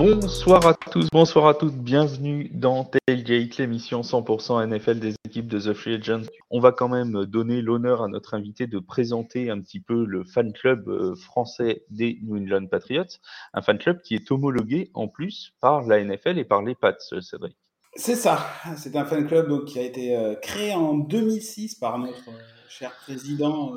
Bonsoir 0.00 0.66
à 0.66 0.72
tous, 0.72 1.08
bonsoir 1.12 1.46
à 1.46 1.52
toutes, 1.52 1.76
bienvenue 1.76 2.50
dans 2.54 2.90
Tailgate, 3.06 3.58
l'émission 3.58 4.00
100% 4.00 4.66
NFL 4.66 4.98
des 4.98 5.14
équipes 5.26 5.46
de 5.46 5.60
The 5.60 5.74
Free 5.74 5.96
Agent. 5.96 6.22
On 6.48 6.58
va 6.58 6.72
quand 6.72 6.88
même 6.88 7.26
donner 7.26 7.60
l'honneur 7.60 8.02
à 8.02 8.08
notre 8.08 8.32
invité 8.32 8.66
de 8.66 8.78
présenter 8.78 9.50
un 9.50 9.60
petit 9.60 9.78
peu 9.78 10.06
le 10.06 10.24
fan 10.24 10.54
club 10.54 10.88
euh, 10.88 11.14
français 11.16 11.84
des 11.90 12.18
New 12.22 12.38
England 12.38 12.66
Patriots, 12.68 13.18
un 13.52 13.60
fan 13.60 13.76
club 13.76 14.00
qui 14.00 14.14
est 14.14 14.30
homologué 14.30 14.90
en 14.94 15.06
plus 15.06 15.52
par 15.60 15.82
la 15.82 16.02
NFL 16.02 16.38
et 16.38 16.46
par 16.46 16.62
les 16.62 16.74
Pats, 16.74 16.96
euh, 17.12 17.20
Cédric. 17.20 17.58
C'est 17.94 18.16
ça, 18.16 18.46
c'est 18.78 18.96
un 18.96 19.04
fan 19.04 19.26
club 19.26 19.66
qui 19.66 19.80
a 19.80 19.82
été 19.82 20.16
euh, 20.16 20.34
créé 20.34 20.72
en 20.72 20.94
2006 20.94 21.74
par 21.74 21.98
notre 21.98 22.30
cher 22.70 22.90
président 23.02 23.74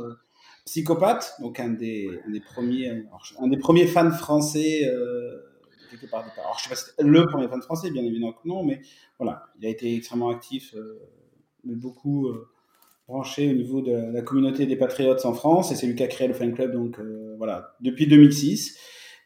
psychopathe, 0.63 1.33
donc 1.41 1.59
un 1.59 1.71
des, 1.71 2.07
premiers, 2.53 3.03
un 3.41 3.47
des 3.49 3.57
premiers 3.57 3.87
fans 3.87 4.11
français 4.11 4.89
Alors, 6.37 6.57
je 6.57 6.63
sais 6.63 6.69
pas 6.69 6.75
si 6.75 6.91
le 6.99 7.25
premier 7.27 7.47
fan 7.47 7.61
français, 7.61 7.91
bien 7.91 8.03
évidemment 8.03 8.33
que 8.33 8.47
non, 8.47 8.63
mais 8.63 8.81
voilà, 9.19 9.43
il 9.59 9.65
a 9.65 9.69
été 9.69 9.95
extrêmement 9.95 10.29
actif, 10.29 10.73
euh, 10.75 10.99
mais 11.63 11.75
beaucoup 11.75 12.27
euh, 12.27 12.49
branché 13.07 13.49
au 13.49 13.53
niveau 13.53 13.81
de 13.81 13.91
la 13.91 14.21
communauté 14.21 14.65
des 14.65 14.75
Patriots 14.75 15.25
en 15.25 15.33
France, 15.33 15.71
et 15.71 15.75
c'est 15.75 15.87
lui 15.87 15.95
qui 15.95 16.03
a 16.03 16.07
créé 16.07 16.27
le 16.27 16.33
fan 16.33 16.53
club, 16.53 16.73
donc 16.73 16.99
euh, 16.99 17.35
voilà, 17.37 17.75
depuis 17.81 18.07
2006. 18.07 18.77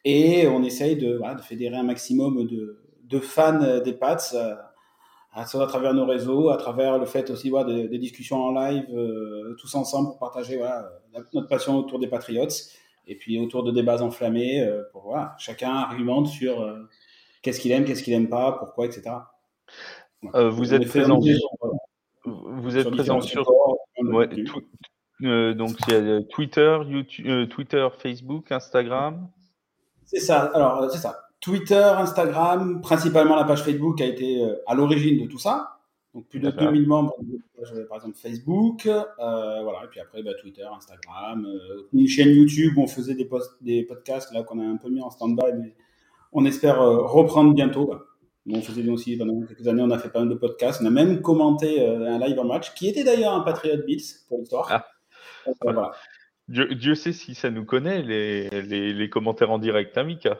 Et 0.05 0.47
on 0.47 0.63
essaye 0.63 0.95
de, 0.95 1.19
fédérer 1.43 1.75
un 1.75 1.83
maximum 1.83 2.47
de, 2.47 3.19
fans 3.19 3.81
des 3.81 3.93
Pats 3.93 4.17
à, 5.33 5.43
travers 5.43 5.93
nos 5.93 6.05
réseaux, 6.05 6.49
à 6.49 6.57
travers 6.57 6.97
le 6.97 7.05
fait 7.05 7.29
aussi 7.29 7.49
voilà, 7.49 7.87
des, 7.87 7.97
discussions 7.97 8.37
en 8.37 8.51
live, 8.53 8.85
tous 9.59 9.75
ensemble 9.75 10.09
pour 10.09 10.19
partager 10.19 10.61
notre 11.13 11.47
passion 11.47 11.77
autour 11.77 11.99
des 11.99 12.07
Patriots 12.07 12.47
et 13.07 13.15
puis 13.15 13.39
autour 13.39 13.63
de 13.63 13.71
débats 13.71 14.01
enflammés, 14.01 14.61
euh, 14.61 14.83
pour 14.91 15.03
voilà, 15.03 15.35
chacun 15.39 15.71
argumente 15.71 16.27
sur 16.27 16.61
euh, 16.61 16.87
qu'est-ce 17.41 17.59
qu'il 17.59 17.71
aime, 17.71 17.85
qu'est-ce 17.85 18.03
qu'il 18.03 18.13
n'aime 18.13 18.29
pas, 18.29 18.51
pourquoi, 18.51 18.85
etc. 18.85 19.03
Euh, 20.35 20.49
vous, 20.49 20.73
êtes 20.73 20.87
présent, 20.87 21.19
vous 22.25 22.77
êtes 22.77 22.89
présent 22.89 23.21
sur, 23.21 23.49
ouais, 23.99 24.27
donc 25.53 25.75
il 25.87 25.93
y 25.93 25.95
a 25.95 26.21
Twitter, 26.23 26.79
YouTube, 26.85 27.49
Twitter, 27.49 27.87
Facebook, 27.97 28.51
Instagram. 28.51 29.29
C'est 30.05 30.19
ça. 30.19 30.51
Alors 30.53 30.89
c'est 30.91 30.99
ça. 30.99 31.23
Twitter, 31.39 31.75
Instagram, 31.75 32.81
principalement 32.81 33.35
la 33.35 33.43
page 33.43 33.63
Facebook 33.63 34.01
a 34.01 34.05
été 34.05 34.43
à 34.65 34.73
l'origine 34.73 35.23
de 35.23 35.29
tout 35.29 35.39
ça. 35.39 35.76
Donc 36.17 36.29
plus 36.29 36.39
de 36.39 36.49
2000 36.49 36.87
membres, 36.87 37.15
par 37.89 37.97
exemple 37.97 38.17
Facebook, 38.17 38.87
euh, 38.87 39.03
voilà, 39.19 39.83
et 39.83 39.87
puis 39.87 39.99
après 39.99 40.23
bah, 40.23 40.31
Twitter, 40.41 40.63
Instagram, 40.63 41.45
euh, 41.45 41.87
une 41.93 42.07
chaîne 42.07 42.29
YouTube 42.29 42.75
où 42.75 42.81
on 42.81 42.87
faisait 42.87 43.13
des, 43.13 43.25
posts, 43.25 43.53
des 43.61 43.83
podcasts 43.83 44.33
là 44.33 44.41
qu'on 44.41 44.57
a 44.59 44.63
un 44.63 44.77
peu 44.77 44.89
mis 44.89 44.99
en 44.99 45.11
stand-by, 45.11 45.53
mais 45.61 45.75
on 46.33 46.43
espère 46.45 46.81
euh, 46.81 47.03
reprendre 47.03 47.53
bientôt. 47.53 47.93
On 48.49 48.61
faisait 48.63 48.89
aussi 48.89 49.15
pendant 49.15 49.45
quelques 49.45 49.67
années, 49.67 49.83
on 49.83 49.91
a 49.91 49.99
fait 49.99 50.09
pas 50.09 50.21
mal 50.21 50.29
de 50.29 50.33
podcasts, 50.33 50.81
on 50.81 50.87
a 50.87 50.89
même 50.89 51.21
commenté 51.21 51.85
un 51.85 52.17
live 52.17 52.39
en 52.39 52.45
match 52.45 52.73
qui 52.73 52.87
était 52.87 53.03
d'ailleurs 53.03 53.33
un 53.33 53.41
Patriot 53.41 53.83
Beats 53.87 54.25
pour 54.27 54.39
l'histoire. 54.39 54.67
Ah. 54.71 54.87
Voilà. 55.61 55.91
Dieu, 56.47 56.95
sait 56.95 57.13
si 57.13 57.35
ça 57.35 57.51
nous 57.51 57.65
connaît, 57.65 58.01
les, 58.01 58.49
les, 58.49 58.91
les 58.91 59.09
commentaires 59.11 59.51
en 59.51 59.59
direct, 59.59 59.95
hein, 59.99 60.05
Mika? 60.05 60.39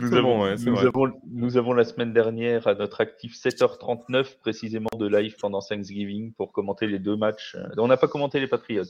Nous, 0.00 0.14
avons, 0.14 0.56
nous, 0.56 0.78
avons, 0.78 1.12
nous, 1.26 1.56
avons, 1.56 1.72
la 1.72 1.84
semaine 1.84 2.12
dernière 2.12 2.66
à 2.66 2.74
notre 2.74 3.00
actif 3.00 3.34
7h39 3.34 4.38
précisément 4.38 4.90
de 4.98 5.06
live 5.06 5.36
pendant 5.40 5.60
Thanksgiving 5.60 6.32
pour 6.34 6.52
commenter 6.52 6.86
les 6.86 6.98
deux 6.98 7.16
matchs. 7.16 7.56
On 7.76 7.88
n'a 7.88 7.96
pas 7.96 8.08
commenté 8.08 8.40
les 8.40 8.46
Patriots, 8.46 8.84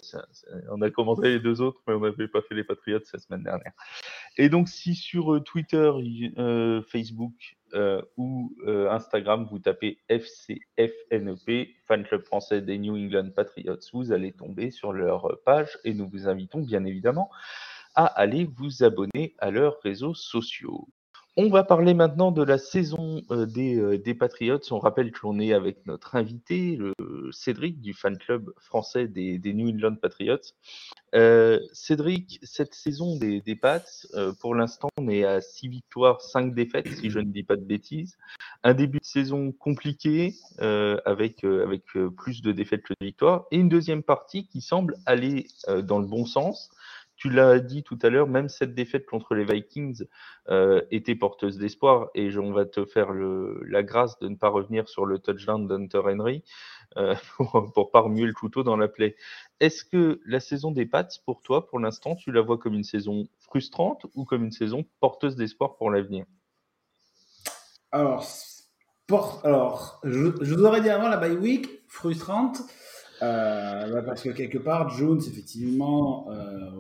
on 0.70 0.83
a 0.83 0.91
commenté 0.91 1.28
les 1.28 1.41
deux 1.41 1.60
autres, 1.60 1.81
mais 1.87 1.94
on 1.94 2.00
n'avait 2.00 2.28
pas 2.28 2.42
fait 2.42 2.54
les 2.54 2.65
Patriots 2.65 3.00
la 3.12 3.19
semaine 3.19 3.42
dernière. 3.42 3.72
Et 4.37 4.48
donc 4.48 4.69
si 4.69 4.94
sur 4.94 5.34
euh, 5.34 5.41
Twitter, 5.41 5.91
euh, 6.38 6.82
Facebook 6.82 7.56
euh, 7.75 8.00
ou 8.16 8.54
euh, 8.66 8.91
Instagram, 8.91 9.47
vous 9.50 9.59
tapez 9.59 9.98
FCFNEP, 10.09 11.69
Fan 11.87 12.04
Club 12.04 12.22
Français 12.22 12.62
des 12.62 12.78
New 12.78 12.97
England 12.97 13.31
Patriots, 13.34 13.78
vous 13.92 14.12
allez 14.12 14.32
tomber 14.32 14.71
sur 14.71 14.92
leur 14.92 15.38
page 15.44 15.78
et 15.84 15.92
nous 15.92 16.09
vous 16.09 16.28
invitons 16.28 16.60
bien 16.60 16.84
évidemment 16.84 17.31
à 17.94 18.06
aller 18.06 18.49
vous 18.56 18.82
abonner 18.82 19.34
à 19.38 19.50
leurs 19.50 19.81
réseaux 19.82 20.15
sociaux. 20.15 20.88
On 21.41 21.50
va 21.50 21.62
parler 21.62 21.94
maintenant 21.94 22.32
de 22.32 22.43
la 22.43 22.59
saison 22.59 23.22
euh, 23.31 23.47
euh, 23.56 23.97
des, 23.97 24.15
Patriots. 24.15 24.59
On 24.72 24.81
rappelle 24.81 25.12
qu'on 25.12 25.38
est 25.38 25.53
avec 25.53 25.87
notre 25.87 26.16
invité, 26.16 26.81
Cédric 27.31 27.81
du 27.81 27.94
fan 27.94 28.19
club 28.19 28.53
français 28.59 29.06
des, 29.06 29.38
New 29.54 29.69
England 29.69 29.94
Patriots. 30.03 30.50
Euh, 31.15 31.60
Cédric, 31.72 32.41
cette 32.43 32.75
saison 32.75 33.16
des, 33.16 33.54
Pats, 33.54 33.84
pour 34.41 34.56
l'instant, 34.56 34.88
on 34.98 35.09
est 35.09 35.22
à 35.22 35.41
6 35.41 35.69
victoires, 35.69 36.21
5 36.22 36.56
défaites, 36.56 36.88
si 36.88 37.09
je 37.09 37.21
ne 37.21 37.31
dis 37.31 37.44
pas 37.44 37.54
de 37.54 37.65
bêtises. 37.65 38.19
Un 38.65 38.75
début 38.75 38.98
de 38.98 39.04
saison 39.04 39.53
compliqué, 39.53 40.34
avec, 40.59 41.44
avec 41.44 41.84
plus 42.16 42.43
de 42.43 42.50
défaites 42.50 42.82
que 42.82 42.94
de 43.00 43.06
victoires, 43.06 43.47
et 43.53 43.59
une 43.59 43.69
deuxième 43.69 44.03
partie 44.03 44.48
qui 44.48 44.60
semble 44.60 44.97
aller 45.06 45.47
dans 45.84 46.00
le 46.00 46.06
bon 46.06 46.27
sens 46.27 46.72
tu 47.18 47.30
l'as 47.30 47.58
dit 47.58 47.82
tout 47.82 47.98
à 48.02 48.10
l'heure, 48.10 48.28
même 48.28 48.48
cette 48.48 48.74
défaite 48.74 49.04
contre 49.04 49.34
les 49.34 49.44
Vikings 49.44 50.04
euh, 50.48 50.80
était 50.92 51.16
porteuse 51.16 51.58
d'espoir 51.58 52.10
et 52.14 52.34
on 52.38 52.52
va 52.52 52.64
te 52.64 52.84
faire 52.84 53.12
la 53.12 53.82
grâce 53.82 54.18
de 54.20 54.28
ne 54.28 54.36
pas 54.36 54.48
revenir 54.48 54.88
sur 54.88 55.04
le 55.04 55.18
touchdown 55.18 55.66
d'Hunter 55.66 56.02
Henry 56.04 56.44
euh, 56.96 57.16
pour, 57.36 57.72
pour 57.74 57.90
pas 57.90 58.00
remuer 58.00 58.24
le 58.24 58.32
couteau 58.32 58.62
dans 58.62 58.76
la 58.76 58.86
plaie. 58.86 59.16
Est-ce 59.58 59.84
que 59.84 60.20
la 60.24 60.38
saison 60.38 60.70
des 60.70 60.86
Pats, 60.86 61.08
pour 61.26 61.42
toi, 61.42 61.66
pour 61.66 61.80
l'instant, 61.80 62.14
tu 62.14 62.30
la 62.30 62.40
vois 62.40 62.56
comme 62.56 62.74
une 62.74 62.84
saison 62.84 63.26
frustrante 63.40 64.06
ou 64.14 64.24
comme 64.24 64.44
une 64.44 64.52
saison 64.52 64.86
porteuse 65.00 65.34
d'espoir 65.34 65.76
pour 65.76 65.90
l'avenir? 65.90 66.24
Alors, 67.90 68.24
alors 69.42 70.00
je, 70.04 70.30
je, 70.40 70.54
vous 70.54 70.66
avant 70.66 71.08
la 71.08 71.16
bye 71.16 71.36
week, 71.36 71.82
frustrante. 71.88 72.60
Euh, 73.22 73.92
bah, 73.92 74.02
parce 74.02 74.22
que 74.22 74.30
quelque 74.30 74.58
part, 74.58 74.90
Jones, 74.90 75.20
effectivement, 75.26 76.28
euh, 76.30 76.70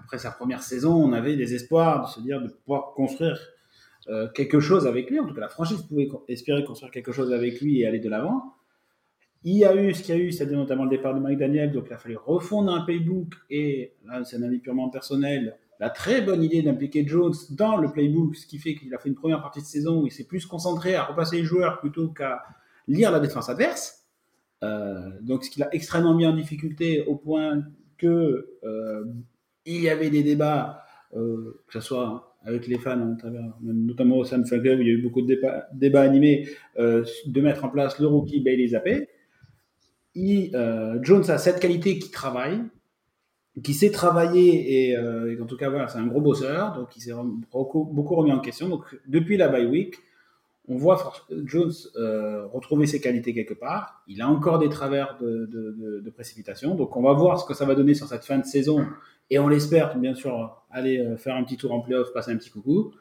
après 0.00 0.18
sa 0.18 0.30
première 0.30 0.62
saison, 0.62 0.94
on 0.94 1.12
avait 1.12 1.36
des 1.36 1.54
espoirs 1.54 2.06
de 2.06 2.10
se 2.10 2.20
dire 2.20 2.42
de 2.42 2.48
pouvoir 2.48 2.92
construire 2.94 3.38
euh, 4.08 4.28
quelque 4.34 4.60
chose 4.60 4.86
avec 4.86 5.10
lui. 5.10 5.20
En 5.20 5.26
tout 5.26 5.34
cas, 5.34 5.40
la 5.40 5.48
franchise 5.48 5.82
pouvait 5.82 6.08
espérer 6.28 6.64
construire 6.64 6.90
quelque 6.90 7.12
chose 7.12 7.32
avec 7.32 7.60
lui 7.60 7.80
et 7.80 7.86
aller 7.86 8.00
de 8.00 8.08
l'avant. 8.08 8.54
Il 9.42 9.56
y 9.56 9.64
a 9.64 9.74
eu 9.74 9.94
ce 9.94 10.02
qu'il 10.02 10.14
y 10.14 10.18
a 10.18 10.20
eu, 10.20 10.32
c'est-à-dire 10.32 10.58
notamment 10.58 10.84
le 10.84 10.90
départ 10.90 11.14
de 11.14 11.20
Mike 11.20 11.38
Daniel, 11.38 11.72
donc 11.72 11.84
il 11.86 11.92
a 11.92 11.98
fallu 11.98 12.16
refondre 12.16 12.74
un 12.74 12.82
playbook 12.82 13.34
et 13.48 13.94
là, 14.04 14.22
c'est 14.24 14.36
un 14.36 14.42
avis 14.42 14.58
purement 14.58 14.90
personnel. 14.90 15.56
La 15.78 15.88
très 15.88 16.20
bonne 16.20 16.42
idée 16.42 16.60
d'impliquer 16.60 17.06
Jones 17.06 17.32
dans 17.52 17.78
le 17.78 17.90
playbook, 17.90 18.36
ce 18.36 18.46
qui 18.46 18.58
fait 18.58 18.74
qu'il 18.74 18.94
a 18.94 18.98
fait 18.98 19.08
une 19.08 19.14
première 19.14 19.40
partie 19.40 19.60
de 19.60 19.66
saison 19.66 20.02
où 20.02 20.06
il 20.06 20.12
s'est 20.12 20.26
plus 20.26 20.44
concentré 20.44 20.94
à 20.94 21.04
repasser 21.04 21.36
les 21.36 21.44
joueurs 21.44 21.80
plutôt 21.80 22.08
qu'à 22.08 22.42
lire 22.86 23.10
la 23.10 23.20
défense 23.20 23.48
adverse. 23.48 23.99
Euh, 24.62 25.10
donc, 25.22 25.44
ce 25.44 25.50
qui 25.50 25.60
l'a 25.60 25.74
extrêmement 25.74 26.14
mis 26.14 26.26
en 26.26 26.34
difficulté 26.34 27.04
au 27.06 27.16
point 27.16 27.62
que 27.98 28.58
euh, 28.64 29.04
il 29.66 29.82
y 29.82 29.88
avait 29.88 30.10
des 30.10 30.22
débats, 30.22 30.84
euh, 31.16 31.62
que 31.66 31.72
ce 31.72 31.80
soit 31.80 32.36
avec 32.44 32.66
les 32.66 32.78
fans, 32.78 33.16
notamment 33.62 34.16
au 34.16 34.22
de 34.24 34.28
Fan 34.28 34.44
Club, 34.44 34.80
il 34.80 34.86
y 34.86 34.90
a 34.90 34.94
eu 34.94 35.02
beaucoup 35.02 35.20
de 35.20 35.38
débats, 35.74 36.00
animés, 36.00 36.48
de 36.78 37.40
mettre 37.42 37.66
en 37.66 37.68
place 37.68 37.98
le 37.98 38.06
rookie 38.06 38.40
Bailey 38.40 38.68
Zappé. 38.68 39.08
Jones 40.14 41.30
a 41.30 41.36
cette 41.36 41.60
qualité 41.60 41.98
qui 41.98 42.10
travaille, 42.10 42.62
qui 43.62 43.74
sait 43.74 43.90
travailler 43.90 44.88
et, 44.88 44.98
en 44.98 45.44
tout 45.44 45.58
cas 45.58 45.68
voilà, 45.68 45.88
c'est 45.88 45.98
un 45.98 46.06
gros 46.06 46.22
bosseur, 46.22 46.72
donc 46.72 46.96
il 46.96 47.02
s'est 47.02 47.12
beaucoup, 47.52 47.84
remis 48.14 48.32
en 48.32 48.40
question. 48.40 48.80
Depuis 49.06 49.36
la 49.36 49.48
bye 49.48 49.66
week, 49.66 49.96
on 50.70 50.76
voit 50.76 51.12
Jones 51.46 51.72
euh, 51.96 52.46
retrouver 52.46 52.86
ses 52.86 53.00
qualités 53.00 53.34
quelque 53.34 53.54
part. 53.54 54.04
Il 54.06 54.22
a 54.22 54.28
encore 54.28 54.60
des 54.60 54.68
travers 54.68 55.18
de, 55.20 56.08
précipitation. 56.14 56.76
Donc, 56.76 56.96
on 56.96 57.02
va 57.02 57.12
voir 57.12 57.40
ce 57.40 57.44
que 57.44 57.54
ça 57.54 57.64
va 57.64 57.74
donner 57.74 57.94
sur 57.94 58.06
cette 58.06 58.24
fin 58.24 58.38
de 58.38 58.44
saison. 58.44 58.86
Et 59.30 59.40
on 59.40 59.48
l'espère, 59.48 59.98
bien 59.98 60.14
sûr, 60.14 60.62
aller 60.70 60.98
euh, 60.98 61.16
faire 61.16 61.34
un 61.34 61.42
petit 61.42 61.56
tour 61.56 61.72
en 61.72 61.80
playoff, 61.80 62.12
passer 62.12 62.30
un 62.30 62.36
petit 62.36 62.50
coucou 62.50 62.92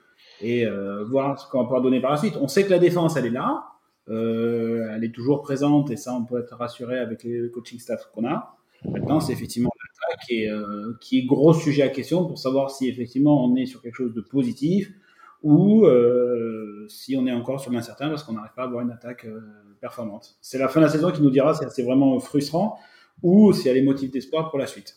et 0.42 0.66
euh, 0.66 1.04
voir 1.06 1.40
ce 1.40 1.48
qu'on 1.50 1.64
pouvoir 1.64 1.84
donner 1.84 2.02
par 2.02 2.12
la 2.12 2.18
suite. 2.18 2.38
On 2.42 2.48
sait 2.48 2.66
que 2.66 2.72
la 2.72 2.80
défense, 2.80 3.16
elle 3.18 3.28
est 3.28 3.30
là. 3.30 3.66
elle 4.08 5.04
est 5.04 5.14
toujours 5.14 5.42
présente 5.44 5.92
et 5.92 5.96
ça, 5.96 6.12
on 6.14 6.26
peut 6.26 6.40
être 6.40 6.56
rassuré 6.56 6.98
avec 6.98 7.24
les 7.24 7.52
coaching 7.52 7.78
staff 7.78 8.10
qu'on 8.16 8.26
a. 8.26 8.58
Maintenant, 8.84 9.20
c'est 9.20 9.34
effectivement 9.34 9.70
l'attaque 9.80 10.98
qui 11.02 11.20
est 11.20 11.26
gros 11.26 11.54
sujet 11.54 11.84
à 11.84 11.90
question 11.90 12.26
pour 12.26 12.40
savoir 12.40 12.72
si 12.72 12.88
effectivement 12.90 13.46
on 13.46 13.56
est 13.56 13.68
sur 13.68 13.82
quelque 13.84 13.96
chose 13.96 14.14
de 14.14 14.22
positif 14.22 14.92
ou 15.42 15.86
euh, 15.86 16.86
si 16.90 17.16
on 17.16 17.26
est 17.26 17.32
encore 17.32 17.60
sur 17.60 17.72
l'incertain 17.72 18.10
parce 18.10 18.24
qu'on 18.24 18.34
n'arrive 18.34 18.54
pas 18.56 18.64
à 18.64 18.66
avoir 18.66 18.82
une 18.82 18.92
attaque 18.92 19.26
euh, 19.26 19.40
performante. 19.80 20.38
C'est 20.42 20.58
la 20.58 20.68
fin 20.68 20.80
de 20.80 20.86
la 20.86 20.92
saison 20.92 21.12
qui 21.12 21.22
nous 21.22 21.30
dira 21.30 21.54
si 21.54 21.64
c'est 21.70 21.84
vraiment 21.84 22.20
frustrant 22.20 22.78
ou 23.24 23.54
si 23.54 23.70
elle 23.70 23.78
est 23.78 23.82
motif 23.82 24.12
d'espoir 24.12 24.50
pour 24.50 24.60
la 24.60 24.68
suite. 24.68 24.96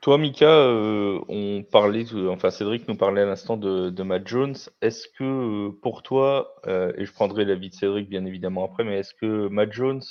Toi, 0.00 0.16
Mika, 0.16 0.48
euh, 0.48 1.18
on 1.28 1.64
parlait, 1.64 2.04
enfin 2.28 2.50
Cédric 2.50 2.88
nous 2.88 2.96
parlait 2.96 3.22
à 3.22 3.26
l'instant 3.26 3.56
de, 3.56 3.90
de, 3.90 4.02
Matt 4.02 4.26
Jones. 4.26 4.54
Est-ce 4.80 5.08
que 5.08 5.70
pour 5.82 6.02
toi, 6.02 6.54
et 6.66 7.04
je 7.04 7.12
prendrai 7.12 7.44
l'avis 7.44 7.68
de 7.70 7.74
Cédric 7.74 8.08
bien 8.08 8.24
évidemment 8.24 8.64
après, 8.64 8.84
mais 8.84 8.98
est-ce 8.98 9.12
que 9.12 9.48
Matt 9.48 9.72
Jones 9.72 10.02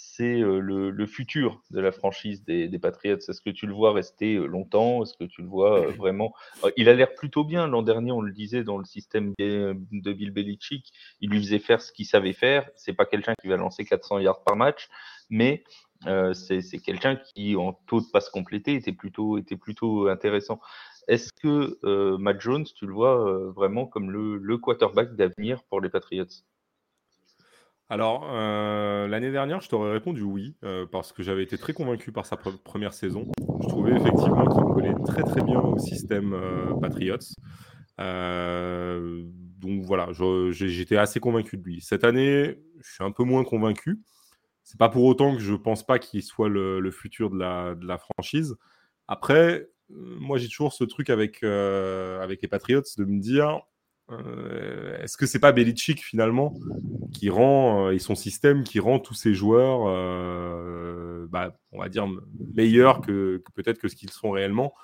c'est 0.00 0.38
le, 0.38 1.06
futur 1.06 1.60
de 1.70 1.80
la 1.80 1.90
franchise 1.90 2.44
des, 2.44 2.78
Patriots 2.78 3.16
Est-ce 3.16 3.40
que 3.40 3.50
tu 3.50 3.66
le 3.66 3.72
vois 3.72 3.92
rester 3.92 4.36
longtemps? 4.36 5.02
Est-ce 5.02 5.14
que 5.14 5.24
tu 5.24 5.42
le 5.42 5.48
vois 5.48 5.80
vraiment? 5.98 6.34
Il 6.76 6.88
a 6.88 6.94
l'air 6.94 7.14
plutôt 7.14 7.42
bien. 7.42 7.66
L'an 7.66 7.82
dernier, 7.82 8.12
on 8.12 8.20
le 8.20 8.32
disait 8.32 8.62
dans 8.62 8.78
le 8.78 8.84
système 8.84 9.34
de 9.38 10.12
Bill 10.12 10.30
Belichick, 10.30 10.92
il 11.20 11.30
lui 11.30 11.40
faisait 11.40 11.58
faire 11.58 11.82
ce 11.82 11.92
qu'il 11.92 12.06
savait 12.06 12.32
faire. 12.32 12.70
C'est 12.76 12.92
pas 12.92 13.06
quelqu'un 13.06 13.34
qui 13.42 13.48
va 13.48 13.56
lancer 13.56 13.84
400 13.84 14.20
yards 14.20 14.44
par 14.44 14.54
match, 14.54 14.88
mais 15.30 15.64
c'est 16.32 16.78
quelqu'un 16.78 17.16
qui, 17.16 17.56
en 17.56 17.72
taux 17.72 18.00
de 18.00 18.06
passe 18.12 18.30
complété, 18.30 18.74
était 18.74 18.92
plutôt, 18.92 19.36
était 19.36 19.56
plutôt 19.56 20.06
intéressant. 20.06 20.60
Est-ce 21.08 21.32
que 21.32 22.16
Matt 22.18 22.40
Jones, 22.40 22.66
tu 22.76 22.86
le 22.86 22.92
vois 22.92 23.50
vraiment 23.50 23.86
comme 23.86 24.12
le 24.12 24.58
quarterback 24.58 25.16
d'avenir 25.16 25.64
pour 25.64 25.80
les 25.80 25.88
Patriots? 25.88 26.44
Alors, 27.90 28.28
euh, 28.30 29.08
l'année 29.08 29.30
dernière, 29.30 29.62
je 29.62 29.68
t'aurais 29.70 29.92
répondu 29.92 30.20
oui, 30.22 30.54
euh, 30.62 30.84
parce 30.84 31.10
que 31.12 31.22
j'avais 31.22 31.42
été 31.42 31.56
très 31.56 31.72
convaincu 31.72 32.12
par 32.12 32.26
sa 32.26 32.36
première 32.36 32.92
saison. 32.92 33.26
Je 33.62 33.68
trouvais 33.68 33.92
effectivement 33.92 34.46
qu'il 34.46 34.62
collait 34.62 34.94
très 35.06 35.22
très 35.22 35.42
bien 35.42 35.58
au 35.58 35.78
système 35.78 36.34
euh, 36.34 36.74
Patriots. 36.82 37.16
donc 39.58 39.84
voilà, 39.84 40.08
j'étais 40.50 40.98
assez 40.98 41.18
convaincu 41.18 41.56
de 41.56 41.62
lui. 41.62 41.80
Cette 41.80 42.04
année, 42.04 42.58
je 42.82 42.92
suis 42.92 43.04
un 43.04 43.10
peu 43.10 43.24
moins 43.24 43.42
convaincu. 43.44 43.98
C'est 44.64 44.78
pas 44.78 44.90
pour 44.90 45.04
autant 45.04 45.34
que 45.34 45.40
je 45.40 45.54
pense 45.54 45.86
pas 45.86 45.98
qu'il 45.98 46.22
soit 46.22 46.50
le, 46.50 46.90
futur 46.90 47.30
de 47.30 47.38
la, 47.38 47.98
franchise. 47.98 48.54
Après, 49.06 49.66
moi 49.88 50.36
j'ai 50.36 50.48
toujours 50.48 50.74
ce 50.74 50.84
truc 50.84 51.08
avec, 51.08 51.42
avec 51.42 52.42
les 52.42 52.48
Patriots 52.48 52.82
de 52.98 53.04
me 53.06 53.18
dire 53.18 53.62
euh, 53.62 53.77
est-ce 54.10 55.16
que 55.16 55.26
c'est 55.26 55.38
pas 55.38 55.52
Belichick 55.52 56.02
finalement 56.02 56.54
qui 57.12 57.28
rend 57.30 57.88
euh, 57.88 57.90
et 57.92 57.98
son 57.98 58.14
système 58.14 58.64
qui 58.64 58.80
rend 58.80 58.98
tous 58.98 59.14
ces 59.14 59.34
joueurs, 59.34 59.86
euh, 59.86 61.26
bah, 61.30 61.58
on 61.72 61.80
va 61.80 61.88
dire 61.88 62.06
meilleurs 62.54 63.00
que, 63.00 63.42
peut-être 63.54 63.78
que 63.78 63.88
ce 63.88 63.96
qu'ils 63.96 64.10
sont 64.10 64.30
réellement? 64.30 64.74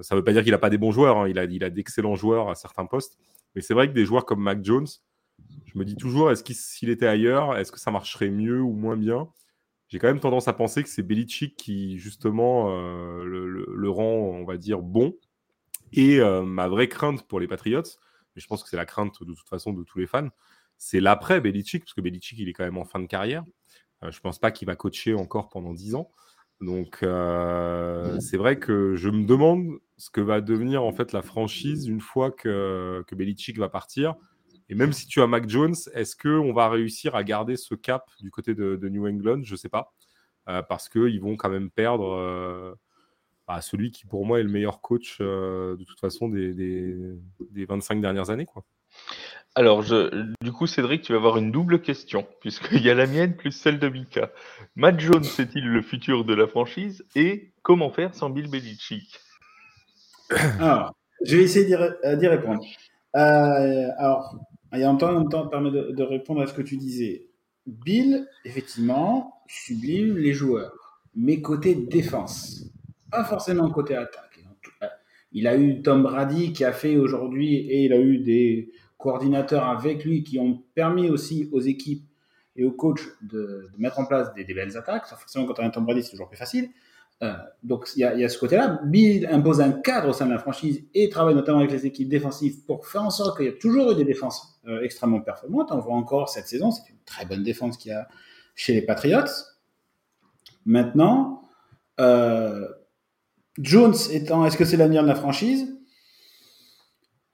Ça 0.00 0.14
ne 0.14 0.20
veut 0.20 0.24
pas 0.24 0.32
dire 0.32 0.42
qu'il 0.42 0.52
n'a 0.52 0.58
pas 0.58 0.70
des 0.70 0.78
bons 0.78 0.92
joueurs. 0.92 1.18
Hein. 1.18 1.28
Il 1.28 1.38
a, 1.38 1.44
il 1.44 1.62
a 1.62 1.68
d'excellents 1.68 2.14
joueurs 2.14 2.48
à 2.48 2.54
certains 2.54 2.86
postes, 2.86 3.18
mais 3.54 3.60
c'est 3.60 3.74
vrai 3.74 3.86
que 3.86 3.92
des 3.92 4.06
joueurs 4.06 4.24
comme 4.24 4.40
Mac 4.40 4.64
Jones, 4.64 4.86
je 5.66 5.78
me 5.78 5.84
dis 5.84 5.96
toujours, 5.96 6.30
est-ce 6.30 6.42
qu'il 6.42 6.88
était 6.88 7.06
ailleurs, 7.06 7.54
est-ce 7.58 7.70
que 7.70 7.78
ça 7.78 7.90
marcherait 7.90 8.30
mieux 8.30 8.62
ou 8.62 8.72
moins 8.72 8.96
bien? 8.96 9.28
J'ai 9.88 9.98
quand 9.98 10.06
même 10.06 10.20
tendance 10.20 10.48
à 10.48 10.54
penser 10.54 10.82
que 10.82 10.88
c'est 10.88 11.02
Belichick 11.02 11.56
qui 11.56 11.98
justement 11.98 12.70
le, 13.22 13.46
le, 13.46 13.90
rend, 13.90 14.04
on 14.04 14.44
va 14.44 14.56
dire, 14.56 14.80
bon. 14.80 15.14
Et 15.92 16.20
ma 16.46 16.68
vraie 16.68 16.88
crainte 16.88 17.26
pour 17.26 17.38
les 17.38 17.46
Patriots, 17.46 17.82
je 18.38 18.46
pense 18.46 18.62
que 18.62 18.68
c'est 18.68 18.76
la 18.76 18.86
crainte 18.86 19.22
de 19.22 19.32
toute 19.32 19.48
façon 19.48 19.72
de 19.72 19.82
tous 19.82 19.98
les 19.98 20.06
fans, 20.06 20.28
c'est 20.78 21.00
l'après 21.00 21.40
Belichick, 21.40 21.84
parce 21.84 21.94
que 21.94 22.00
Belichick, 22.00 22.38
il 22.38 22.48
est 22.48 22.52
quand 22.52 22.64
même 22.64 22.78
en 22.78 22.84
fin 22.84 23.00
de 23.00 23.06
carrière. 23.06 23.44
Euh, 24.04 24.10
je 24.10 24.18
ne 24.18 24.22
pense 24.22 24.38
pas 24.38 24.50
qu'il 24.50 24.66
va 24.66 24.76
coacher 24.76 25.14
encore 25.14 25.48
pendant 25.48 25.74
10 25.74 25.96
ans. 25.96 26.10
Donc, 26.60 27.00
euh, 27.02 28.18
c'est 28.20 28.36
vrai 28.36 28.58
que 28.58 28.96
je 28.96 29.08
me 29.10 29.24
demande 29.24 29.78
ce 29.96 30.10
que 30.10 30.20
va 30.20 30.40
devenir 30.40 30.82
en 30.82 30.92
fait 30.92 31.12
la 31.12 31.22
franchise 31.22 31.86
une 31.86 32.00
fois 32.00 32.30
que, 32.30 33.04
que 33.06 33.14
Belichick 33.14 33.58
va 33.58 33.68
partir. 33.68 34.14
Et 34.68 34.74
même 34.74 34.92
si 34.92 35.06
tu 35.06 35.20
as 35.22 35.26
Mac 35.26 35.48
Jones, 35.48 35.74
est-ce 35.94 36.14
qu'on 36.14 36.52
va 36.52 36.68
réussir 36.68 37.14
à 37.14 37.24
garder 37.24 37.56
ce 37.56 37.74
cap 37.74 38.10
du 38.20 38.30
côté 38.30 38.54
de, 38.54 38.88
New 38.88 39.06
England? 39.06 39.42
Je 39.42 39.52
ne 39.52 39.56
sais 39.56 39.68
pas. 39.68 39.92
Euh, 40.48 40.62
parce 40.62 40.88
qu'ils 40.88 41.20
vont 41.20 41.36
quand 41.36 41.50
même 41.50 41.70
perdre 41.70 42.76
celui 43.60 43.90
qui 43.90 44.06
pour 44.06 44.26
moi 44.26 44.40
est 44.40 44.42
le 44.42 44.50
meilleur 44.50 44.80
coach 44.80 45.18
euh, 45.20 45.76
de 45.76 45.84
toute 45.84 45.98
façon 46.00 46.28
des, 46.28 46.52
des, 46.52 47.64
25 47.64 48.00
dernières 48.00 48.30
années. 48.30 48.46
Quoi. 48.46 48.64
Alors, 49.54 49.82
je, 49.82 50.32
du 50.42 50.52
coup, 50.52 50.66
Cédric, 50.66 51.02
tu 51.02 51.12
vas 51.12 51.18
avoir 51.18 51.38
une 51.38 51.50
double 51.50 51.80
question, 51.80 52.26
puisqu'il 52.40 52.82
y 52.82 52.90
a 52.90 52.94
la 52.94 53.06
mienne 53.06 53.34
plus 53.34 53.52
celle 53.52 53.78
de 53.78 53.88
Mika. 53.88 54.30
Matt 54.76 55.00
Jones 55.00 55.24
est-il 55.38 55.66
le 55.66 55.82
futur 55.82 56.24
de 56.24 56.34
la 56.34 56.46
franchise 56.46 57.04
Et 57.16 57.52
comment 57.62 57.90
faire 57.90 58.14
sans 58.14 58.30
Bill 58.30 58.50
Belichick? 58.50 59.18
Alors, 60.60 60.94
je 61.24 61.36
vais 61.36 61.42
essayer 61.44 61.66
d'y 61.66 61.74
euh, 61.74 62.30
répondre. 62.30 62.62
Euh, 63.16 63.88
alors, 63.96 64.36
il 64.72 64.80
y 64.80 64.84
a 64.84 64.90
un 64.90 64.96
temps, 64.96 65.08
en 65.08 65.20
même 65.20 65.28
temps, 65.28 65.48
permet 65.48 65.70
de, 65.70 65.90
de, 65.92 66.02
répondre 66.02 66.42
à 66.42 66.46
ce 66.46 66.52
que 66.52 66.62
tu 66.62 66.76
disais. 66.76 67.26
Bill, 67.66 68.28
effectivement, 68.44 69.42
sublime 69.48 70.18
les 70.18 70.34
joueurs, 70.34 71.00
mais 71.16 71.40
côté 71.40 71.74
défense 71.74 72.70
pas 73.10 73.24
forcément 73.24 73.70
côté 73.70 73.94
attaque. 73.96 74.40
Il 75.32 75.46
a 75.46 75.56
eu 75.56 75.82
Tom 75.82 76.02
Brady 76.02 76.52
qui 76.52 76.64
a 76.64 76.72
fait 76.72 76.96
aujourd'hui, 76.96 77.56
et 77.56 77.84
il 77.84 77.92
a 77.92 77.98
eu 77.98 78.18
des 78.18 78.72
coordinateurs 78.96 79.66
avec 79.66 80.04
lui 80.04 80.22
qui 80.22 80.38
ont 80.38 80.62
permis 80.74 81.10
aussi 81.10 81.48
aux 81.52 81.60
équipes 81.60 82.04
et 82.56 82.64
aux 82.64 82.72
coachs 82.72 83.06
de, 83.22 83.68
mettre 83.78 84.00
en 84.00 84.06
place 84.06 84.32
des, 84.34 84.44
belles 84.54 84.76
attaques. 84.76 85.06
Forcément, 85.06 85.46
quand 85.46 85.60
on 85.60 85.66
a 85.66 85.70
Tom 85.70 85.84
Brady, 85.84 86.02
c'est 86.02 86.10
toujours 86.10 86.28
plus 86.28 86.36
facile. 86.36 86.70
Euh, 87.20 87.32
donc 87.64 87.88
il 87.96 88.00
y, 88.00 88.04
a, 88.04 88.28
ce 88.28 88.38
côté-là. 88.38 88.80
Bill 88.84 89.26
impose 89.26 89.60
un 89.60 89.72
cadre 89.72 90.10
au 90.10 90.12
sein 90.12 90.26
de 90.26 90.30
la 90.30 90.38
franchise 90.38 90.84
et 90.94 91.08
travaille 91.08 91.34
notamment 91.34 91.58
avec 91.58 91.72
les 91.72 91.84
équipes 91.84 92.08
défensives 92.08 92.64
pour 92.64 92.86
faire 92.86 93.02
en 93.02 93.10
sorte 93.10 93.36
qu'il 93.36 93.46
y 93.46 93.48
ait 93.48 93.58
toujours 93.58 93.90
eu 93.90 93.94
des 93.96 94.04
défenses 94.04 94.60
euh, 94.68 94.82
extrêmement 94.82 95.20
performantes. 95.20 95.70
On 95.72 95.80
voit 95.80 95.94
encore 95.94 96.28
cette 96.28 96.46
saison, 96.46 96.70
c'est 96.70 96.88
une 96.88 96.98
très 97.04 97.26
bonne 97.26 97.42
défense 97.42 97.76
qu'il 97.76 97.90
y 97.90 97.94
a 97.94 98.08
chez 98.54 98.72
les 98.72 98.82
Patriots. 98.82 99.24
Maintenant, 100.64 101.48
euh, 101.98 102.68
Jones 103.58 103.94
étant, 104.12 104.44
est-ce 104.46 104.56
que 104.56 104.64
c'est 104.64 104.76
l'avenir 104.76 105.02
de 105.02 105.08
la 105.08 105.14
franchise? 105.14 105.76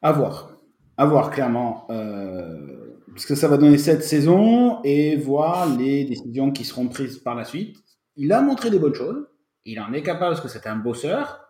À 0.01 0.13
voir. 0.13 0.57
À 0.97 1.07
voir, 1.07 1.31
clairement. 1.31 1.87
Euh, 1.91 2.99
parce 3.09 3.27
que 3.27 3.35
ça 3.35 3.49
va 3.49 3.57
donner 3.57 3.79
cette 3.79 4.03
saison 4.03 4.83
et 4.85 5.17
voir 5.17 5.67
les 5.77 6.05
décisions 6.05 6.51
qui 6.51 6.65
seront 6.65 6.89
prises 6.89 7.19
par 7.19 7.35
la 7.35 7.45
suite. 7.45 7.77
Il 8.17 8.33
a 8.33 8.41
montré 8.43 8.71
des 8.71 8.79
bonnes 8.79 8.95
choses. 8.95 9.27
Il 9.65 9.81
en 9.81 9.93
est 9.93 10.03
capable 10.03 10.35
parce 10.35 10.41
que 10.41 10.49
c'est 10.49 10.67
un 10.67 10.77
bosseur. 10.77 11.41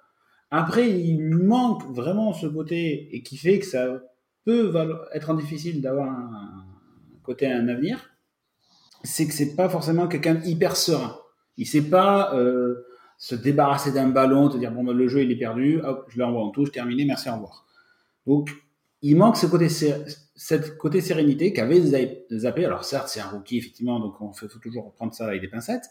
Après, 0.51 0.89
il 0.89 1.31
manque 1.31 1.85
vraiment 1.95 2.33
ce 2.33 2.47
côté 2.47 3.09
et 3.15 3.23
qui 3.23 3.37
fait 3.37 3.59
que 3.59 3.67
ça 3.67 4.01
peut 4.45 4.73
être 5.13 5.35
difficile 5.35 5.83
d'avoir 5.83 6.09
un 6.09 6.65
côté 7.23 7.51
un 7.51 7.67
avenir. 7.69 8.11
C'est 9.03 9.27
que 9.27 9.33
c'est 9.33 9.57
pas 9.57 9.69
forcément 9.69 10.07
quelqu'un 10.07 10.41
hyper 10.45 10.77
serein. 10.77 11.17
Il 11.57 11.67
sait 11.67 11.83
pas. 11.83 12.35
Euh, 12.35 12.87
se 13.19 13.35
débarrasser 13.35 13.93
d'un 13.93 14.09
ballon, 14.09 14.49
te 14.49 14.57
dire 14.57 14.73
bon, 14.73 14.85
ben, 14.85 14.93
le 14.93 15.09
jeu 15.09 15.23
il 15.23 15.31
est 15.31 15.37
perdu, 15.37 15.81
hop, 15.83 16.07
je 16.09 16.19
l'envoie 16.19 16.43
en 16.43 16.51
touche, 16.51 16.73
terminé, 16.73 17.05
merci, 17.05 17.29
au 17.29 17.35
revoir. 17.35 17.67
Donc, 18.27 18.51
il 19.03 19.17
manque 19.17 19.37
ce 19.37 19.47
côté, 19.47 19.69
cette 19.69 20.79
côté 20.79 21.01
sérénité 21.01 21.53
qu'avait 21.53 21.81
Zappé. 22.33 22.65
Alors, 22.65 22.85
certes, 22.85 23.09
c'est 23.09 23.21
un 23.21 23.29
rookie, 23.29 23.59
effectivement, 23.59 24.01
donc 24.01 24.21
on 24.21 24.33
faut 24.33 24.47
toujours 24.47 24.93
prendre 24.93 25.15
ça 25.15 25.27
avec 25.27 25.41
des 25.41 25.49
pincettes. 25.49 25.85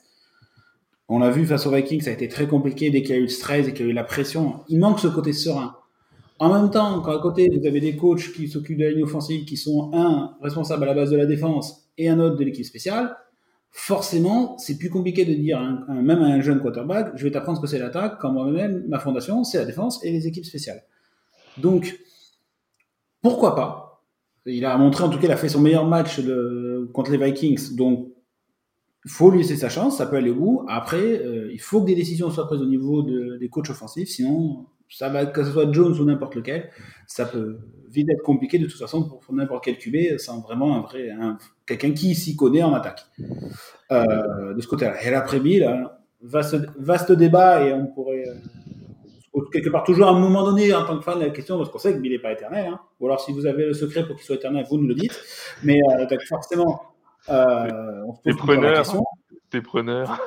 On 1.10 1.20
l'a 1.20 1.30
vu 1.30 1.46
face 1.46 1.68
aux 1.68 1.72
Vikings, 1.72 2.02
ça 2.02 2.10
a 2.10 2.14
été 2.14 2.28
très 2.28 2.48
compliqué 2.48 2.90
dès 2.90 3.02
qu'il 3.02 3.12
y 3.12 3.14
a 3.14 3.20
eu 3.20 3.24
le 3.24 3.28
stress 3.28 3.68
et 3.68 3.74
qu'il 3.74 3.86
y 3.86 3.90
a 3.90 3.92
eu 3.92 3.96
la 3.96 4.04
pression. 4.04 4.62
Il 4.70 4.80
manque 4.80 5.00
ce 5.00 5.08
côté 5.08 5.34
serein. 5.34 5.76
En 6.40 6.52
même 6.52 6.72
temps, 6.72 7.02
quand 7.02 7.12
à 7.12 7.22
côté, 7.22 7.50
vous 7.50 7.68
avez 7.68 7.80
des 7.80 7.96
coachs 7.96 8.34
qui 8.34 8.48
s'occupent 8.48 8.80
de 8.80 8.86
la 8.86 8.92
ligne 8.92 9.04
offensive, 9.04 9.46
qui 9.46 9.58
sont 9.58 9.92
un 9.94 10.36
responsable 10.42 10.84
à 10.84 10.88
la 10.88 10.94
base 10.94 11.12
de 11.12 11.18
la 11.18 11.26
défense 11.26 11.90
et 11.98 12.10
un 12.10 12.20
autre 12.20 12.38
de 12.38 12.44
l'équipe 12.44 12.66
spéciale, 12.66 13.16
forcément, 13.74 14.56
c'est 14.60 14.78
plus 14.78 14.92
compliqué 14.92 15.26
de 15.26 15.34
dire, 15.34 15.60
même 15.90 16.22
à 16.22 16.28
un 16.28 16.42
jeune 16.42 16.62
quarterback, 16.62 17.12
je 17.16 17.24
vais 17.24 17.32
t'apprendre 17.32 17.58
ce 17.58 17.62
que 17.62 17.68
c'est 17.68 17.80
l'attaque, 17.80 18.20
quand 18.22 18.32
moi-même, 18.32 18.86
ma 18.88 19.00
fondation, 19.00 19.44
c'est 19.44 19.58
la 19.58 19.66
défense 19.66 20.04
et 20.06 20.12
les 20.12 20.28
équipes 20.28 20.46
spéciales. 20.46 20.84
Donc, 21.58 22.00
pourquoi 23.22 23.56
pas? 23.56 24.04
Il 24.46 24.64
a 24.66 24.78
montré, 24.78 25.04
en 25.04 25.10
tout 25.10 25.18
cas, 25.18 25.26
il 25.26 25.32
a 25.32 25.38
fait 25.38 25.50
son 25.50 25.60
meilleur 25.60 25.88
match 25.88 26.22
contre 26.94 27.12
les 27.12 27.18
Vikings, 27.18 27.76
donc 27.76 28.10
il 29.06 29.12
faut 29.12 29.32
lui 29.32 29.40
laisser 29.40 29.58
sa 29.58 29.70
chance, 29.70 29.98
ça 29.98 30.06
peut 30.06 30.18
aller 30.18 30.32
bout. 30.32 30.66
Après, 30.70 31.02
euh, 31.02 31.52
il 31.52 31.60
faut 31.60 31.82
que 31.82 31.88
des 31.88 31.96
décisions 31.96 32.30
soient 32.30 32.46
prises 32.48 32.62
au 32.62 32.68
niveau 32.68 33.02
des 33.02 33.50
coachs 33.50 33.70
offensifs, 33.70 34.10
sinon, 34.10 34.68
ça 34.90 35.10
va, 35.10 35.26
que 35.26 35.44
ce 35.44 35.52
soit 35.52 35.72
Jones 35.72 36.00
ou 36.00 36.06
n'importe 36.06 36.36
lequel, 36.36 36.70
ça 37.08 37.26
peut 37.26 37.60
vite 37.90 38.10
être 38.10 38.24
compliqué 38.24 38.58
de 38.58 38.66
toute 38.66 38.80
façon 38.80 39.08
pour 39.08 39.34
n'importe 39.34 39.64
quel 39.64 39.78
QB 39.78 40.18
sans 40.18 40.42
vraiment 40.42 40.78
un 40.78 40.82
vrai, 40.82 41.10
quelqu'un 41.66 41.92
qui 41.92 42.16
s'y 42.16 42.36
connaît 42.36 42.64
en 42.64 42.74
attaque. 42.74 43.06
Euh, 43.94 44.54
de 44.54 44.62
ce 44.62 44.68
côté-là. 44.68 44.96
Et 45.04 45.12
l'après 45.12 45.40
Bill, 45.40 45.88
vaste, 46.22 46.56
vaste 46.78 47.12
débat 47.12 47.64
et 47.64 47.74
on 47.74 47.88
pourrait 47.88 48.24
euh, 48.28 49.42
quelque 49.52 49.70
part 49.70 49.84
toujours 49.84 50.08
à 50.08 50.12
un 50.12 50.20
moment 50.20 50.44
donné 50.44 50.74
en 50.74 50.86
tant 50.86 50.98
que 50.98 51.04
fan 51.04 51.20
de 51.20 51.26
la 51.26 51.30
question 51.30 51.58
parce 51.58 51.70
qu'on 51.70 51.78
sait 51.78 51.94
que 51.94 52.00
Bill 52.00 52.14
n'est 52.14 52.20
pas 52.20 52.32
éternel. 52.32 52.68
Hein. 52.68 52.80
Ou 53.00 53.08
alors 53.08 53.20
si 53.20 53.32
vous 53.34 53.46
avez 53.46 53.66
le 53.66 53.74
secret 53.74 54.06
pour 54.08 54.16
qu'il 54.16 54.26
soit 54.26 54.38
éternel, 54.38 54.66
vous 54.70 54.78
nous 54.78 54.88
le 54.88 54.96
dites. 54.96 55.20
Mais 55.64 55.78
euh, 56.00 56.18
forcément, 56.28 56.82
on 57.28 58.14
se 58.26 58.46
pose 58.46 58.58
la 58.60 58.74
question. 58.78 59.04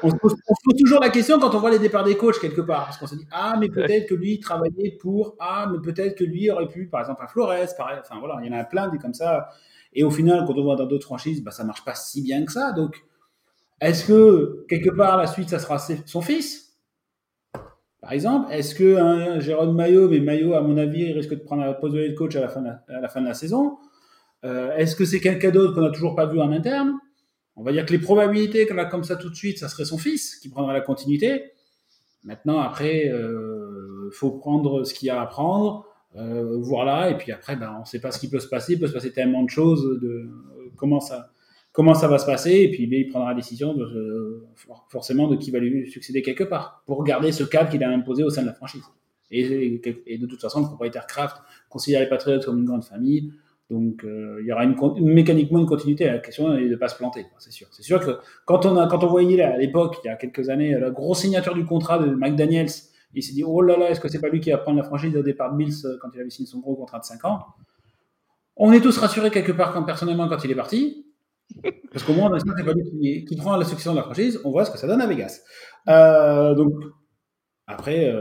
On 0.02 0.10
se, 0.10 0.16
pose, 0.16 0.34
toujours 0.78 1.00
la 1.00 1.10
question 1.10 1.38
quand 1.38 1.54
on 1.54 1.58
voit 1.58 1.70
les 1.70 1.78
départs 1.78 2.04
des 2.04 2.16
coachs 2.16 2.38
quelque 2.38 2.60
part, 2.60 2.84
parce 2.84 2.98
qu'on 2.98 3.06
se 3.06 3.14
dit 3.14 3.26
ah 3.32 3.56
mais 3.58 3.68
peut-être 3.68 4.08
que 4.08 4.14
lui 4.14 4.40
travaillait 4.40 4.96
pour 5.00 5.36
ah 5.40 5.68
mais 5.70 5.78
peut-être 5.80 6.16
que 6.16 6.24
lui 6.24 6.50
aurait 6.50 6.68
pu 6.68 6.86
par 6.86 7.00
exemple 7.00 7.22
à 7.22 7.26
Flores, 7.26 7.54
pareil, 7.76 7.98
enfin 8.00 8.18
voilà, 8.18 8.38
il 8.42 8.50
y 8.50 8.54
en 8.54 8.58
a 8.58 8.64
plein 8.64 8.88
des 8.88 8.98
comme 8.98 9.14
ça. 9.14 9.48
Et 9.96 10.04
au 10.04 10.10
final, 10.10 10.44
quand 10.46 10.52
on 10.56 10.62
voit 10.62 10.76
dans 10.76 10.86
d'autres 10.86 11.06
franchises, 11.06 11.42
bah, 11.42 11.50
ça 11.50 11.64
marche 11.64 11.82
pas 11.82 11.94
si 11.94 12.22
bien 12.22 12.44
que 12.44 12.52
ça. 12.52 12.72
Donc, 12.72 13.02
est-ce 13.80 14.06
que 14.06 14.66
quelque 14.68 14.90
part 14.90 15.16
la 15.16 15.26
suite, 15.26 15.48
ça 15.48 15.58
sera 15.58 15.78
son 15.78 16.20
fils? 16.20 16.76
Par 18.02 18.12
exemple, 18.12 18.52
est-ce 18.52 18.74
que 18.74 18.96
un 18.96 19.40
Jérôme 19.40 19.74
Maillot, 19.74 20.08
mais 20.08 20.20
Maillot, 20.20 20.54
à 20.54 20.60
mon 20.60 20.76
avis, 20.76 21.12
risque 21.12 21.30
de 21.30 21.36
prendre 21.36 21.64
la 21.64 21.72
poste 21.72 21.94
de 21.94 22.00
head 22.00 22.14
coach 22.14 22.36
à 22.36 22.40
la 22.40 22.48
fin 22.48 22.60
de 22.60 22.68
la, 22.88 23.08
fin 23.08 23.22
de 23.22 23.26
la 23.26 23.34
saison. 23.34 23.78
Euh, 24.44 24.76
Est-ce 24.76 24.94
que 24.94 25.04
c'est 25.04 25.18
quelqu'un 25.18 25.50
d'autre 25.50 25.74
qu'on 25.74 25.80
n'a 25.80 25.90
toujours 25.90 26.14
pas 26.14 26.26
vu 26.26 26.40
en 26.40 26.52
interne? 26.52 26.92
On 27.56 27.62
va 27.62 27.72
dire 27.72 27.86
que 27.86 27.92
les 27.92 27.98
probabilités 27.98 28.66
qu'on 28.66 28.78
a 28.78 28.84
comme 28.84 29.04
ça 29.04 29.16
tout 29.16 29.30
de 29.30 29.34
suite, 29.34 29.58
ça 29.58 29.68
serait 29.68 29.86
son 29.86 29.98
fils 29.98 30.36
qui 30.36 30.48
prendrait 30.50 30.74
la 30.74 30.82
continuité. 30.82 31.52
Maintenant, 32.22 32.60
après, 32.60 33.08
euh, 33.08 34.10
faut 34.12 34.32
prendre 34.32 34.84
ce 34.84 34.92
qu'il 34.92 35.06
y 35.06 35.10
a 35.10 35.20
à 35.20 35.26
prendre, 35.26 35.86
euh, 36.16 36.58
voir 36.58 36.84
là, 36.84 37.10
et 37.10 37.16
puis 37.16 37.32
après, 37.32 37.56
ben, 37.56 37.74
on 37.76 37.80
ne 37.80 37.84
sait 37.86 38.00
pas 38.00 38.10
ce 38.10 38.18
qui 38.18 38.28
peut 38.28 38.40
se 38.40 38.48
passer. 38.48 38.74
Il 38.74 38.78
peut 38.78 38.86
se 38.86 38.92
passer 38.92 39.12
tellement 39.12 39.42
de 39.42 39.50
choses, 39.50 40.00
de 40.00 40.28
comment 40.76 41.00
ça, 41.00 41.30
va 42.08 42.18
se 42.18 42.26
passer, 42.26 42.52
et 42.52 42.70
puis 42.70 42.86
ben, 42.86 43.00
il 43.00 43.08
prendra 43.08 43.30
la 43.30 43.34
décision 43.34 43.72
de, 43.72 44.44
forcément 44.88 45.26
de 45.26 45.36
qui 45.36 45.50
va 45.50 45.58
lui 45.58 45.90
succéder 45.90 46.20
quelque 46.20 46.44
part, 46.44 46.82
pour 46.84 47.04
garder 47.04 47.32
ce 47.32 47.44
cadre 47.44 47.70
qu'il 47.70 47.82
a 47.82 47.90
imposé 47.90 48.22
au 48.22 48.30
sein 48.30 48.42
de 48.42 48.48
la 48.48 48.54
franchise. 48.54 48.84
Et, 49.30 49.80
et 50.06 50.18
de 50.18 50.26
toute 50.26 50.40
façon, 50.40 50.60
le 50.60 50.66
propriétaire 50.66 51.06
Kraft 51.06 51.38
considère 51.68 52.00
les 52.00 52.08
Patriots 52.08 52.40
comme 52.44 52.58
une 52.58 52.64
grande 52.64 52.84
famille. 52.84 53.32
Donc, 53.68 54.04
euh, 54.04 54.38
il 54.40 54.46
y 54.46 54.52
aura 54.52 54.64
mécaniquement 55.00 55.58
une 55.58 55.66
continuité. 55.66 56.06
La 56.06 56.18
question 56.18 56.56
est 56.56 56.66
de 56.66 56.70
ne 56.70 56.76
pas 56.76 56.88
se 56.88 56.96
planter, 56.96 57.26
c'est 57.38 57.50
sûr. 57.50 57.66
C'est 57.72 57.82
sûr 57.82 57.98
que 57.98 58.18
quand 58.44 58.64
on, 58.64 58.76
a, 58.76 58.86
quand 58.86 59.02
on 59.02 59.08
voyait 59.08 59.42
à 59.42 59.56
l'époque, 59.56 59.96
il 60.04 60.06
y 60.06 60.10
a 60.10 60.16
quelques 60.16 60.48
années, 60.50 60.78
la 60.78 60.90
grosse 60.90 61.20
signature 61.20 61.54
du 61.54 61.64
contrat 61.64 61.98
de 61.98 62.14
McDaniels, 62.14 62.70
il 63.14 63.22
s'est 63.22 63.32
dit 63.32 63.42
Oh 63.44 63.62
là 63.62 63.76
là, 63.76 63.90
est-ce 63.90 64.00
que 64.00 64.08
c'est 64.08 64.20
pas 64.20 64.28
lui 64.28 64.40
qui 64.40 64.50
va 64.50 64.58
prendre 64.58 64.78
la 64.78 64.84
franchise 64.84 65.16
au 65.16 65.22
départ 65.22 65.52
de 65.52 65.56
Bills 65.56 65.84
euh, 65.84 65.98
quand 66.00 66.08
il 66.14 66.20
avait 66.20 66.30
signé 66.30 66.46
son 66.46 66.60
gros 66.60 66.76
contrat 66.76 67.00
de 67.00 67.04
5 67.04 67.24
ans? 67.24 67.44
On 68.56 68.72
est 68.72 68.80
tous 68.80 68.96
rassurés 68.98 69.30
quelque 69.30 69.52
part, 69.52 69.84
personnellement, 69.84 70.28
quand 70.28 70.42
il 70.44 70.50
est 70.50 70.56
parti. 70.56 71.04
Parce 71.90 72.04
qu'au 72.04 72.12
moins, 72.12 72.30
c'est 72.38 72.64
pas 72.64 72.72
lui 72.72 73.24
qui, 73.24 73.36
prend 73.36 73.56
la 73.56 73.64
succession 73.64 73.92
de 73.92 73.98
la 73.98 74.04
franchise. 74.04 74.40
On 74.44 74.50
voit 74.50 74.64
ce 74.64 74.70
que 74.70 74.78
ça 74.78 74.86
donne 74.86 75.00
à 75.00 75.06
Vegas. 75.06 75.40
Euh, 75.88 76.54
donc, 76.54 76.72
après, 77.66 78.12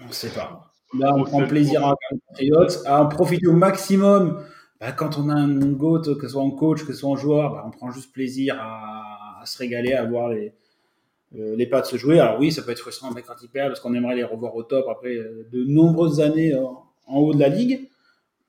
on 0.00 0.06
ne 0.06 0.12
sait 0.12 0.30
pas. 0.30 0.70
Là, 0.94 1.14
on 1.14 1.24
prend 1.24 1.46
plaisir 1.46 1.84
à 1.84 1.94
à 2.86 3.02
en 3.02 3.08
profiter 3.08 3.46
au 3.46 3.52
maximum. 3.52 4.42
Bah, 4.80 4.92
quand 4.92 5.18
on 5.18 5.28
a 5.30 5.34
un 5.34 5.72
GOAT, 5.72 6.16
que 6.16 6.22
ce 6.22 6.28
soit 6.28 6.42
en 6.42 6.50
coach, 6.50 6.84
que 6.84 6.92
ce 6.92 7.00
soit 7.00 7.10
en 7.10 7.16
joueur, 7.16 7.52
bah, 7.52 7.64
on 7.66 7.70
prend 7.70 7.90
juste 7.90 8.12
plaisir 8.12 8.56
à, 8.60 9.42
se 9.46 9.58
régaler, 9.58 9.92
à 9.92 10.04
voir 10.04 10.28
les, 10.28 10.52
euh, 11.36 11.56
les 11.56 11.66
pattes 11.66 11.86
se 11.86 11.96
jouer. 11.96 12.18
Alors 12.20 12.38
oui, 12.38 12.52
ça 12.52 12.62
peut 12.62 12.72
être 12.72 12.80
frustrant 12.80 13.10
quand 13.14 13.34
ils 13.42 13.48
perdent, 13.48 13.70
parce 13.70 13.80
qu'on 13.80 13.94
aimerait 13.94 14.16
les 14.16 14.24
revoir 14.24 14.54
au 14.54 14.62
top 14.64 14.86
après 14.90 15.16
euh, 15.16 15.48
de 15.52 15.64
nombreuses 15.64 16.20
années 16.20 16.54
en, 16.54 17.16
haut 17.16 17.32
de 17.32 17.40
la 17.40 17.48
ligue. 17.48 17.88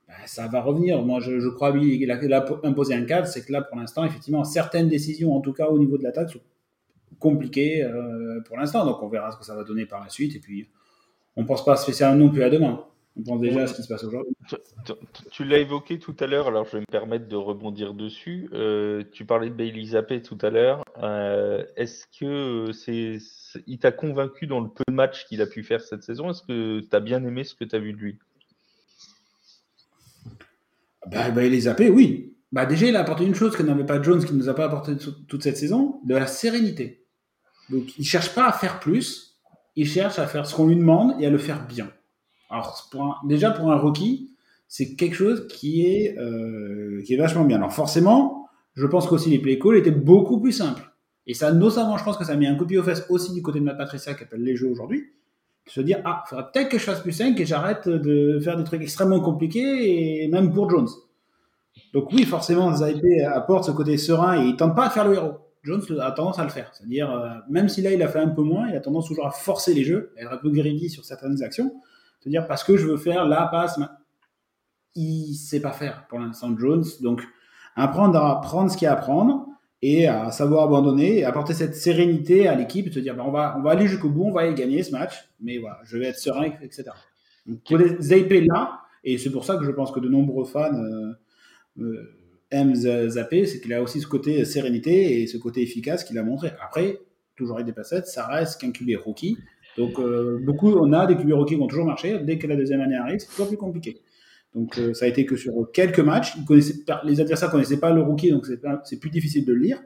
Bah, 0.08 0.16
ça 0.26 0.48
va 0.48 0.62
revenir. 0.62 1.02
Moi, 1.04 1.20
je, 1.22 1.48
crois 1.50 1.72
qu'il 1.72 2.12
a, 2.12 2.46
imposé 2.64 2.94
un 2.94 3.06
cadre, 3.06 3.28
c'est 3.28 3.46
que 3.46 3.54
là, 3.54 3.62
pour 3.62 3.78
l'instant, 3.78 4.04
effectivement, 4.04 4.44
certaines 4.44 4.90
décisions, 4.90 5.36
en 5.36 5.42
tout 5.42 5.54
cas 5.54 5.68
au 5.68 5.80
niveau 5.80 5.98
de 5.98 6.04
l'attaque, 6.04 6.32
sont 6.32 6.42
compliquées 7.20 7.84
euh, 7.84 8.42
pour 8.42 8.58
l'instant. 8.58 8.86
Donc, 8.86 9.02
on 9.02 9.08
verra 9.08 9.32
ce 9.32 9.38
que 9.38 9.46
ça 9.46 9.56
va 9.56 9.64
donner 9.64 9.86
par 9.86 10.04
la 10.04 10.10
suite. 10.10 10.36
Et 10.36 10.40
puis, 10.40 10.68
on 11.38 11.44
ne 11.44 11.48
pense 11.48 11.64
pas 11.64 11.76
spécialement 11.78 12.26
non 12.26 12.30
plus 12.30 12.44
à 12.44 12.50
demain. 12.50 12.84
On 13.16 13.24
pense 13.24 13.42
déjà 13.42 13.62
à 13.62 13.68
ce 13.68 13.76
qui 13.76 13.84
se 13.84 13.88
passe 13.88 14.04
aujourd'hui. 14.04 14.34
Tu, 15.32 15.44
l'as 15.44 15.60
évoqué 15.60 15.98
tout 15.98 16.16
à 16.20 16.28
l'heure, 16.28 16.48
alors 16.48 16.66
je 16.66 16.74
vais 16.74 16.80
me 16.80 16.92
permettre 16.92 17.28
de 17.28 17.36
rebondir 17.36 17.94
dessus. 17.94 18.50
Euh, 18.54 19.04
tu 19.12 19.26
parlais 19.26 19.50
de 19.50 19.56
Bailey 19.56 19.86
Zappé 19.86 20.22
tout 20.22 20.38
à 20.42 20.50
l'heure. 20.50 20.84
Euh, 21.02 21.64
est-ce 21.76 22.06
que 22.20 22.72
c'est, 22.74 23.20
il 23.66 23.80
t'a 23.80 23.92
convaincu 23.92 24.46
dans 24.46 24.60
le 24.60 24.70
peu 24.70 24.84
de 24.88 24.94
matchs 24.94 25.26
qu'il 25.26 25.42
a 25.42 25.48
pu 25.48 25.64
faire 25.64 25.82
cette 25.82 26.04
saison? 26.04 26.30
Est-ce 26.30 26.42
que 26.42 26.80
tu 26.80 26.96
as 26.96 27.00
bien 27.00 27.24
aimé 27.24 27.44
ce 27.44 27.56
que 27.56 27.64
tu 27.64 27.76
as 27.76 27.80
vu 27.80 27.94
de 27.94 27.98
lui? 27.98 28.20
Bah, 31.08 31.30
Bailey 31.30 31.62
Zappé, 31.62 31.90
oui. 31.90 32.36
Bah, 32.52 32.66
déjà, 32.66 32.88
il 32.88 32.96
a 32.96 33.02
apporté 33.02 33.26
une 33.26 33.36
chose 33.36 33.56
que 33.56 33.64
n'avait 33.64 33.86
pas 33.86 34.02
Jones, 34.02 34.24
qui 34.24 34.34
ne 34.34 34.40
nous 34.40 34.50
a 34.50 34.54
pas 34.54 34.66
apporté 34.66 34.94
toute 35.28 35.44
cette 35.44 35.58
saison, 35.58 36.02
de 36.04 36.16
la 36.16 36.28
sérénité. 36.28 37.06
Donc, 37.70 37.98
il 37.98 38.02
ne 38.02 38.06
cherche 38.06 38.34
pas 38.34 38.48
à 38.48 38.54
faire 38.54 38.80
plus 38.80 39.27
il 39.78 39.88
cherche 39.88 40.20
à 40.20 40.28
faire 40.28 40.46
ce 40.46 40.56
qu'on 40.56 40.68
lui 40.68 40.76
demande 40.76 41.14
et 41.22 41.26
à 41.28 41.30
le 41.30 41.38
faire 41.38 41.66
bien. 41.66 41.90
Alors, 42.50 42.90
déjà 43.26 43.52
pour 43.52 43.72
un 43.72 43.78
rookie, 43.78 44.32
c'est 44.68 44.96
quelque 44.96 45.16
chose 45.16 45.48
qui 45.48 45.86
est, 45.86 46.18
euh, 46.18 47.02
qui 47.06 47.14
est 47.14 47.18
vachement 47.18 47.46
bien. 47.46 47.58
Alors 47.58 47.72
forcément, 47.72 48.50
je 48.74 48.86
pense 48.88 49.08
qu'aussi 49.08 49.30
les 49.30 49.40
play 49.40 49.60
calls 49.60 49.78
étaient 49.78 49.92
beaucoup 49.92 50.42
plus 50.42 50.52
simples. 50.52 50.92
Et 51.28 51.34
ça, 51.34 51.54
notamment, 51.54 51.96
je 51.98 52.04
pense 52.04 52.18
que 52.18 52.26
ça 52.26 52.34
a 52.34 52.36
mis 52.36 52.48
un 52.48 52.56
coup 52.56 52.66
de 52.66 52.78
aux 52.78 52.84
fesses 52.84 53.06
aussi 53.10 53.34
du 53.34 53.42
côté 53.42 53.60
de 53.60 53.66
Matt 53.66 53.78
Patricia 53.78 54.16
qui 54.16 54.24
appelle 54.24 54.44
les 54.44 54.56
jeux 54.56 54.70
aujourd'hui. 54.70 55.12
Se 55.68 55.82
dire, 55.82 56.02
ah, 56.06 56.24
il 56.26 56.30
faudrait 56.30 56.46
peut-être 56.52 56.70
que 56.70 56.80
je 56.80 56.84
fasse 56.84 57.02
plus 57.02 57.12
simple 57.12 57.40
et 57.40 57.46
j'arrête 57.46 57.88
de 57.88 58.40
faire 58.40 58.58
des 58.58 58.64
trucs 58.64 58.82
extrêmement 58.82 59.20
compliqués, 59.20 60.24
et 60.24 60.28
même 60.30 60.54
pour 60.54 60.70
Jones. 60.70 60.88
Donc 61.94 62.12
oui, 62.14 62.24
forcément, 62.24 62.74
Zaip 62.74 63.04
apporte 63.26 63.66
ce 63.66 63.72
côté 63.72 63.98
serein 63.98 64.42
et 64.42 64.48
il 64.48 64.56
tente 64.56 64.76
pas 64.76 64.86
à 64.86 64.90
faire 64.90 65.06
le 65.06 65.16
héros. 65.16 65.34
Jones 65.68 66.00
a 66.00 66.12
tendance 66.12 66.40
à 66.40 66.44
le 66.44 66.50
faire. 66.50 66.74
C'est-à-dire, 66.74 67.12
euh, 67.12 67.30
même 67.50 67.68
si 67.68 67.82
là 67.82 67.92
il 67.92 68.02
a 68.02 68.08
fait 68.08 68.20
un 68.20 68.30
peu 68.30 68.42
moins, 68.42 68.70
il 68.70 68.76
a 68.76 68.80
tendance 68.80 69.08
toujours 69.08 69.28
à 69.28 69.32
forcer 69.32 69.74
les 69.74 69.84
jeux, 69.84 70.14
à 70.18 70.22
être 70.22 70.32
un 70.32 70.38
peu 70.38 70.50
greedy 70.50 70.90
sur 70.90 71.04
certaines 71.04 71.44
actions. 71.44 71.82
C'est-à-dire, 72.20 72.48
parce 72.48 72.64
que 72.64 72.78
je 72.78 72.88
veux 72.88 72.98
faire 72.98 73.26
la 73.26 73.48
passe, 73.48 73.78
il 74.96 75.36
sait 75.36 75.60
pas 75.60 75.74
faire 75.74 76.08
pour 76.08 76.20
l'instant 76.20 76.58
Jones. 76.58 76.86
Donc, 77.02 77.22
apprendre 77.76 78.18
à 78.18 78.40
prendre 78.40 78.72
ce 78.72 78.78
qu'il 78.78 78.86
y 78.86 78.90
a 78.90 78.94
à 78.94 78.96
prendre 78.96 79.46
et 79.82 80.08
à 80.08 80.32
savoir 80.32 80.64
abandonner 80.64 81.20
et 81.20 81.26
apporter 81.26 81.54
cette 81.54 81.76
sérénité 81.76 82.48
à 82.48 82.56
l'équipe 82.56 82.92
se 82.92 83.00
dire, 83.00 83.16
bah, 83.16 83.24
on, 83.28 83.32
va, 83.32 83.56
on 83.60 83.62
va 83.62 83.72
aller 83.72 83.88
jusqu'au 83.88 84.10
bout, 84.10 84.24
on 84.24 84.32
va 84.32 84.48
y 84.48 84.56
gagner 84.56 84.82
ce 84.84 84.92
match, 84.92 85.30
mais 85.42 85.58
voilà, 85.58 85.80
je 85.84 85.98
vais 85.98 86.08
être 86.08 86.18
serein, 86.18 86.52
etc. 86.62 86.86
Donc, 87.46 87.60
pour 87.64 87.78
les 87.78 88.46
là, 88.46 88.82
et 89.04 89.18
c'est 89.18 89.32
pour 89.32 89.46
ça 89.46 89.58
que 89.58 89.66
je 89.66 89.72
pense 89.72 89.92
que 89.92 90.00
de 90.00 90.10
nombreux 90.10 90.46
fans. 90.46 90.74
Euh, 90.74 91.14
euh, 91.80 92.18
aime 92.52 92.76
c'est 92.76 93.62
qu'il 93.62 93.74
a 93.74 93.82
aussi 93.82 94.02
ce 94.02 94.08
côté 94.08 94.46
sérénité 94.46 95.22
et 95.22 95.28
ce 95.28 95.38
côté 95.38 95.62
efficace 95.62 96.04
qu'il 96.04 96.18
a 96.18 96.24
montré. 96.24 96.52
Après, 96.64 97.00
toujours 97.36 97.56
avec 97.56 97.68
des 97.68 97.74
passettes, 97.74 98.08
ça 98.08 98.26
reste 98.28 98.62
qu'un 98.62 98.72
QB 98.72 98.92
rookie. 99.04 99.38
Donc, 99.78 100.00
euh, 100.00 100.40
beaucoup, 100.42 100.72
on 100.72 100.92
a 100.94 101.06
des 101.06 101.16
QB 101.16 101.32
rookies 101.34 101.56
qui 101.56 101.62
ont 101.62 101.68
toujours 101.68 101.86
marché. 101.86 102.20
Dès 102.20 102.38
que 102.38 102.48
la 102.48 102.56
deuxième 102.56 102.82
année 102.82 102.96
arrive, 102.96 103.20
c'est 103.20 103.28
toujours 103.28 103.48
plus 103.48 103.58
compliqué. 103.58 104.02
Donc, 104.56 104.78
euh, 104.80 104.94
ça 104.94 105.06
a 105.06 105.08
été 105.08 105.26
que 105.26 105.36
sur 105.36 105.54
quelques 105.72 106.00
matchs. 106.00 106.36
les 107.04 107.22
adversaires 107.22 107.50
ne 107.50 107.54
connaissaient 107.54 107.80
pas 107.80 107.92
le 107.92 108.02
rookie, 108.02 108.32
donc 108.32 108.48
c'est 108.84 109.00
plus 109.00 109.10
difficile 109.10 109.46
de 109.46 109.54
le 109.54 109.60
lire. 109.60 109.84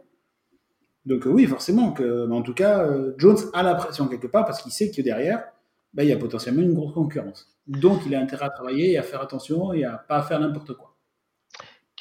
Donc, 1.06 1.24
oui, 1.26 1.46
forcément. 1.46 1.92
Que, 1.92 2.30
en 2.30 2.42
tout 2.42 2.54
cas, 2.54 2.86
euh, 2.86 3.14
Jones 3.18 3.38
a 3.54 3.64
la 3.64 3.76
pression 3.76 4.08
quelque 4.08 4.28
part 4.28 4.46
parce 4.46 4.62
qu'il 4.62 4.72
sait 4.72 4.92
que 4.92 5.02
derrière, 5.02 5.44
bah, 5.94 6.04
il 6.04 6.10
y 6.10 6.14
a 6.14 6.18
potentiellement 6.18 6.62
une 6.62 6.74
grosse 6.74 6.94
concurrence. 6.94 7.58
Donc, 7.68 8.02
il 8.06 8.16
a 8.16 8.22
intérêt 8.22 8.46
à 8.46 8.50
travailler 8.50 8.94
et 8.94 8.98
à 8.98 9.04
faire 9.04 9.22
attention 9.22 9.74
et 9.74 9.84
à 9.84 9.98
pas 9.98 10.22
faire 10.22 10.40
n'importe 10.40 10.74
quoi 10.74 10.91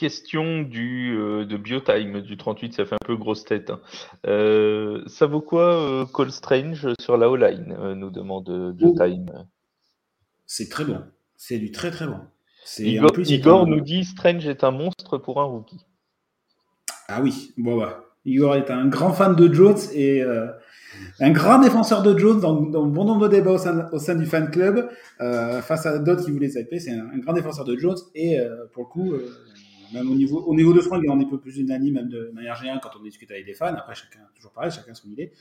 question 0.00 0.62
du, 0.62 1.14
euh, 1.14 1.44
de 1.44 1.58
Biotime 1.58 2.22
du 2.22 2.38
38, 2.38 2.72
ça 2.72 2.86
fait 2.86 2.94
un 2.94 3.06
peu 3.06 3.16
grosse 3.16 3.44
tête. 3.44 3.68
Hein. 3.68 3.80
Euh, 4.26 5.02
ça 5.06 5.26
vaut 5.26 5.42
quoi 5.42 5.74
euh, 5.74 6.06
Call 6.06 6.32
Strange 6.32 6.88
sur 6.98 7.18
la 7.18 7.28
O-line 7.28 7.76
nous 7.96 8.10
demande 8.10 8.72
Biotime. 8.74 9.46
C'est 10.46 10.70
très 10.70 10.86
bon. 10.86 11.02
C'est 11.36 11.58
du 11.58 11.70
très 11.70 11.90
très 11.90 12.06
bon. 12.06 12.18
Igor, 12.78 13.10
Igor 13.18 13.66
nous 13.66 13.80
dit 13.80 14.04
Strange 14.04 14.46
est 14.46 14.64
un 14.64 14.70
monstre 14.70 15.18
pour 15.18 15.38
un 15.38 15.44
rookie. 15.44 15.84
Ah 17.08 17.20
oui, 17.20 17.52
bon 17.58 17.76
bah. 17.76 18.04
Igor 18.24 18.56
est 18.56 18.70
un 18.70 18.86
grand 18.86 19.12
fan 19.12 19.36
de 19.36 19.52
Jones 19.52 19.78
et 19.94 20.22
un 20.22 21.30
grand 21.30 21.58
défenseur 21.58 22.02
de 22.02 22.18
Jones 22.18 22.40
dans, 22.40 22.54
bon 22.54 23.04
nombre 23.04 23.28
de 23.28 23.36
débats 23.36 23.52
au 23.92 23.98
sein, 23.98 24.14
du 24.14 24.26
fan 24.26 24.50
club 24.50 24.88
face 25.18 25.84
à 25.84 25.98
d'autres 25.98 26.24
qui 26.24 26.30
voulaient 26.30 26.50
s'appeler. 26.50 26.80
C'est 26.80 26.92
un, 26.92 27.18
grand 27.18 27.34
défenseur 27.34 27.66
de 27.66 27.76
Jones 27.76 27.98
et 28.14 28.38
pour 28.72 28.84
le 28.84 28.88
coup, 28.88 29.14
même 29.92 30.10
au 30.10 30.14
niveau, 30.14 30.40
au 30.40 30.54
niveau 30.54 30.72
de 30.72 30.80
Franck, 30.80 31.02
on 31.08 31.20
est 31.20 31.24
un 31.24 31.28
peu 31.28 31.38
plus 31.38 31.56
unanime, 31.58 31.94
même 31.94 32.08
de 32.08 32.30
manière 32.34 32.56
générale, 32.56 32.80
quand 32.82 32.90
on 32.98 33.02
discute 33.02 33.30
avec 33.30 33.46
des 33.46 33.54
fans. 33.54 33.74
Après, 33.74 33.94
chacun, 33.94 34.20
toujours 34.34 34.52
pareil, 34.52 34.70
chacun 34.70 34.94
son 34.94 35.08
idée. 35.08 35.32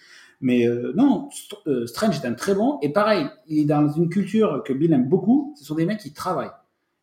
Mais 0.41 0.67
euh, 0.67 0.93
non, 0.95 1.29
euh, 1.67 1.85
Strange 1.85 2.17
est 2.17 2.27
un 2.27 2.33
très 2.33 2.55
bon. 2.55 2.79
Et 2.81 2.89
pareil, 2.89 3.25
il 3.47 3.59
est 3.59 3.65
dans 3.65 3.87
une 3.89 4.09
culture 4.09 4.63
que 4.65 4.73
Bill 4.73 4.93
aime 4.93 5.07
beaucoup. 5.07 5.53
Ce 5.57 5.65
sont 5.65 5.75
des 5.75 5.85
mecs 5.85 5.99
qui 5.99 6.13
travaillent. 6.13 6.51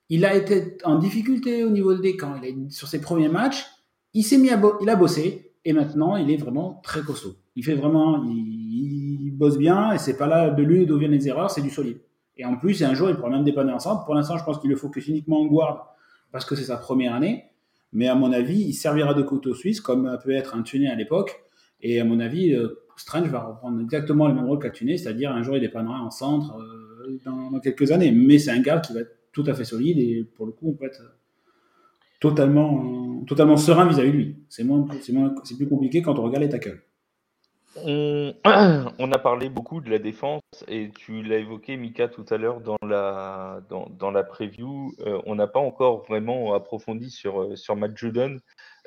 Il 0.08 0.24
a 0.24 0.34
été 0.34 0.78
en 0.84 0.98
difficulté 0.98 1.64
au 1.64 1.70
niveau 1.70 1.94
des 1.94 2.16
camps. 2.16 2.34
Il 2.42 2.48
est 2.48 2.70
sur 2.70 2.88
ses 2.88 3.00
premiers 3.00 3.28
matchs. 3.28 3.66
Il 4.14 4.22
s'est 4.22 4.38
mis 4.38 4.50
à 4.50 4.60
il 4.80 4.88
a 4.88 4.96
bossé. 4.96 5.52
Et 5.64 5.72
maintenant, 5.72 6.16
il 6.16 6.30
est 6.30 6.36
vraiment 6.36 6.80
très 6.84 7.02
costaud. 7.02 7.34
Il 7.56 7.64
fait 7.64 7.74
vraiment, 7.74 8.22
il, 8.24 9.32
bosse 9.32 9.58
bien. 9.58 9.92
Et 9.92 9.98
c'est 9.98 10.16
pas 10.16 10.26
là 10.26 10.50
de 10.50 10.62
lui 10.62 10.86
d'où 10.86 10.96
viennent 10.96 11.10
les 11.10 11.28
erreurs, 11.28 11.50
c'est 11.50 11.60
du 11.60 11.70
solide. 11.70 11.98
Et 12.38 12.44
en 12.44 12.56
plus, 12.56 12.82
un 12.82 12.94
jour, 12.94 13.10
il 13.10 13.16
pourra 13.16 13.30
même 13.30 13.44
dépanner 13.44 13.72
ensemble. 13.72 14.04
Pour 14.04 14.14
l'instant, 14.14 14.38
je 14.38 14.44
pense 14.44 14.58
qu'il 14.60 14.70
le 14.70 14.76
focus 14.76 15.08
uniquement 15.08 15.40
en 15.40 15.46
guard 15.46 15.95
parce 16.32 16.44
que 16.44 16.54
c'est 16.54 16.64
sa 16.64 16.76
première 16.76 17.14
année. 17.14 17.44
Mais 17.92 18.08
à 18.08 18.14
mon 18.14 18.32
avis, 18.32 18.60
il 18.60 18.74
servira 18.74 19.14
de 19.14 19.22
couteau 19.22 19.54
suisse, 19.54 19.80
comme 19.80 20.18
peut 20.22 20.32
être 20.32 20.54
un 20.54 20.62
tuné 20.62 20.88
à 20.88 20.94
l'époque. 20.94 21.42
Et 21.80 22.00
à 22.00 22.04
mon 22.04 22.20
avis, 22.20 22.52
euh, 22.52 22.82
Strange 22.96 23.28
va 23.28 23.40
reprendre 23.40 23.80
exactement 23.80 24.28
le 24.28 24.34
même 24.34 24.46
rôle 24.46 24.58
qu'un 24.58 24.70
tuné, 24.70 24.96
c'est-à-dire 24.96 25.30
un 25.30 25.42
jour 25.42 25.56
il 25.56 25.60
dépannera 25.60 26.00
en 26.00 26.10
centre 26.10 26.58
euh, 26.58 27.18
dans, 27.24 27.60
quelques 27.60 27.92
années. 27.92 28.10
Mais 28.10 28.38
c'est 28.38 28.50
un 28.50 28.60
gars 28.60 28.80
qui 28.80 28.92
va 28.92 29.00
être 29.00 29.16
tout 29.32 29.44
à 29.46 29.54
fait 29.54 29.64
solide 29.64 29.98
et 29.98 30.24
pour 30.34 30.46
le 30.46 30.52
coup, 30.52 30.70
on 30.70 30.72
peut 30.72 30.86
être 30.86 31.02
totalement, 32.20 33.22
totalement 33.26 33.56
serein 33.56 33.86
vis-à-vis 33.86 34.12
de 34.12 34.16
lui. 34.16 34.36
C'est, 34.48 34.64
moins, 34.64 34.86
c'est 35.44 35.56
plus 35.56 35.68
compliqué 35.68 36.02
quand 36.02 36.18
on 36.18 36.22
regarde 36.22 36.42
les 36.42 36.48
tackles. 36.48 36.82
on, 37.84 39.12
a 39.12 39.18
parlé 39.18 39.50
beaucoup 39.50 39.82
de 39.82 39.90
la 39.90 39.98
défense 39.98 40.42
et 40.66 40.90
tu 40.96 41.22
l'as 41.22 41.38
évoqué, 41.38 41.76
Mika, 41.76 42.08
tout 42.08 42.24
à 42.30 42.38
l'heure 42.38 42.60
dans 42.60 42.78
la, 42.82 43.60
dans, 43.68 44.24
preview. 44.24 44.94
Euh, 45.00 45.20
on 45.26 45.34
n'a 45.34 45.46
pas 45.46 45.60
encore 45.60 46.04
vraiment 46.06 46.54
approfondi 46.54 47.10
sur, 47.10 47.42
euh, 47.42 47.74
Matt 47.74 47.96
Judon, 47.96 48.38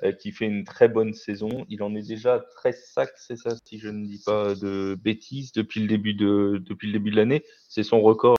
euh, 0.03 0.11
qui 0.11 0.31
fait 0.31 0.45
une 0.45 0.63
très 0.63 0.87
bonne 0.87 1.13
saison. 1.13 1.65
Il 1.69 1.83
en 1.83 1.93
est 1.93 2.07
déjà 2.07 2.35
à 2.35 2.39
13 2.39 2.83
sacs, 2.93 3.17
c'est 3.17 3.35
ça, 3.35 3.51
si 3.63 3.77
je 3.77 3.89
ne 3.89 4.05
dis 4.05 4.21
pas 4.25 4.55
de 4.55 4.97
bêtises, 4.99 5.51
depuis 5.51 5.81
le 5.81 5.87
début 5.87 6.15
de, 6.15 6.59
depuis 6.65 6.87
le 6.87 6.93
début 6.93 7.11
de 7.11 7.17
l'année. 7.17 7.43
C'est 7.67 7.83
son 7.83 8.01
record 8.01 8.37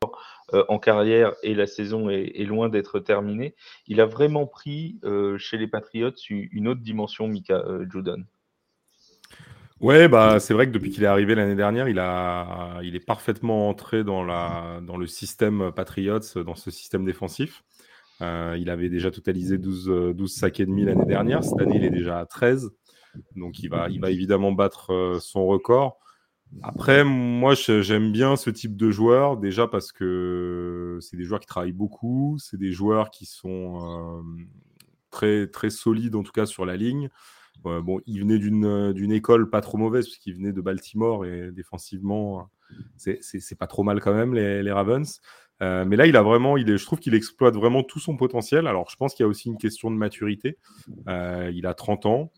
en 0.69 0.81
carrière 0.81 1.35
et 1.45 1.55
la 1.55 1.69
saison 1.69 2.11
est, 2.11 2.33
est 2.35 2.45
loin 2.45 2.69
d'être 2.69 2.99
terminée. 2.99 3.55
Il 3.87 4.01
a 4.01 4.07
vraiment 4.07 4.49
pris 4.49 4.99
chez 5.39 5.59
les 5.59 5.69
Patriots 5.69 6.11
une 6.29 6.67
autre 6.67 6.81
dimension, 6.81 7.29
Mika 7.29 7.63
Judon. 7.89 8.25
Ouais, 9.81 10.09
bah, 10.09 10.41
c'est 10.41 10.53
vrai 10.53 10.67
que 10.67 10.73
depuis 10.73 10.91
qu'il 10.91 11.05
est 11.05 11.07
arrivé 11.07 11.35
l'année 11.35 11.55
dernière, 11.55 11.89
il, 11.89 11.99
a, 11.99 12.81
il 12.83 12.95
est 12.95 13.05
parfaitement 13.05 13.71
entré 13.71 14.05
dans, 14.05 14.23
la, 14.23 14.81
dans 14.83 14.99
le 14.99 15.07
système 15.07 15.73
Patriots, 15.75 16.21
dans 16.45 16.55
ce 16.55 16.71
système 16.71 17.05
défensif. 17.07 17.63
Euh, 18.21 18.57
il 18.61 18.69
avait 18.69 18.91
déjà 18.91 19.11
totalisé 19.11 19.57
12, 19.57 20.15
12 20.15 20.35
sacs 20.35 20.61
et 20.61 20.67
demi 20.67 20.85
l'année 20.85 21.07
dernière. 21.07 21.43
Cette 21.43 21.61
année, 21.61 21.77
il 21.77 21.85
est 21.85 21.91
déjà 21.91 22.19
à 22.19 22.27
13. 22.27 22.71
Donc, 23.37 23.59
il 23.61 23.71
va, 23.71 23.89
il 23.89 24.01
va 24.01 24.11
évidemment 24.11 24.53
battre 24.53 24.93
euh, 24.93 25.19
son 25.19 25.47
record. 25.47 25.99
Après, 26.63 27.03
moi, 27.03 27.55
j'aime 27.55 28.13
bien 28.13 28.37
ce 28.37 28.51
type 28.51 28.77
de 28.77 28.91
joueurs, 28.91 29.39
déjà 29.39 29.67
parce 29.67 29.93
que 29.93 30.99
c'est 31.01 31.17
des 31.17 31.25
joueurs 31.25 31.41
qui 31.41 31.47
travaillent 31.47 31.73
beaucoup, 31.73 32.37
c'est 32.39 32.59
des 32.59 32.73
joueurs 32.73 33.11
qui 33.11 33.25
sont 33.25 34.21
euh, 34.21 34.23
très, 35.11 35.47
très 35.47 35.71
solides, 35.71 36.17
en 36.17 36.23
tout 36.23 36.33
cas, 36.33 36.47
sur 36.47 36.67
la 36.67 36.77
ligne 36.77 37.09
bon, 37.65 38.01
il 38.07 38.21
venait 38.21 38.39
euh, 38.65 38.93
d'une 38.93 39.13
école 39.13 39.51
pas 39.51 39.61
trop 39.61 39.79
mauvaise, 39.79 40.07
puisqu'il 40.07 40.35
venait 40.35 40.53
de 40.53 40.61
Baltimore 40.61 41.27
et 41.27 41.51
défensivement, 41.53 42.49
c'est 42.97 43.59
pas 43.59 43.67
trop 43.67 43.83
mal 43.83 44.01
quand 44.01 44.15
même, 44.15 44.35
les, 44.35 44.73
Ravens. 44.73 45.21
Euh, 45.63 45.85
mais 45.85 45.97
là, 45.97 46.07
il 46.07 46.17
a 46.17 46.23
vraiment, 46.23 46.57
il 46.57 46.71
est, 46.71 46.79
je 46.79 46.87
trouve 46.87 47.01
qu'il 47.01 47.15
exploite 47.15 47.55
vraiment 47.55 47.83
tout 47.83 48.01
son 48.01 48.17
potentiel. 48.17 48.67
Alors, 48.67 48.89
je 48.91 48.97
pense 48.97 49.15
qu'il 49.15 49.25
y 49.25 49.27
a 49.27 49.29
aussi 49.29 49.49
une 49.49 49.59
question 49.59 49.91
de 49.91 49.97
maturité. 49.97 50.57
Euh, 51.09 51.51
il 51.55 51.67
a 51.67 51.75
30 51.75 52.07
ans, 52.07 52.33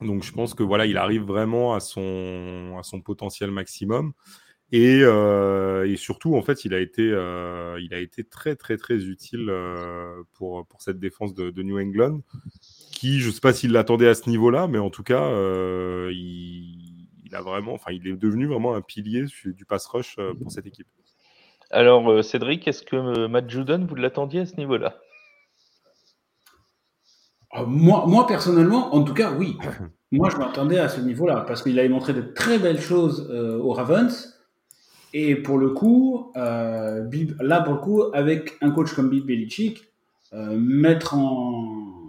donc 0.00 0.24
je 0.24 0.32
pense 0.32 0.54
que 0.54 0.64
voilà, 0.64 0.86
il 0.86 0.96
arrive 0.96 1.22
vraiment 1.22 1.74
à 1.74 1.80
son, 1.80 2.76
à 2.78 2.82
son 2.82 3.00
potentiel 3.00 3.50
maximum. 3.50 4.12
Et, 4.72 5.02
surtout, 5.96 6.34
en 6.34 6.42
fait, 6.42 6.64
il 6.64 6.74
a 6.74 6.80
été, 6.80 7.02
il 7.04 7.94
a 7.94 8.00
été 8.00 8.24
très, 8.24 8.56
très, 8.56 8.76
très 8.76 9.04
utile 9.04 9.52
pour, 10.32 10.66
pour 10.66 10.82
cette 10.82 10.98
défense 10.98 11.32
de 11.32 11.62
New 11.62 11.78
England 11.78 12.22
qui, 13.04 13.20
je 13.20 13.28
ne 13.28 13.32
sais 13.32 13.40
pas 13.40 13.52
s'il 13.52 13.72
l'attendait 13.72 14.08
à 14.08 14.14
ce 14.14 14.30
niveau-là, 14.30 14.66
mais 14.66 14.78
en 14.78 14.88
tout 14.88 15.02
cas, 15.02 15.24
euh, 15.24 16.10
il, 16.14 17.34
a 17.34 17.42
vraiment, 17.42 17.74
enfin, 17.74 17.92
il 17.92 18.08
est 18.08 18.16
devenu 18.16 18.46
vraiment 18.46 18.74
un 18.74 18.80
pilier 18.80 19.26
du 19.44 19.66
pass 19.66 19.86
rush 19.86 20.16
euh, 20.18 20.32
pour 20.32 20.50
cette 20.50 20.64
équipe. 20.64 20.86
Alors, 21.70 22.10
euh, 22.10 22.22
Cédric, 22.22 22.66
est-ce 22.66 22.82
que 22.82 23.26
Matt 23.26 23.50
Judon, 23.50 23.84
vous 23.86 23.94
l'attendiez 23.94 24.40
à 24.40 24.46
ce 24.46 24.56
niveau-là? 24.56 24.96
Moi, 27.66 28.04
moi, 28.06 28.26
personnellement, 28.26 28.94
en 28.94 29.02
tout 29.04 29.12
cas, 29.12 29.32
oui. 29.32 29.58
moi, 30.10 30.30
je 30.30 30.38
m'attendais 30.38 30.78
à 30.78 30.88
ce 30.88 31.02
niveau-là 31.02 31.44
parce 31.46 31.62
qu'il 31.62 31.78
avait 31.78 31.90
montré 31.90 32.14
de 32.14 32.22
très 32.22 32.58
belles 32.58 32.80
choses 32.80 33.30
aux 33.30 33.72
Ravens. 33.72 34.34
Et 35.12 35.36
pour 35.36 35.58
le 35.58 35.70
coup, 35.70 36.32
là, 36.34 37.60
pour 37.60 37.74
le 37.74 37.80
coup, 37.80 38.02
avec 38.14 38.56
un 38.62 38.70
coach 38.70 38.94
comme 38.94 39.10
Bill 39.10 39.24
Belichick, 39.24 39.84
mettre 40.32 41.14
en, 41.14 42.03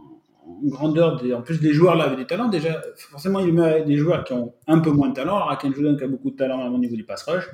grandeur, 0.64 1.22
des, 1.22 1.34
en 1.34 1.42
plus 1.42 1.60
des 1.60 1.74
joueurs 1.74 1.96
là 1.96 2.06
avec 2.06 2.18
des 2.18 2.26
talents, 2.26 2.48
déjà, 2.48 2.82
forcément, 2.96 3.40
il 3.40 3.54
met 3.54 3.84
des 3.84 3.98
joueurs 3.98 4.24
qui 4.24 4.34
ont 4.34 4.54
un 4.68 4.80
peu 4.80 4.92
moins 4.92 5.10
de 5.10 5.14
talent. 5.14 5.36
Alors, 5.36 5.58
Ken 5.58 5.74
Jordan 5.74 5.98
qui 5.98 6.04
a 6.04 6.08
beaucoup 6.08 6.32
de 6.32 6.36
talent 6.36 6.68
au 6.68 6.78
niveau 6.78 6.96
du 6.96 7.04
pass 7.04 7.24
rush, 7.24 7.50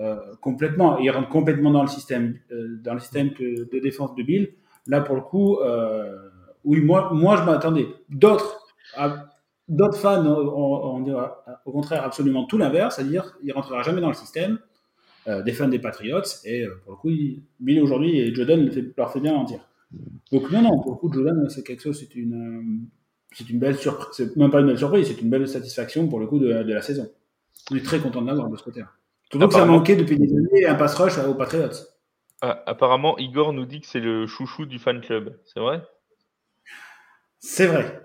euh, 0.00 0.16
complètement, 0.40 0.98
il 0.98 1.10
rentre 1.10 1.28
complètement 1.28 1.70
dans 1.70 1.82
le 1.82 1.88
système, 1.88 2.38
euh, 2.50 2.80
dans 2.82 2.94
le 2.94 3.00
système 3.00 3.30
de, 3.38 3.80
défense 3.80 4.14
de 4.14 4.22
Bill. 4.22 4.54
Là, 4.86 5.00
pour 5.00 5.14
le 5.14 5.20
coup, 5.20 5.58
euh, 5.58 6.28
oui, 6.64 6.80
moi, 6.80 7.10
moi 7.12 7.36
je 7.36 7.42
m'attendais. 7.42 7.86
D'autres, 8.08 8.66
d'autres 9.68 9.98
fans, 9.98 10.24
on, 10.26 11.00
dira 11.00 11.44
au 11.64 11.72
contraire 11.72 12.04
absolument 12.04 12.44
tout 12.44 12.58
l'inverse, 12.58 12.96
c'est-à-dire, 12.96 13.36
il 13.42 13.52
rentrera 13.52 13.82
jamais 13.82 14.00
dans 14.00 14.08
le 14.08 14.14
système. 14.14 14.58
des 15.26 15.52
fans 15.52 15.68
des 15.68 15.78
Patriots, 15.78 16.22
et 16.44 16.66
pour 16.82 16.92
le 16.92 16.96
coup, 16.96 17.10
Bill 17.60 17.80
aujourd'hui 17.80 18.18
et 18.18 18.34
Jordan 18.34 18.68
leur 18.96 19.12
fait 19.12 19.20
bien 19.20 19.34
en 19.34 19.44
dire. 19.44 19.60
Donc 20.30 20.50
non, 20.50 20.62
non, 20.62 20.80
pour 20.80 20.92
le 20.92 20.96
coup, 20.96 21.12
Jordan, 21.12 21.48
c'est 21.48 21.62
quelque 21.62 21.82
chose, 21.82 21.98
c'est 21.98 22.14
une, 22.14 22.34
euh, 22.34 22.62
c'est 23.36 23.48
une 23.50 23.58
belle 23.58 23.76
surprise, 23.76 24.08
c'est 24.12 24.36
même 24.36 24.50
pas 24.50 24.60
une 24.60 24.66
belle 24.66 24.78
surprise, 24.78 25.06
c'est 25.08 25.20
une 25.20 25.30
belle 25.30 25.46
satisfaction 25.46 26.08
pour 26.08 26.20
le 26.20 26.26
coup 26.26 26.38
de, 26.38 26.48
de 26.62 26.72
la 26.72 26.82
saison. 26.82 27.10
On 27.70 27.76
est 27.76 27.84
très 27.84 28.00
content 28.00 28.22
de 28.22 28.26
l'avoir 28.26 28.48
de 28.48 28.56
ce 28.56 28.62
côté-là. 28.62 28.88
Surtout 29.30 29.48
que 29.48 29.54
ça 29.54 29.64
manquait 29.64 29.96
depuis 29.96 30.18
des 30.18 30.30
années 30.36 30.66
un 30.66 30.74
pass 30.74 30.94
rush 30.94 31.18
aux 31.18 31.34
Patriots. 31.34 31.68
Ah, 32.42 32.62
apparemment, 32.66 33.16
Igor 33.18 33.52
nous 33.52 33.66
dit 33.66 33.80
que 33.80 33.86
c'est 33.86 34.00
le 34.00 34.26
chouchou 34.26 34.66
du 34.66 34.78
fan 34.78 35.00
club. 35.00 35.38
C'est 35.44 35.60
vrai? 35.60 35.82
C'est 37.38 37.66
vrai. 37.66 38.00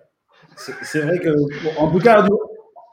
C'est 0.55 1.01
vrai 1.01 1.19
que, 1.19 1.29
en 1.79 1.91
tout 1.91 1.99
cas, 1.99 2.27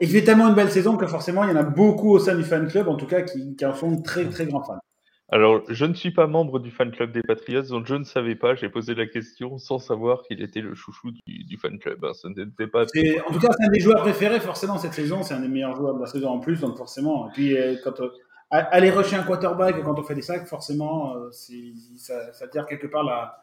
il 0.01 0.09
fait 0.09 0.23
tellement 0.23 0.47
une 0.49 0.55
belle 0.55 0.71
saison 0.71 0.97
que 0.97 1.07
forcément, 1.07 1.43
il 1.43 1.49
y 1.49 1.53
en 1.53 1.55
a 1.55 1.63
beaucoup 1.63 2.11
au 2.11 2.19
sein 2.19 2.35
du 2.35 2.43
fan 2.43 2.67
club, 2.67 2.87
en 2.87 2.95
tout 2.95 3.07
cas, 3.07 3.21
qui, 3.21 3.55
qui 3.55 3.65
en 3.65 3.73
sont 3.73 4.01
très, 4.01 4.27
très 4.27 4.45
grands 4.45 4.63
fans. 4.63 4.79
Alors, 5.29 5.63
je 5.67 5.85
ne 5.85 5.95
suis 5.95 6.11
pas 6.11 6.27
membre 6.27 6.59
du 6.59 6.69
fan 6.69 6.91
club 6.91 7.11
des 7.11 7.23
Patriots, 7.23 7.63
donc 7.63 7.87
je 7.87 7.95
ne 7.95 8.03
savais 8.03 8.35
pas. 8.35 8.53
J'ai 8.53 8.69
posé 8.69 8.93
la 8.93 9.07
question 9.07 9.57
sans 9.57 9.79
savoir 9.79 10.21
qu'il 10.21 10.41
était 10.43 10.61
le 10.61 10.75
chouchou 10.75 11.11
du, 11.25 11.57
fan 11.57 11.79
club. 11.79 12.05
Hein. 12.05 12.11
En 12.13 13.33
tout 13.33 13.39
cas, 13.39 13.47
c'est 13.57 13.65
un 13.65 13.69
des 13.69 13.79
joueurs 13.79 14.01
préférés 14.01 14.39
forcément 14.39 14.77
cette 14.77 14.93
saison. 14.93 15.23
C'est 15.23 15.33
un 15.33 15.39
des 15.39 15.47
meilleurs 15.47 15.75
joueurs 15.75 15.95
de 15.95 15.99
la 15.99 16.05
saison 16.05 16.29
en 16.29 16.39
plus, 16.39 16.59
donc 16.59 16.77
forcément. 16.77 17.29
Et 17.29 17.31
puis, 17.33 17.57
euh, 17.57 17.75
quand 17.83 17.99
euh, 18.01 18.09
aller 18.51 18.91
rusher 18.91 19.15
un 19.15 19.23
quarterback 19.23 19.83
quand 19.83 19.97
on 19.97 20.03
fait 20.03 20.13
des 20.13 20.21
sacs, 20.21 20.45
forcément, 20.45 21.15
euh, 21.15 21.31
ça, 21.31 22.31
ça 22.31 22.47
tire 22.47 22.67
quelque 22.67 22.85
part 22.85 23.03
la, 23.03 23.41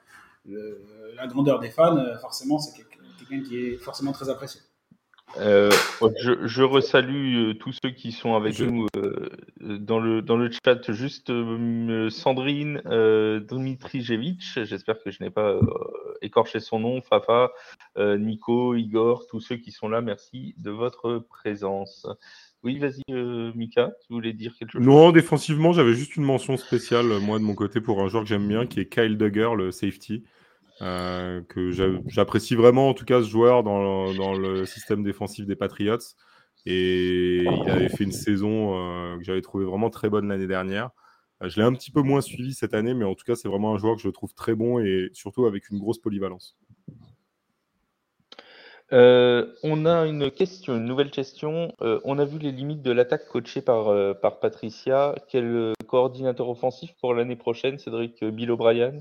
la 1.16 1.26
grandeur 1.26 1.58
des 1.58 1.70
fans. 1.70 1.98
forcément, 2.20 2.58
c'est 2.58 2.80
quelqu'un 2.80 3.42
qui 3.42 3.58
est 3.58 3.76
forcément 3.76 4.12
très 4.12 4.30
apprécié. 4.30 4.60
Euh, 5.38 5.70
je, 6.20 6.46
je 6.46 6.62
resalue 6.62 7.36
euh, 7.36 7.54
tous 7.54 7.74
ceux 7.82 7.90
qui 7.90 8.12
sont 8.12 8.34
avec 8.34 8.58
nous 8.60 8.86
euh, 8.96 9.30
dans, 9.60 9.98
le, 9.98 10.20
dans 10.20 10.36
le 10.36 10.50
chat. 10.50 10.92
Juste 10.92 11.32
Sandrine 12.10 12.82
Dmitrijevic, 13.48 14.42
j'espère 14.64 15.02
que 15.02 15.10
je 15.10 15.22
n'ai 15.22 15.30
pas 15.30 15.58
écorché 16.20 16.60
son 16.60 16.80
nom, 16.80 17.00
Fafa, 17.00 17.50
Nico, 17.98 18.74
Igor, 18.74 19.26
tous 19.26 19.40
ceux 19.40 19.56
qui 19.56 19.72
sont 19.72 19.88
là, 19.88 20.00
merci 20.00 20.54
de 20.58 20.70
votre 20.70 21.18
présence. 21.18 22.06
Oui, 22.62 22.78
vas-y, 22.78 23.02
Mika, 23.54 23.92
tu 24.06 24.12
voulais 24.12 24.32
dire 24.32 24.54
quelque 24.56 24.72
chose? 24.72 24.82
Non, 24.82 25.10
défensivement, 25.10 25.72
j'avais 25.72 25.94
juste 25.94 26.16
une 26.16 26.24
mention 26.24 26.56
spéciale, 26.56 27.06
moi, 27.20 27.38
de 27.38 27.44
mon 27.44 27.54
côté, 27.54 27.80
pour 27.80 28.00
un 28.00 28.08
joueur 28.08 28.22
que 28.22 28.28
j'aime 28.28 28.46
bien, 28.46 28.66
qui 28.66 28.80
est 28.80 28.86
Kyle 28.86 29.16
Duggar, 29.16 29.56
le 29.56 29.72
safety. 29.72 30.24
Euh, 30.82 31.42
que 31.42 31.70
j'apprécie 32.08 32.56
vraiment 32.56 32.88
en 32.88 32.94
tout 32.94 33.04
cas 33.04 33.22
ce 33.22 33.28
joueur 33.28 33.62
dans, 33.62 34.34
le 34.34 34.66
système 34.66 35.04
défensif 35.04 35.46
des 35.46 35.54
Patriots. 35.54 35.98
Et 36.66 37.42
il 37.42 37.70
avait 37.70 37.88
fait 37.88 38.04
une 38.04 38.12
saison 38.12 38.76
euh, 38.76 39.16
que 39.18 39.24
j'avais 39.24 39.42
trouvé 39.42 39.64
vraiment 39.64 39.90
très 39.90 40.08
bonne 40.08 40.28
l'année 40.28 40.46
dernière. 40.46 40.90
Euh, 41.42 41.48
je 41.48 41.60
l'ai 41.60 41.66
un 41.66 41.72
petit 41.72 41.90
peu 41.90 42.02
moins 42.02 42.20
suivi 42.20 42.54
cette 42.54 42.74
année, 42.74 42.94
mais 42.94 43.04
en 43.04 43.14
tout 43.14 43.24
cas, 43.24 43.34
c'est 43.34 43.48
vraiment 43.48 43.74
un 43.74 43.78
joueur 43.78 43.96
que 43.96 44.02
je 44.02 44.08
trouve 44.08 44.32
très 44.34 44.54
bon 44.54 44.80
et 44.80 45.10
surtout 45.12 45.46
avec 45.46 45.70
une 45.70 45.78
grosse 45.78 45.98
polyvalence. 45.98 46.56
on 48.90 49.86
a 49.86 50.06
une 50.06 50.30
question, 50.30 50.76
une 50.76 50.84
nouvelle 50.84 51.10
question. 51.10 51.72
on 51.80 52.18
a 52.18 52.24
vu 52.24 52.38
les 52.38 52.52
limites 52.52 52.82
de 52.82 52.90
l'attaque 52.90 53.28
coachée 53.28 53.62
par, 53.62 54.18
par 54.20 54.40
Patricia. 54.40 55.14
Quel 55.28 55.72
coordinateur 55.86 56.48
offensif 56.48 56.92
pour 57.00 57.14
l'année 57.14 57.36
prochaine, 57.36 57.78
Cédric 57.78 58.24
Bill 58.24 58.50
O'Brien? 58.50 58.98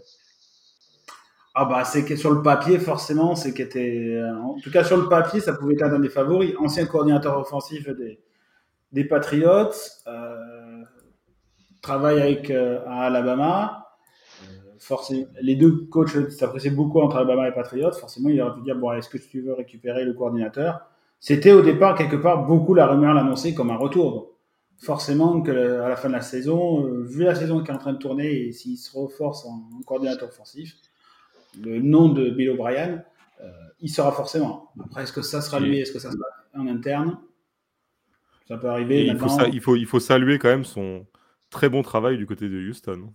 Ah 1.54 1.66
bah 1.66 1.84
c'est 1.84 2.06
que 2.06 2.16
sur 2.16 2.32
le 2.32 2.42
papier 2.42 2.80
forcément 2.80 3.36
c'est 3.36 3.54
qu'était 3.54 4.22
en 4.42 4.56
tout 4.62 4.72
cas 4.72 4.84
sur 4.86 4.96
le 4.98 5.10
papier 5.10 5.42
ça 5.42 5.54
pouvait 5.54 5.74
être 5.74 5.84
un 5.84 6.00
des 6.00 6.10
favoris. 6.10 6.54
Ancien 6.60 6.86
coordinateur 6.86 7.38
offensif 7.38 7.90
des 7.90 8.20
des 8.92 9.06
Patriots 9.06 9.72
euh, 10.08 10.84
travaille 11.82 12.22
avec 12.22 12.50
euh, 12.50 12.80
à 12.88 13.06
Alabama. 13.06 13.88
Euh, 14.92 15.26
les 15.42 15.56
deux 15.56 15.86
coachs 15.90 16.30
s'appréciaient 16.32 16.72
beaucoup 16.72 17.00
entre 17.02 17.18
Alabama 17.18 17.48
et 17.48 17.54
Patriots. 17.54 17.92
Forcément 17.94 18.30
il 18.30 18.42
aurait 18.42 18.56
pu 18.56 18.62
dire 18.62 18.76
bon 18.76 18.92
est-ce 18.94 19.10
que 19.10 19.18
tu 19.18 19.42
veux 19.42 19.54
récupérer 19.54 20.04
le 20.04 20.14
coordinateur? 20.14 20.82
C'était 21.20 21.52
au 21.52 21.62
départ 21.62 21.96
quelque 21.96 22.16
part 22.16 22.46
beaucoup 22.46 22.74
la 22.74 22.88
rumeur 22.88 23.14
l'annonçait 23.14 23.54
comme 23.54 23.70
un 23.70 23.78
retour. 23.78 24.32
Forcément 24.78 25.42
que 25.42 25.52
à 25.82 25.90
la 25.90 25.96
fin 25.96 26.08
de 26.08 26.14
la 26.14 26.22
saison 26.22 26.86
euh, 26.86 27.04
vu 27.04 27.24
la 27.24 27.36
saison 27.36 27.64
qui 27.64 27.72
est 27.72 27.74
en 27.74 27.78
train 27.78 27.94
de 27.94 28.00
tourner 28.00 28.48
et 28.48 28.52
s'il 28.52 28.78
se 28.78 28.98
reforce 28.98 29.46
en 29.46 29.62
coordinateur 29.86 30.30
offensif 30.30 30.76
le 31.60 31.80
nom 31.80 32.10
de 32.10 32.30
Bill 32.30 32.52
O'Brien, 32.52 33.04
euh, 33.42 33.50
il 33.80 33.90
sera 33.90 34.12
forcément. 34.12 34.72
Après, 34.84 35.04
est-ce 35.04 35.14
que 35.14 35.22
ça 35.22 35.42
sera 35.42 35.60
lui, 35.60 35.80
est-ce 35.80 35.92
que 35.92 36.00
ça 36.00 36.12
sera 36.12 36.24
en 36.56 36.68
interne? 36.68 37.18
Ça 38.48 38.58
peut 38.58 38.70
arriver. 38.70 39.06
Il 39.06 39.18
faut, 39.18 39.28
il, 39.52 39.62
faut, 39.62 39.76
il 39.76 39.86
faut 39.86 40.00
saluer 40.00 40.40
quand 40.40 40.50
même 40.50 40.66
son 40.66 41.06
très 41.50 41.70
bon 41.70 41.82
travail 41.82 42.18
du 42.18 42.26
côté 42.26 42.50
de 42.50 42.58
Houston. 42.58 43.14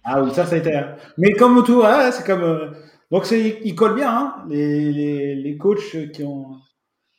ah 0.04 0.24
oui, 0.24 0.32
ça, 0.32 0.46
ça 0.46 0.56
a 0.56 0.58
été. 0.58 0.82
Mais 1.18 1.34
comme 1.34 1.64
tout, 1.64 1.84
c'est 2.12 2.26
comme. 2.26 2.44
Euh, 2.44 2.72
donc, 3.12 3.30
il 3.32 3.76
colle 3.76 3.96
bien, 3.96 4.12
hein, 4.12 4.46
les, 4.50 4.92
les, 4.92 5.36
les, 5.36 5.58
coachs 5.58 6.12
qui 6.14 6.24
ont, 6.24 6.58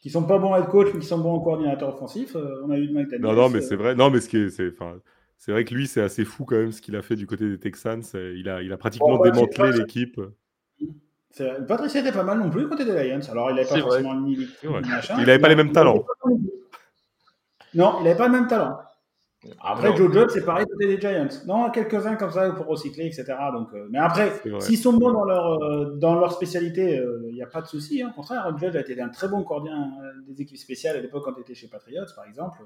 qui 0.00 0.08
sont 0.08 0.24
pas 0.24 0.38
bons 0.38 0.54
head 0.54 0.66
coach, 0.66 0.88
mais 0.94 1.00
qui 1.00 1.06
sont 1.06 1.18
bons 1.18 1.34
en 1.34 1.40
coordinateur 1.40 1.94
offensif. 1.94 2.36
Euh, 2.36 2.62
on 2.64 2.70
a 2.70 2.78
eu 2.78 2.86
de 2.86 2.92
Mike 2.92 3.12
Non, 3.18 3.32
non, 3.32 3.48
mais 3.48 3.60
c'est 3.60 3.74
vrai. 3.74 3.96
Non, 3.96 4.08
mais 4.08 4.20
ce 4.20 4.28
qui 4.28 4.36
est, 4.36 4.50
c'est, 4.50 4.70
c'est 5.40 5.52
vrai 5.52 5.64
que 5.64 5.74
lui, 5.74 5.86
c'est 5.86 6.02
assez 6.02 6.26
fou 6.26 6.44
quand 6.44 6.56
même 6.56 6.70
ce 6.70 6.82
qu'il 6.82 6.94
a 6.96 7.02
fait 7.02 7.16
du 7.16 7.26
côté 7.26 7.48
des 7.48 7.58
Texans. 7.58 8.02
Il 8.12 8.46
a, 8.50 8.60
il 8.60 8.70
a 8.72 8.76
pratiquement 8.76 9.18
démantelé 9.18 9.72
l'équipe. 9.72 10.20
Patricia 11.66 12.00
était 12.00 12.12
pas 12.12 12.24
mal 12.24 12.38
non 12.38 12.50
plus 12.50 12.68
côté 12.68 12.84
des 12.84 12.92
Lions. 12.92 13.20
Alors, 13.30 13.50
il 13.50 13.56
n'avait 13.56 13.68
pas 13.68 13.78
forcément 13.80 14.14
ni, 14.20 14.46
machin. 14.62 15.16
Il 15.18 15.24
n'avait 15.24 15.38
pas 15.38 15.48
les 15.48 15.56
mêmes 15.56 15.72
talents. 15.72 16.04
Non, 17.72 17.96
il 18.00 18.04
n'avait 18.04 18.18
pas 18.18 18.26
le 18.26 18.32
même 18.32 18.48
talent. 18.48 18.78
Après, 19.62 19.96
Joe 19.96 20.12
Jones, 20.12 20.28
c'est 20.28 20.44
pareil 20.44 20.66
côté 20.66 20.86
des 20.86 21.00
Giants. 21.00 21.28
Non, 21.46 21.70
quelques-uns 21.70 22.16
comme 22.16 22.30
ça 22.30 22.50
pour 22.50 22.66
recycler, 22.66 23.06
etc. 23.06 23.24
Donc, 23.54 23.68
euh, 23.72 23.88
mais 23.90 23.98
après, 23.98 24.32
s'ils 24.58 24.76
sont 24.76 24.92
bons 24.92 25.12
dans 25.12 25.24
leur, 25.24 25.62
euh, 25.62 25.96
dans 25.96 26.16
leur 26.16 26.32
spécialité, 26.32 26.96
il 26.96 27.00
euh, 27.00 27.32
n'y 27.32 27.42
a 27.42 27.46
pas 27.46 27.62
de 27.62 27.66
souci. 27.66 28.02
Hein. 28.02 28.10
Au 28.10 28.16
contraire, 28.16 28.54
Jones 28.58 28.76
a 28.76 28.80
été 28.80 29.00
un 29.00 29.08
très 29.08 29.28
bon 29.28 29.42
coordinateur 29.42 29.88
des 30.28 30.42
équipes 30.42 30.58
spéciales 30.58 30.98
à 30.98 31.00
l'époque 31.00 31.24
quand 31.24 31.32
il 31.38 31.40
était 31.40 31.54
chez 31.54 31.68
Patriots, 31.68 32.04
par 32.14 32.26
exemple. 32.26 32.58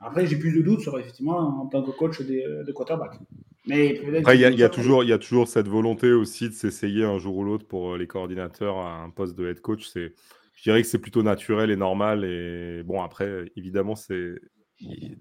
Après, 0.00 0.26
j'ai 0.26 0.36
plus 0.36 0.52
de 0.52 0.62
doutes 0.62 0.80
sur 0.80 0.98
effectivement 0.98 1.38
en 1.38 1.66
tant 1.66 1.82
que 1.82 1.90
coach 1.90 2.20
de 2.20 2.72
quarterback. 2.72 3.18
Mais 3.66 4.00
Après, 4.18 4.36
il 4.36 4.40
y, 4.40 4.62
a, 4.62 4.68
toujours, 4.70 5.04
il 5.04 5.10
y 5.10 5.12
a 5.12 5.18
toujours 5.18 5.46
cette 5.46 5.68
volonté 5.68 6.12
aussi 6.12 6.48
de 6.48 6.54
s'essayer 6.54 7.04
un 7.04 7.18
jour 7.18 7.36
ou 7.36 7.44
l'autre 7.44 7.66
pour 7.66 7.96
les 7.96 8.06
coordinateurs 8.06 8.78
à 8.78 9.02
un 9.02 9.10
poste 9.10 9.36
de 9.36 9.46
head 9.46 9.60
coach. 9.60 9.86
C'est, 9.88 10.14
je 10.54 10.62
dirais 10.62 10.80
que 10.80 10.88
c'est 10.88 10.98
plutôt 10.98 11.22
naturel 11.22 11.70
et 11.70 11.76
normal. 11.76 12.24
Et 12.24 12.82
bon, 12.82 13.02
après, 13.02 13.52
évidemment, 13.56 13.94
c'est 13.94 14.36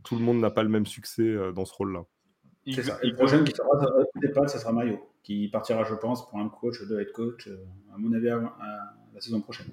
tout 0.03 0.15
le 0.15 0.21
monde 0.21 0.39
n'a 0.39 0.51
pas 0.51 0.63
le 0.63 0.69
même 0.69 0.85
succès 0.85 1.23
euh, 1.23 1.51
dans 1.51 1.65
ce 1.65 1.73
rôle-là. 1.73 2.03
C'est 2.73 2.83
ça. 2.83 2.99
le 3.01 3.13
prochain 3.15 3.43
qui 3.43 3.53
sera 3.53 3.67
pas, 4.35 4.47
ça 4.47 4.59
sera 4.59 4.73
Mayo, 4.73 4.99
qui 5.23 5.47
partira, 5.47 5.83
je 5.85 5.95
pense, 5.95 6.29
pour 6.29 6.39
un 6.39 6.49
coach 6.49 6.81
de 6.81 6.99
head 6.99 7.11
coach, 7.13 7.47
euh, 7.47 7.65
à 7.93 7.97
mon 7.97 8.11
avis, 8.13 8.27
la 8.27 9.19
saison 9.21 9.41
prochaine. 9.41 9.67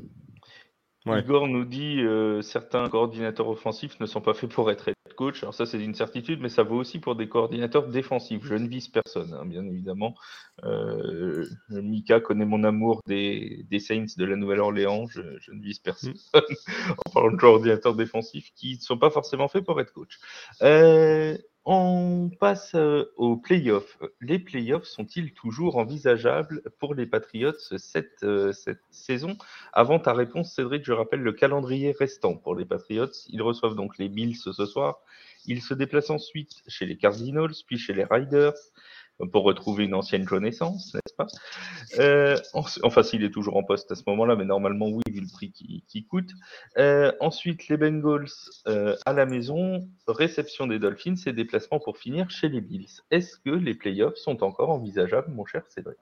Igor 1.07 1.49
nous 1.49 1.65
dit 1.65 2.01
euh, 2.01 2.41
certains 2.41 2.89
coordinateurs 2.89 3.49
offensifs 3.49 3.99
ne 4.01 4.07
sont 4.07 4.21
pas 4.21 4.33
faits 4.33 4.51
pour 4.51 4.71
être 4.71 4.94
head 5.15 5.17
coach. 5.17 5.43
Alors 5.43 5.55
ça, 5.55 5.67
c'est 5.67 5.83
une 5.83 5.95
certitude, 5.95 6.41
mais 6.41 6.49
ça 6.49 6.63
vaut 6.63 6.77
aussi 6.77 6.99
pour 6.99 7.17
des 7.17 7.29
coordinateurs 7.29 7.89
défensifs. 7.89 8.45
Je 8.45 8.55
ne 8.55 8.69
vise 8.69 8.89
personne, 8.89 9.33
hein, 9.33 9.47
bien 9.47 9.65
évidemment. 9.65 10.15
Euh, 10.65 11.47
Mika 11.71 12.21
connaît 12.21 12.45
mon 12.45 12.65
amour 12.65 13.01
des, 13.07 13.67
Saints 13.79 14.17
de 14.17 14.25
la 14.25 14.37
Nouvelle-Orléans. 14.37 15.07
Je, 15.07 15.21
ne 15.21 15.63
vise 15.63 15.79
personne 15.79 16.15
mm. 16.35 16.39
en 17.07 17.11
parlant 17.11 17.31
de 17.31 17.37
coordinateurs 17.37 17.95
défensifs 17.95 18.53
qui 18.55 18.77
ne 18.77 18.81
sont 18.81 18.99
pas 18.99 19.11
forcément 19.11 19.49
faits 19.49 19.65
pour 19.65 19.81
être 19.81 19.93
coach. 19.93 20.19
Euh, 20.63 21.37
on 21.67 22.31
passe 22.41 22.75
euh, 22.75 23.13
aux 23.17 23.37
playoffs. 23.37 23.99
Les 24.21 24.39
playoffs 24.39 24.85
sont-ils 24.85 25.33
toujours 25.33 25.77
envisageables 25.77 26.63
pour 26.79 26.95
les 26.95 27.07
Patriots 27.07 27.53
cette, 27.59 28.23
euh, 28.23 28.53
cette, 28.53 28.83
saison? 28.91 29.37
Avant 29.73 29.99
ta 29.99 30.13
réponse, 30.13 30.53
Cédric, 30.55 30.85
je 30.85 30.93
rappelle 30.93 31.21
le 31.21 31.33
calendrier 31.33 31.95
restant 31.99 32.35
pour 32.37 32.55
les 32.55 32.67
Patriots. 32.67 33.11
Ils 33.29 33.43
reçoivent 33.43 33.77
donc 33.77 33.97
les 33.99 34.11
Bills 34.11 34.37
ce 34.37 34.67
soir. 34.67 35.01
Ils 35.47 35.63
se 35.63 35.73
déplacent 35.73 36.11
ensuite 36.11 36.63
chez 36.69 36.85
les 36.85 36.97
Cardinals, 36.97 37.55
puis 37.67 37.79
chez 37.79 37.95
les 37.95 38.05
Riders, 38.05 38.55
pour 39.33 39.45
retrouver 39.45 39.85
une 39.85 39.95
ancienne 39.95 40.25
connaissance, 40.25 40.95
n'est-ce 40.95 41.15
pas? 41.15 41.27
Euh, 41.99 42.37
Enfin, 42.83 43.03
s'il 43.03 43.25
est 43.25 43.31
toujours 43.31 43.57
en 43.57 43.63
poste 43.63 43.91
à 43.93 43.95
ce 43.95 44.03
moment-là, 44.09 44.37
mais 44.37 44.45
normalement 44.45 44.89
oui, 44.89 45.03
vu 45.09 45.21
le 45.21 45.29
prix 45.33 45.53
qui, 45.53 46.07
coûte. 46.07 46.31
Euh, 46.79 47.13
ensuite, 47.21 47.69
les 47.69 47.77
Bengals 47.77 48.29
euh, 48.67 48.97
à 49.07 49.13
la 49.13 49.27
maison, 49.27 49.89
réception 50.09 50.67
des 50.67 50.79
Dolphins 50.79 51.15
et 51.27 51.33
déplacement 51.33 51.79
pour 51.79 51.99
finir 51.99 52.31
chez 52.31 52.49
les 52.49 52.61
Bills. 52.61 53.03
Est-ce 53.11 53.39
que 53.39 53.51
les 53.51 53.75
playoffs 53.75 54.17
sont 54.17 54.43
encore 54.43 54.71
envisageables, 54.71 55.31
mon 55.33 55.45
cher 55.45 55.63
Cédric? 55.69 55.99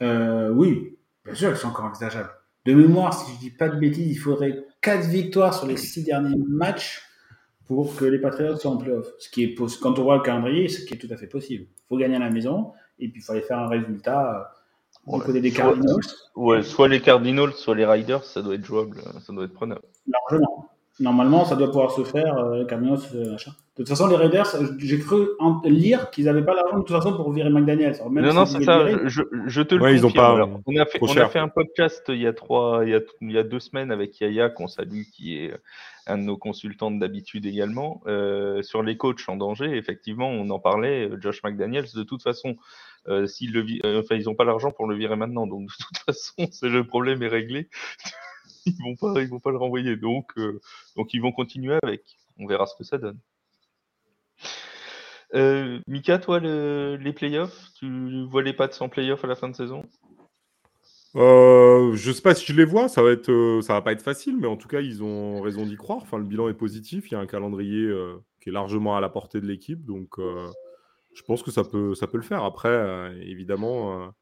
Oui, 0.00 0.98
bien 1.24 1.34
sûr, 1.34 1.50
ils 1.50 1.56
sont 1.56 1.68
encore 1.68 1.84
envisageables. 1.84 2.32
De 2.64 2.74
mémoire, 2.74 3.12
si 3.12 3.32
je 3.32 3.38
dis 3.38 3.50
pas 3.50 3.68
de 3.68 3.76
bêtises, 3.76 4.10
il 4.10 4.18
faudrait 4.18 4.64
4 4.80 5.08
victoires 5.08 5.54
sur 5.54 5.66
les 5.66 5.76
6 5.76 6.04
derniers 6.04 6.36
matchs 6.48 7.02
pour 7.66 7.96
que 7.96 8.04
les 8.04 8.18
Patriots 8.18 8.56
soient 8.56 8.70
en 8.70 8.76
playoff. 8.76 9.06
Ce 9.18 9.28
qui 9.30 9.44
est 9.44 9.54
quand 9.80 9.98
on 9.98 10.02
voit 10.02 10.16
le 10.16 10.22
calendrier, 10.22 10.68
ce 10.68 10.84
qui 10.84 10.94
est 10.94 10.98
tout 10.98 11.08
à 11.10 11.16
fait 11.16 11.26
possible. 11.26 11.66
Il 11.68 11.88
faut 11.88 11.96
gagner 11.96 12.16
à 12.16 12.20
la 12.20 12.30
maison 12.30 12.72
et 12.98 13.08
puis 13.08 13.20
il 13.20 13.24
fallait 13.24 13.42
faire 13.42 13.58
un 13.58 13.68
résultat 13.68 14.52
du 15.06 15.20
côté 15.20 15.40
des 15.40 15.50
Cardinals. 15.50 15.96
Ouais, 16.36 16.62
soit 16.62 16.88
les 16.88 17.00
Cardinals, 17.00 17.52
soit 17.52 17.74
les 17.74 17.84
Riders, 17.84 18.24
ça 18.24 18.42
doit 18.42 18.54
être 18.54 18.64
jouable, 18.64 19.00
ça 19.24 19.32
doit 19.32 19.44
être 19.44 19.54
prenable. 19.54 19.82
Largement. 20.06 20.68
Normalement, 21.02 21.44
ça 21.44 21.56
doit 21.56 21.66
pouvoir 21.66 21.90
se 21.90 22.04
faire, 22.04 22.38
euh, 22.38 22.64
euh, 22.64 23.32
machin. 23.32 23.50
De 23.76 23.82
toute 23.82 23.88
façon, 23.88 24.06
les 24.06 24.16
Raiders, 24.16 24.46
j'ai 24.78 24.98
cru 25.00 25.28
lire 25.64 26.10
qu'ils 26.10 26.26
n'avaient 26.26 26.44
pas 26.44 26.54
l'argent 26.54 26.78
de 26.78 26.84
toute 26.84 26.96
façon 26.96 27.16
pour 27.16 27.32
virer 27.32 27.50
McDaniels. 27.50 27.96
non, 28.08 28.32
non, 28.32 28.46
c'est 28.46 28.62
ça. 28.62 28.86
je, 29.06 29.62
te 29.62 29.74
le 29.74 29.82
ouais, 29.82 29.94
ils 29.94 30.06
ont 30.06 30.12
pas, 30.12 30.34
on, 30.66 30.76
a 30.76 30.86
fait, 30.86 30.98
on 31.00 31.16
a 31.16 31.28
fait, 31.28 31.38
un 31.38 31.48
podcast 31.48 32.04
il 32.08 32.20
y 32.20 32.26
a 32.26 32.32
trois, 32.32 32.82
il 32.84 32.90
y 32.90 32.94
a, 32.94 33.00
il 33.20 33.32
y 33.32 33.38
a 33.38 33.42
deux 33.42 33.58
semaines 33.58 33.90
avec 33.90 34.20
Yaya 34.20 34.48
qu'on 34.48 34.68
salue, 34.68 35.02
qui 35.12 35.38
est 35.38 35.54
un 36.06 36.18
de 36.18 36.22
nos 36.22 36.36
consultants 36.36 36.90
d'habitude 36.90 37.46
également, 37.46 38.02
euh, 38.06 38.62
sur 38.62 38.82
les 38.82 38.96
coachs 38.96 39.28
en 39.28 39.36
danger. 39.36 39.76
Effectivement, 39.76 40.28
on 40.28 40.48
en 40.50 40.58
parlait. 40.60 41.10
Josh 41.20 41.42
McDaniels, 41.42 41.86
de 41.94 42.02
toute 42.02 42.22
façon, 42.22 42.56
euh, 43.08 43.26
le, 43.40 43.98
enfin, 43.98 44.14
ils 44.14 44.24
n'ont 44.24 44.34
pas 44.34 44.44
l'argent 44.44 44.70
pour 44.70 44.86
le 44.86 44.96
virer 44.96 45.16
maintenant, 45.16 45.46
donc 45.46 45.68
de 45.68 45.72
toute 45.84 45.98
façon, 46.06 46.68
le 46.68 46.82
problème 46.82 47.22
est 47.22 47.28
réglé. 47.28 47.68
ils 48.66 48.82
vont 48.82 48.96
pas, 48.96 49.20
ils 49.22 49.28
vont 49.28 49.40
pas 49.40 49.50
le 49.50 49.58
renvoyer, 49.58 49.96
donc, 49.96 50.32
donc 50.96 51.14
ils 51.14 51.20
vont 51.20 51.32
continuer 51.32 51.78
avec. 51.82 52.02
On 52.38 52.46
verra 52.46 52.66
ce 52.66 52.76
que 52.76 52.84
ça 52.84 52.98
donne. 52.98 53.18
Euh, 55.34 55.80
Mika, 55.86 56.18
toi, 56.18 56.40
les 56.40 57.12
playoffs, 57.12 57.72
tu 57.74 58.24
vois 58.26 58.42
les 58.42 58.52
Pats 58.52 58.70
sans 58.70 58.88
playoffs 58.88 59.24
à 59.24 59.26
la 59.26 59.34
fin 59.34 59.48
de 59.48 59.56
saison? 59.56 59.84
Euh, 61.14 61.94
je 61.94 62.10
sais 62.10 62.22
pas 62.22 62.34
si 62.34 62.46
je 62.46 62.56
les 62.56 62.64
vois, 62.64 62.88
ça 62.88 63.02
va 63.02 63.10
être, 63.10 63.30
euh, 63.30 63.60
ça 63.60 63.74
va 63.74 63.82
pas 63.82 63.92
être 63.92 64.02
facile, 64.02 64.36
mais 64.38 64.46
en 64.46 64.56
tout 64.56 64.68
cas, 64.68 64.80
ils 64.80 65.02
ont 65.02 65.40
raison 65.42 65.66
d'y 65.66 65.76
croire. 65.76 65.98
Enfin, 66.02 66.18
le 66.18 66.24
bilan 66.24 66.48
est 66.48 66.54
positif, 66.54 67.10
il 67.10 67.14
y 67.14 67.16
a 67.16 67.20
un 67.20 67.26
calendrier 67.26 67.84
euh, 67.84 68.16
qui 68.40 68.48
est 68.48 68.52
largement 68.52 68.96
à 68.96 69.00
la 69.00 69.08
portée 69.08 69.40
de 69.40 69.46
l'équipe, 69.46 69.84
donc 69.84 70.18
je 70.18 71.22
pense 71.24 71.42
que 71.42 71.50
ça 71.50 71.64
peut, 71.64 71.94
ça 71.94 72.06
peut 72.06 72.16
le 72.16 72.22
faire. 72.22 72.44
Après, 72.44 73.14
évidemment, 73.22 74.12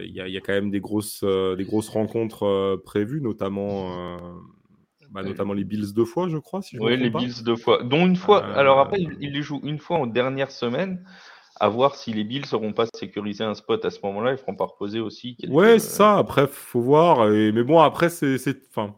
il 0.00 0.10
y, 0.10 0.18
y, 0.18 0.36
a 0.36 0.40
quand 0.40 0.52
même 0.52 0.70
des 0.70 0.80
grosses, 0.80 1.24
des 1.24 1.64
grosses 1.64 1.88
rencontres 1.88 2.80
prévues, 2.84 3.20
notamment 3.20 4.18
bah, 5.10 5.22
notamment 5.22 5.54
les 5.54 5.64
Bills 5.64 5.92
deux 5.94 6.04
fois, 6.04 6.28
je 6.28 6.36
crois. 6.36 6.62
Si 6.62 6.76
je 6.76 6.82
oui, 6.82 6.96
les 6.96 7.10
Bills 7.10 7.42
deux 7.44 7.56
fois. 7.56 7.82
Dont 7.82 8.06
une 8.06 8.16
fois. 8.16 8.44
Euh, 8.44 8.58
alors 8.58 8.78
après, 8.78 8.98
il, 9.00 9.32
les 9.32 9.42
joue 9.42 9.60
une 9.62 9.78
fois 9.78 9.98
en 9.98 10.06
dernière 10.06 10.50
semaine. 10.50 11.04
À 11.60 11.68
voir 11.68 11.96
si 11.96 12.12
les 12.12 12.22
Bills 12.22 12.44
n'auront 12.52 12.72
pas 12.72 12.86
sécurisé 12.94 13.42
un 13.42 13.54
spot 13.54 13.84
à 13.84 13.90
ce 13.90 13.98
moment-là. 14.04 14.32
Ils 14.32 14.38
feront 14.38 14.54
pas 14.54 14.66
reposer 14.66 15.00
aussi. 15.00 15.34
Quelques... 15.34 15.52
Ouais, 15.52 15.78
ça. 15.80 16.16
Après, 16.16 16.46
faut 16.46 16.80
voir. 16.80 17.32
Et... 17.32 17.50
Mais 17.52 17.64
bon, 17.64 17.80
après, 17.80 18.10
c'est. 18.10 18.36
Enfin, 18.68 18.94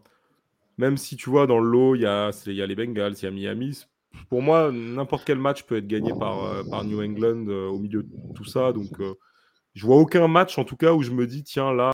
même 0.76 0.96
si 0.96 1.16
tu 1.16 1.30
vois, 1.30 1.46
dans 1.46 1.58
le 1.58 1.70
lot, 1.70 1.94
il 1.94 2.02
y 2.02 2.06
a, 2.06 2.30
y 2.46 2.60
a 2.60 2.66
les 2.66 2.74
Bengals, 2.74 3.14
il 3.14 3.24
y 3.24 3.26
a 3.26 3.30
Miami. 3.30 3.84
Pour 4.28 4.42
moi, 4.42 4.70
n'importe 4.72 5.24
quel 5.24 5.38
match 5.38 5.62
peut 5.62 5.76
être 5.76 5.86
gagné 5.86 6.12
par, 6.18 6.44
euh, 6.44 6.62
par 6.68 6.84
New 6.84 7.00
England 7.00 7.46
euh, 7.48 7.68
au 7.68 7.78
milieu 7.78 8.02
de 8.02 8.10
tout 8.34 8.44
ça. 8.44 8.72
Donc, 8.72 9.00
je 9.74 9.86
vois 9.86 9.96
aucun 9.96 10.28
match, 10.28 10.58
en 10.58 10.64
tout 10.64 10.76
cas, 10.76 10.92
où 10.92 11.02
je 11.02 11.10
me 11.10 11.26
dis, 11.26 11.44
tiens, 11.44 11.72
là, 11.72 11.92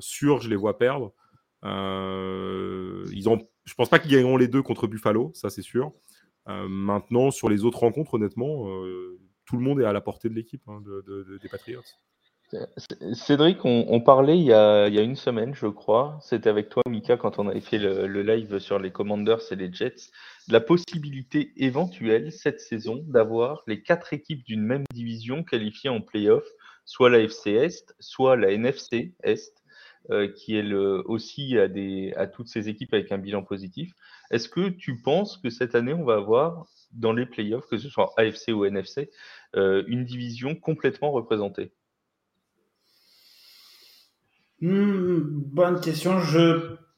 sûr, 0.00 0.40
je 0.40 0.48
les 0.48 0.56
vois 0.56 0.78
perdre. 0.78 1.12
Euh, 1.64 3.04
ils 3.12 3.24
je 3.64 3.74
pense 3.74 3.88
pas 3.88 3.98
qu'ils 3.98 4.12
gagneront 4.12 4.36
les 4.36 4.48
deux 4.48 4.62
contre 4.62 4.86
Buffalo, 4.86 5.32
ça 5.34 5.50
c'est 5.50 5.62
sûr. 5.62 5.92
Euh, 6.48 6.66
maintenant, 6.68 7.30
sur 7.30 7.48
les 7.48 7.64
autres 7.64 7.80
rencontres, 7.80 8.14
honnêtement, 8.14 8.68
euh, 8.70 9.18
tout 9.44 9.56
le 9.56 9.62
monde 9.62 9.80
est 9.80 9.84
à 9.84 9.92
la 9.92 10.00
portée 10.00 10.28
de 10.28 10.34
l'équipe 10.34 10.62
hein, 10.68 10.82
des 11.42 11.48
Patriots. 11.48 11.82
Cédric, 13.12 13.58
on, 13.64 14.00
parlait 14.00 14.38
il 14.38 14.44
y, 14.44 14.54
a, 14.54 14.88
une 14.88 15.16
semaine, 15.16 15.54
je 15.54 15.66
crois, 15.66 16.18
c'était 16.22 16.48
avec 16.48 16.70
toi, 16.70 16.82
Mika, 16.88 17.18
quand 17.18 17.38
on 17.38 17.46
avait 17.46 17.60
fait 17.60 17.76
le, 17.76 18.22
live 18.22 18.58
sur 18.58 18.78
les 18.78 18.90
Commanders 18.90 19.42
et 19.50 19.56
les 19.56 19.70
Jets, 19.70 20.08
la 20.48 20.60
possibilité 20.60 21.52
éventuelle 21.58 22.32
cette 22.32 22.60
saison 22.60 23.04
d'avoir 23.06 23.64
les 23.66 23.82
quatre 23.82 24.14
équipes 24.14 24.42
d'une 24.44 24.62
même 24.62 24.84
division 24.94 25.44
qualifiées 25.44 25.90
en 25.90 26.00
playoff, 26.00 26.44
soit 26.88 27.10
la 27.10 27.20
FC 27.20 27.50
Est, 27.50 27.94
soit 28.00 28.34
la 28.36 28.50
NFC 28.50 29.12
Est, 29.22 29.52
euh, 30.10 30.26
qui 30.26 30.56
est 30.56 30.62
le, 30.62 31.02
aussi 31.06 31.58
à 31.58 32.26
toutes 32.26 32.48
ces 32.48 32.70
équipes 32.70 32.94
avec 32.94 33.12
un 33.12 33.18
bilan 33.18 33.42
positif. 33.42 33.92
Est-ce 34.30 34.48
que 34.48 34.70
tu 34.70 35.02
penses 35.02 35.36
que 35.36 35.50
cette 35.50 35.74
année, 35.74 35.92
on 35.92 36.04
va 36.04 36.14
avoir 36.14 36.66
dans 36.92 37.12
les 37.12 37.26
playoffs, 37.26 37.66
que 37.68 37.76
ce 37.76 37.90
soit 37.90 38.14
AFC 38.16 38.52
ou 38.52 38.64
NFC, 38.64 39.10
euh, 39.54 39.84
une 39.86 40.06
division 40.06 40.54
complètement 40.54 41.10
représentée? 41.10 41.72
Hmm, 44.62 45.20
Bonne 45.52 45.80
question. 45.80 46.18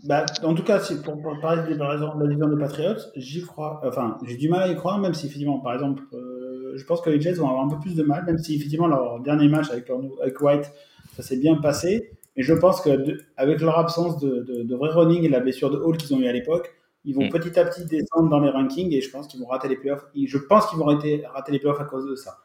Bah, 0.05 0.24
en 0.44 0.55
tout 0.55 0.62
cas, 0.62 0.81
pour, 1.05 1.20
parler 1.40 1.74
de 1.74 1.79
la 1.79 2.26
division 2.29 2.48
des 2.48 2.61
Patriots, 2.61 3.00
j'y 3.16 3.42
crois. 3.42 3.81
Enfin, 3.85 4.18
j'ai 4.24 4.37
du 4.37 4.48
mal 4.48 4.62
à 4.62 4.68
y 4.68 4.76
croire, 4.76 4.98
même 4.98 5.14
si 5.14 5.26
effectivement, 5.26 5.59
par 5.59 5.74
exemple, 5.74 6.05
euh, 6.12 6.30
je 6.76 6.85
pense 6.85 7.00
que 7.00 7.11
les 7.11 7.20
Jets 7.20 7.35
vont 7.35 7.48
avoir 7.48 7.64
un 7.64 7.68
peu 7.68 7.78
plus 7.78 7.94
de 7.94 8.02
mal, 8.02 8.24
même 8.24 8.38
si 8.38 8.56
effectivement 8.56 8.87
leur 8.87 9.20
dernier 9.20 9.48
match 9.48 9.70
avec, 9.70 9.88
leur, 9.88 10.00
avec 10.22 10.40
White, 10.40 10.72
ça 11.16 11.22
s'est 11.22 11.37
bien 11.37 11.56
passé. 11.56 12.11
Et 12.37 12.42
je 12.42 12.54
pense 12.54 12.80
qu'avec 12.80 13.61
leur 13.61 13.78
absence 13.78 14.18
de, 14.18 14.40
de, 14.62 14.74
vrai 14.74 14.90
running 14.90 15.24
et 15.24 15.28
la 15.28 15.40
blessure 15.40 15.70
de 15.70 15.76
Hall 15.76 15.96
qu'ils 15.96 16.14
ont 16.14 16.20
eu 16.20 16.26
à 16.26 16.33
l'époque, 16.33 16.72
ils 17.04 17.14
vont 17.14 17.26
mm. 17.26 17.30
petit 17.30 17.59
à 17.59 17.64
petit 17.64 17.85
descendre 17.85 18.28
dans 18.28 18.40
les 18.40 18.50
rankings 18.50 18.92
et 18.94 19.00
je 19.00 19.11
pense 19.11 19.26
qu'ils 19.26 19.40
vont 19.40 19.46
rater 19.46 19.68
les 19.68 19.76
playoffs. 19.76 20.06
Je 20.14 20.38
pense 20.38 20.66
qu'ils 20.66 20.78
vont 20.78 20.85
rater, 20.85 21.24
rater 21.26 21.52
les 21.52 21.59
playoffs 21.59 21.80
à 21.80 21.85
cause 21.85 22.09
de 22.09 22.14
ça. 22.14 22.38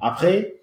Après, 0.00 0.62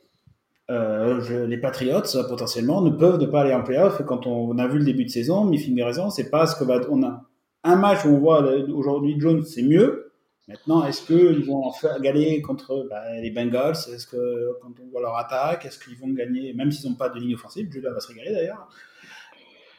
euh, 0.70 1.48
les 1.48 1.58
Patriots 1.58 2.02
potentiellement 2.28 2.82
ne 2.82 2.92
peuvent 2.92 3.20
ne 3.20 3.26
pas 3.26 3.42
aller 3.42 3.54
en 3.54 3.64
playoff. 3.64 4.00
Et 4.02 4.04
quand 4.04 4.28
on, 4.28 4.58
a 4.58 4.68
vu 4.68 4.80
le 4.80 4.86
début 4.86 5.06
de 5.06 5.10
saison, 5.10 5.46
Miffy 5.46 5.82
raison, 5.82 6.10
c'est 6.10 6.30
pas 6.30 6.46
ce 6.46 6.56
que 6.56 6.64
va. 6.64 6.80
On 6.90 7.04
a 7.04 7.24
un 7.64 7.76
match 7.76 8.06
où 8.06 8.10
on 8.10 8.20
voit 8.20 8.44
aujourd'hui 8.74 9.20
Jones, 9.20 9.44
c'est 9.44 9.64
mieux. 9.64 10.09
Maintenant, 10.50 10.84
est-ce 10.84 11.06
qu'ils 11.06 11.46
vont 11.46 11.72
faire 11.72 12.02
gagner 12.02 12.42
contre 12.42 12.88
bah, 12.90 13.04
les 13.22 13.30
Bengals? 13.30 13.76
Est-ce 13.94 14.08
que 14.08 14.58
quand 14.64 14.72
on 14.84 14.90
voit 14.90 15.00
leur 15.00 15.16
attaque, 15.16 15.64
est-ce 15.66 15.78
qu'ils 15.78 15.96
vont 15.96 16.10
gagner, 16.10 16.54
même 16.54 16.72
s'ils 16.72 16.90
n'ont 16.90 16.98
pas 16.98 17.10
de 17.10 17.20
ligne 17.20 17.36
offensive 17.36 17.72
Julia 17.72 17.92
va 17.92 18.00
se 18.00 18.08
régaler 18.08 18.32
d'ailleurs. 18.32 18.68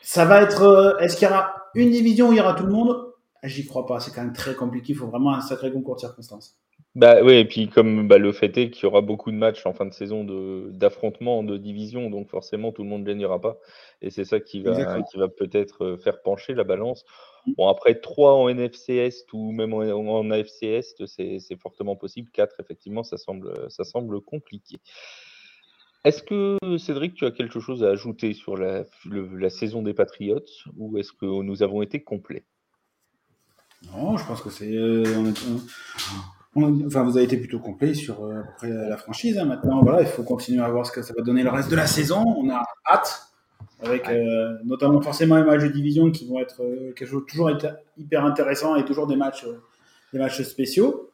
Ça 0.01 0.25
va 0.25 0.43
être. 0.43 0.63
Euh, 0.63 0.97
est-ce 0.99 1.17
qu'il 1.17 1.27
y 1.27 1.31
aura 1.31 1.53
une 1.75 1.91
division 1.91 2.29
où 2.29 2.33
il 2.33 2.39
y 2.39 2.41
aura 2.41 2.55
tout 2.55 2.67
le 2.67 2.73
monde? 2.73 2.97
J'y 3.43 3.67
crois 3.67 3.85
pas. 3.85 3.99
C'est 3.99 4.13
quand 4.15 4.23
même 4.23 4.33
très 4.33 4.55
compliqué. 4.55 4.93
Il 4.93 4.97
faut 4.97 5.09
vraiment 5.09 5.35
un 5.35 5.41
sacré 5.41 5.73
concours 5.73 5.97
de 5.97 6.01
circonstances. 6.03 6.57
Bah 6.97 7.23
oui, 7.23 7.35
et 7.35 7.45
puis 7.45 7.69
comme 7.69 8.09
bah, 8.09 8.19
le 8.19 8.33
fait 8.33 8.57
est 8.59 8.71
qu'il 8.71 8.83
y 8.83 8.87
aura 8.87 9.01
beaucoup 9.01 9.31
de 9.31 9.37
matchs 9.37 9.65
en 9.65 9.73
fin 9.73 9.87
de 9.87 9.93
saison 9.93 10.25
d'affrontements 10.73 11.45
de, 11.45 11.57
division, 11.57 12.11
donc 12.11 12.29
forcément 12.29 12.73
tout 12.73 12.83
le 12.83 12.89
monde 12.89 13.03
ne 13.03 13.07
gagnera 13.07 13.41
pas. 13.41 13.59
Et 14.03 14.11
c'est 14.11 14.25
ça 14.25 14.41
qui 14.41 14.61
va, 14.61 15.01
qui 15.03 15.17
va 15.17 15.29
peut-être 15.29 15.85
euh, 15.85 15.97
faire 15.99 16.21
pencher 16.21 16.53
la 16.55 16.65
balance. 16.65 17.05
Mmh. 17.47 17.53
Bon, 17.57 17.69
après 17.69 17.95
3 17.95 18.35
en 18.35 18.49
NFC 18.49 18.95
Est 18.95 19.33
ou 19.33 19.53
même 19.53 19.73
en, 19.73 19.83
en 19.83 20.31
AFC 20.33 20.65
Est, 20.65 21.07
c'est 21.07 21.61
fortement 21.61 21.95
possible. 21.95 22.29
4, 22.33 22.59
effectivement, 22.59 23.05
ça 23.05 23.19
semble, 23.19 23.71
ça 23.71 23.85
semble 23.85 24.21
compliqué. 24.21 24.81
Est-ce 26.05 26.23
que 26.23 26.59
Cédric, 26.79 27.15
tu 27.15 27.27
as 27.27 27.31
quelque 27.31 27.61
chose 27.61 27.85
à 27.85 27.91
ajouter 27.91 28.33
sur 28.33 28.57
la, 28.57 28.85
la 29.05 29.51
saison 29.51 29.83
des 29.83 29.95
Patriots 29.95 30.41
ou 30.77 30.97
est-ce 30.99 31.13
que 31.13 31.27
nous 31.27 31.63
avons 31.63 31.83
été 31.83 32.03
complets? 32.03 32.45
Non, 33.93 34.17
je 34.17 34.27
pense 34.27 34.43
que 34.43 34.51
c'est. 34.51 34.75
Euh, 34.75 35.15
Enfin, 36.57 37.05
vous 37.05 37.17
avez 37.17 37.27
été 37.27 37.37
plutôt 37.37 37.61
complet 37.61 37.95
sur 37.95 38.25
euh, 38.25 38.43
la 38.63 38.97
franchise. 38.97 39.39
Hein. 39.39 39.45
Maintenant, 39.45 39.83
voilà, 39.83 40.01
il 40.01 40.09
faut 40.09 40.25
continuer 40.25 40.63
à 40.63 40.69
voir 40.69 40.85
ce 40.85 40.91
que 40.91 41.03
ça 41.03 41.15
va 41.17 41.23
donner 41.23 41.45
le 41.45 41.51
reste 41.51 41.71
de 41.71 41.77
la 41.77 41.87
saison. 41.87 42.25
On 42.27 42.51
a 42.51 42.65
hâte, 42.91 43.33
avec 43.81 44.09
euh, 44.09 44.57
notamment 44.65 45.01
forcément 45.01 45.37
les 45.37 45.45
matchs 45.45 45.63
de 45.63 45.69
division 45.69 46.11
qui 46.11 46.27
vont 46.27 46.41
être 46.41 46.63
euh, 46.63 46.93
quelque 46.93 47.09
chose 47.09 47.25
toujours 47.29 47.51
hyper 47.97 48.25
intéressant 48.25 48.75
et 48.75 48.85
toujours 48.85 49.07
des 49.07 49.15
matchs, 49.15 49.47
des 50.13 50.19
matchs 50.19 50.43
spéciaux. 50.43 51.11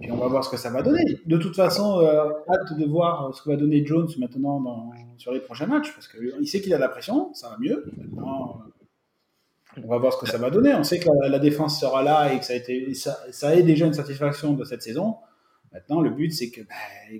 puis 0.00 0.12
on 0.12 0.16
va 0.18 0.26
voir 0.26 0.44
ce 0.44 0.50
que 0.50 0.58
ça 0.58 0.68
va 0.68 0.82
donner. 0.82 1.18
De 1.24 1.38
toute 1.38 1.56
façon, 1.56 2.00
hâte 2.00 2.78
de 2.78 2.84
voir 2.84 3.34
ce 3.34 3.42
que 3.42 3.48
va 3.48 3.56
donner 3.56 3.86
Jones 3.86 4.08
maintenant 4.18 4.92
sur 5.16 5.32
les 5.32 5.40
prochains 5.40 5.66
matchs, 5.66 5.94
parce 5.94 6.08
qu'il 6.08 6.46
sait 6.46 6.60
qu'il 6.60 6.74
a 6.74 6.76
de 6.76 6.82
la 6.82 6.90
pression, 6.90 7.32
ça 7.32 7.48
va 7.48 7.56
mieux. 7.58 7.90
Maintenant, 7.96 8.60
on 9.84 9.88
va 9.88 9.98
voir 9.98 10.12
ce 10.12 10.20
que 10.20 10.26
ça 10.26 10.38
va 10.38 10.50
donner. 10.50 10.74
On 10.74 10.84
sait 10.84 10.98
que 10.98 11.08
la, 11.28 11.38
défense 11.38 11.80
sera 11.80 12.02
là 12.02 12.32
et 12.32 12.38
que 12.38 12.44
ça 12.44 12.52
a, 12.52 12.56
été, 12.56 12.94
ça, 12.94 13.56
déjà 13.62 13.86
une 13.86 13.94
satisfaction 13.94 14.54
de 14.54 14.64
cette 14.64 14.82
saison. 14.82 15.16
Maintenant, 15.72 16.00
le 16.00 16.10
but, 16.10 16.30
c'est 16.30 16.50
bah, 16.56 16.74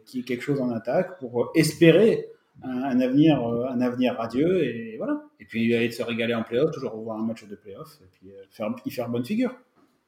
qu'il 0.07 0.21
y 0.21 0.23
ait 0.23 0.25
quelque 0.25 0.43
chose 0.43 0.61
en 0.61 0.71
attaque 0.71 1.19
pour 1.19 1.51
espérer 1.55 2.29
un, 2.63 3.01
avenir, 3.01 3.43
un 3.43 3.81
avenir 3.81 4.15
radieux. 4.15 4.65
Et 4.65 4.97
voilà. 4.97 5.23
Et 5.41 5.45
puis, 5.45 5.75
aller 5.75 5.91
se 5.91 6.03
régaler 6.03 6.35
en 6.35 6.43
playoff, 6.43 6.71
toujours 6.71 6.93
revoir 6.93 7.19
un 7.19 7.25
match 7.25 7.45
de 7.47 7.57
playoff 7.57 7.99
et 8.03 8.09
puis 8.13 8.31
euh, 8.31 8.43
faire, 8.51 8.75
y 8.85 8.91
faire 8.91 9.09
bonne 9.09 9.25
figure 9.25 9.55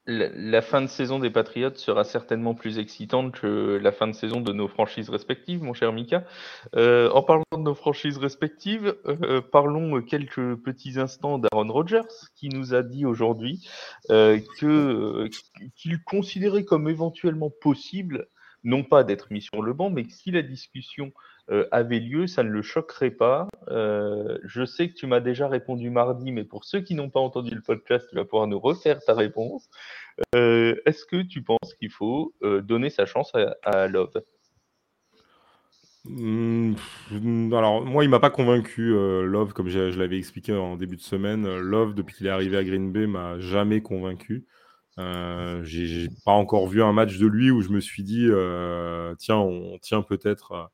la, 0.06 0.62
fin 0.62 0.82
de 0.82 0.86
saison 0.86 1.18
des 1.18 1.30
Patriots 1.30 1.74
sera 1.74 2.04
certainement 2.04 2.54
plus 2.54 2.78
excitante 2.78 3.32
que 3.32 3.78
la 3.82 3.92
fin 3.92 4.08
de 4.08 4.12
saison 4.12 4.40
de 4.40 4.52
nos 4.52 4.68
franchises 4.68 5.10
respectives, 5.10 5.62
mon 5.62 5.74
cher 5.74 5.92
Mika. 5.92 6.24
Euh, 6.74 7.10
en 7.10 7.22
parlant 7.22 7.44
de 7.52 7.58
nos 7.58 7.74
franchises 7.74 8.18
respectives, 8.18 8.96
euh, 9.06 9.40
parlons 9.40 10.00
quelques 10.02 10.56
petits 10.56 10.98
instants 10.98 11.38
d'Aaron 11.38 11.70
Rodgers, 11.70 12.08
qui 12.34 12.48
nous 12.48 12.74
a 12.74 12.82
dit 12.82 13.04
aujourd'hui 13.04 13.68
euh, 14.10 14.38
qu'il 15.76 16.02
considérait 16.04 16.64
comme 16.64 16.88
éventuellement 16.88 17.50
possible, 17.50 18.28
non 18.64 18.82
pas 18.82 19.04
d'être 19.04 19.30
mis 19.30 19.42
sur 19.42 19.62
le 19.62 19.72
banc, 19.72 19.90
mais 19.90 20.04
que 20.04 20.12
si 20.12 20.30
la 20.30 20.42
discussion 20.42 21.12
euh, 21.50 21.66
avait 21.72 21.98
lieu, 21.98 22.28
ça 22.28 22.44
ne 22.44 22.50
le 22.50 22.62
choquerait 22.62 23.10
pas. 23.10 23.48
Euh, 23.68 24.38
je 24.44 24.64
sais 24.64 24.88
que 24.88 24.94
tu 24.94 25.08
m'as 25.08 25.18
déjà 25.18 25.48
répondu 25.48 25.90
mardi, 25.90 26.30
mais 26.30 26.44
pour 26.44 26.64
ceux 26.64 26.80
qui 26.80 26.94
n'ont 26.94 27.10
pas 27.10 27.18
entendu 27.18 27.52
le 27.54 27.60
podcast, 27.60 28.06
tu 28.08 28.14
vas 28.14 28.24
pouvoir 28.24 28.46
nous 28.46 28.60
refaire 28.60 29.00
ta 29.00 29.14
réponse. 29.14 29.68
Euh, 30.36 30.76
est-ce 30.86 31.04
que 31.04 31.22
tu 31.22 31.42
penses 31.42 31.74
qu'il 31.78 31.90
faut 31.90 32.34
donner 32.40 32.90
sa 32.90 33.04
chance 33.04 33.32
à, 33.64 33.88
Love? 33.88 34.22
Mmh, 36.04 36.76
alors 37.52 37.84
moi 37.84 38.04
il 38.04 38.08
m'a 38.08 38.20
pas 38.20 38.30
convaincu 38.30 38.90
Love 38.90 39.52
comme 39.52 39.68
je, 39.68 39.98
l'avais 39.98 40.16
expliqué 40.16 40.54
en 40.54 40.76
début 40.76 40.96
de 40.96 41.02
semaine 41.02 41.58
Love 41.58 41.94
depuis 41.94 42.16
qu'il 42.16 42.26
est 42.26 42.30
arrivé 42.30 42.56
à 42.56 42.64
Green 42.64 42.90
Bay 42.90 43.06
m'a 43.06 43.38
jamais 43.38 43.82
convaincu 43.82 44.46
euh, 44.98 45.62
j'ai 45.62 46.08
pas 46.24 46.32
encore 46.32 46.68
vu 46.68 46.82
un 46.82 46.94
match 46.94 47.18
de 47.18 47.26
lui 47.26 47.50
où 47.50 47.60
je 47.60 47.68
me 47.68 47.80
suis 47.80 48.02
dit 48.02 48.30
tiens 49.18 49.36
on 49.36 49.78
tient 49.82 50.00
peut-être 50.00 50.70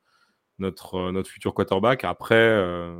notre, 0.58 0.94
euh, 0.94 1.12
notre 1.12 1.30
futur 1.30 1.54
quarterback. 1.54 2.04
Après, 2.04 2.34
euh, 2.34 2.94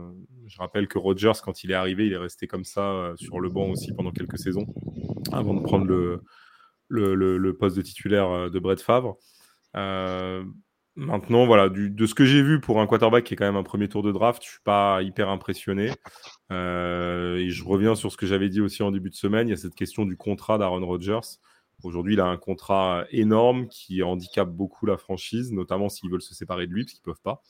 je 0.46 0.58
rappelle 0.58 0.88
que 0.88 0.98
Rodgers, 0.98 1.32
quand 1.42 1.64
il 1.64 1.70
est 1.70 1.74
arrivé, 1.74 2.06
il 2.06 2.12
est 2.12 2.18
resté 2.18 2.46
comme 2.46 2.64
ça 2.64 2.90
euh, 2.90 3.16
sur 3.16 3.40
le 3.40 3.48
banc 3.48 3.70
aussi 3.70 3.92
pendant 3.92 4.10
quelques 4.12 4.38
saisons 4.38 4.66
avant 5.32 5.54
de 5.54 5.60
prendre 5.60 5.86
le, 5.86 6.22
le, 6.88 7.14
le, 7.14 7.56
poste 7.56 7.76
de 7.76 7.82
titulaire 7.82 8.50
de 8.50 8.58
Brett 8.58 8.80
Favre. 8.80 9.16
maintenant, 9.74 11.46
voilà, 11.46 11.68
du, 11.68 11.90
de 11.90 12.06
ce 12.06 12.14
que 12.14 12.24
j'ai 12.24 12.42
vu 12.42 12.60
pour 12.60 12.80
un 12.80 12.86
quarterback 12.86 13.24
qui 13.24 13.34
est 13.34 13.36
quand 13.36 13.44
même 13.44 13.56
un 13.56 13.62
premier 13.62 13.88
tour 13.88 14.02
de 14.02 14.12
draft, 14.12 14.42
je 14.42 14.50
suis 14.50 14.62
pas 14.64 15.02
hyper 15.02 15.28
impressionné. 15.28 15.90
et 16.50 17.50
je 17.50 17.64
reviens 17.64 17.94
sur 17.94 18.12
ce 18.12 18.16
que 18.16 18.26
j'avais 18.26 18.48
dit 18.48 18.60
aussi 18.60 18.82
en 18.82 18.92
début 18.92 19.10
de 19.10 19.16
semaine. 19.16 19.48
Il 19.48 19.50
y 19.50 19.54
a 19.54 19.58
cette 19.58 19.74
question 19.74 20.04
du 20.04 20.16
contrat 20.16 20.58
d'Aaron 20.58 20.86
Rodgers. 20.86 21.38
Aujourd'hui, 21.82 22.14
il 22.14 22.20
a 22.20 22.26
un 22.26 22.36
contrat 22.36 23.04
énorme 23.10 23.68
qui 23.68 24.02
handicape 24.02 24.50
beaucoup 24.50 24.86
la 24.86 24.96
franchise, 24.96 25.52
notamment 25.52 25.88
s'ils 25.88 26.10
veulent 26.10 26.22
se 26.22 26.34
séparer 26.34 26.66
de 26.66 26.72
lui, 26.72 26.84
parce 26.84 26.94
qu'ils 26.94 27.02
ne 27.02 27.12
peuvent 27.12 27.22
pas. 27.22 27.42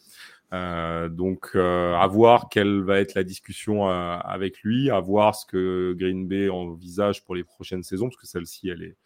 Euh, 0.53 1.09
donc, 1.09 1.51
euh, 1.55 1.95
à 1.95 2.07
voir 2.07 2.49
quelle 2.49 2.83
va 2.83 2.99
être 3.01 3.15
la 3.15 3.25
discussion 3.25 3.89
euh, 3.89 4.19
avec 4.19 4.61
lui, 4.61 4.91
à 4.91 5.01
voir 5.01 5.35
ce 5.35 5.47
que 5.47 5.95
Green 5.99 6.27
Bay 6.29 6.49
envisage 6.49 7.25
pour 7.25 7.35
les 7.35 7.45
prochaines 7.45 7.83
saisons, 7.83 8.09
parce 8.09 8.17
que 8.17 8.27
celle-ci, 8.27 8.69
elle 8.69 8.83
est, 8.83 8.97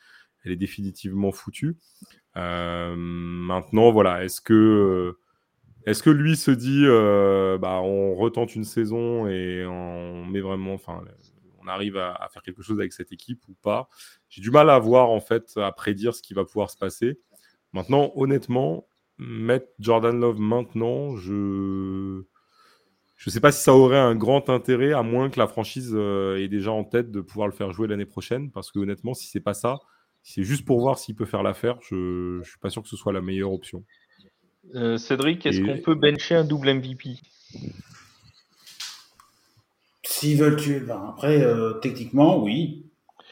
elle 0.45 0.53
est 0.53 0.57
définitivement 0.57 1.33
foutue. 1.33 1.77
maintenant, 2.35 3.91
voilà, 3.91 4.25
est-ce 4.25 4.41
que, 4.41 5.17
est-ce 5.87 6.03
que 6.03 6.11
lui 6.11 6.37
se 6.37 6.51
dit, 6.51 6.87
bah, 7.61 7.81
on 7.83 8.15
retente 8.15 8.55
une 8.55 8.65
saison 8.65 9.27
et 9.29 9.65
on 9.67 10.25
met 10.27 10.41
vraiment, 10.41 10.75
enfin, 10.75 11.03
on 11.61 11.69
arrive 11.69 11.97
à, 11.97 12.29
faire 12.33 12.43
quelque 12.43 12.63
chose 12.63 12.79
avec 12.79 12.93
cette 12.93 13.13
équipe 13.13 13.43
ou 13.49 13.55
pas. 13.63 13.89
J'ai 14.29 14.41
du 14.41 14.51
mal 14.51 14.71
à 14.71 14.79
voir, 14.79 15.11
en 15.11 15.21
fait, 15.21 15.57
à 15.57 15.73
prédire 15.73 16.15
ce 16.15 16.23
qui 16.23 16.35
va 16.35 16.45
pouvoir 16.45 16.71
se 16.71 16.77
passer. 16.77 17.19
Maintenant, 17.73 18.13
honnêtement, 18.17 18.87
mettre 19.19 19.67
Jordan 19.79 20.19
Love 20.19 20.41
maintenant, 20.41 21.17
je 21.17 22.23
ne 23.27 23.31
sais 23.31 23.41
pas 23.41 23.53
si 23.53 23.63
ça 23.63 23.75
aurait 23.75 23.99
un 23.99 24.15
grand 24.15 24.49
intérêt, 24.51 24.93
à 24.93 25.03
moins 25.03 25.31
que 25.31 25.39
la 25.39 25.47
franchise 25.47 25.93
euh, 25.95 26.39
ait 26.39 26.49
déjà 26.49 26.73
en 26.73 26.85
tête 26.85 27.11
de 27.11 27.21
pouvoir 27.21 27.47
le 27.47 27.55
faire 27.55 27.73
jouer 27.73 27.87
l'année 27.87 28.07
prochaine. 28.07 28.51
Parce 28.51 28.71
que 28.71 28.79
honnêtement, 28.79 29.15
si 29.15 29.27
c'est 29.27 29.41
pas 29.41 29.55
ça, 29.55 29.79
si 30.23 30.35
c'est 30.35 30.45
juste 30.45 30.65
pour 30.65 30.81
voir 30.81 30.99
s'il 30.99 31.15
peut 31.15 31.27
faire 31.27 31.43
l'affaire, 31.43 31.79
je 31.83 32.39
ne 32.39 32.45
suis 32.45 32.59
pas 32.59 32.71
sûr 32.71 32.83
que 32.83 32.89
ce 32.89 32.97
soit 32.97 33.13
la 33.13 33.21
meilleure 33.21 33.53
option. 33.53 33.85
Euh, 34.75 34.99
Cédric, 34.99 35.47
est-ce 35.47 35.61
qu'on 35.61 35.79
peut 35.79 35.95
bencher 35.95 36.35
un 36.35 36.45
double 36.45 36.75
MVP 36.75 37.17
S'ils 40.13 40.39
veulent 40.39 40.57
tuer, 40.57 40.81
ben 40.81 41.07
après, 41.09 41.43
euh, 41.43 41.75
techniquement, 41.75 42.43
oui. 42.43 42.87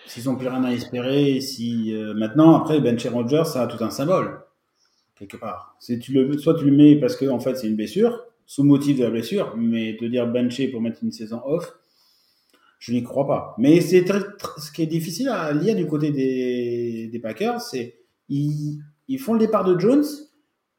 S'ils 0.07 0.25
n'ont 0.27 0.37
plus 0.37 0.49
rien 0.49 0.63
à 0.63 0.71
espérer, 0.71 1.41
si 1.41 1.93
euh, 1.93 2.15
maintenant, 2.15 2.55
après, 2.55 2.81
Bencher 2.81 3.09
Rogers, 3.09 3.45
ça 3.47 3.63
a 3.63 3.67
tout 3.67 3.83
un 3.83 3.91
symbole 3.91 4.41
quelque 5.19 5.37
part. 5.37 5.77
Tu 5.81 6.13
le, 6.13 6.39
soit 6.39 6.55
tu 6.55 6.65
le 6.65 6.77
mets 6.77 6.97
parce 6.97 7.17
que 7.17 7.27
en 7.27 7.41
fait 7.41 7.57
c'est 7.57 7.67
une 7.67 7.75
blessure, 7.75 8.25
sous 8.47 8.63
motif 8.63 8.99
de 8.99 9.05
la 9.05 9.11
blessure, 9.11 9.55
mais 9.57 9.97
te 9.99 10.05
dire 10.05 10.27
bencher 10.29 10.69
pour 10.69 10.81
mettre 10.81 11.03
une 11.03 11.11
saison 11.11 11.41
off, 11.45 11.73
je 12.79 12.93
n'y 12.93 13.03
crois 13.03 13.27
pas. 13.27 13.55
Mais 13.59 13.81
c'est 13.81 14.05
ce 14.07 14.71
qui 14.71 14.83
est 14.83 14.87
difficile 14.87 15.29
à 15.29 15.53
lire 15.53 15.75
du 15.75 15.87
côté 15.87 16.13
des, 16.13 17.09
des 17.11 17.19
Packers, 17.19 17.61
c'est 17.61 17.99
ils, 18.29 18.79
ils 19.09 19.19
font 19.19 19.33
le 19.33 19.41
départ 19.41 19.65
de 19.65 19.79
Jones, 19.79 20.05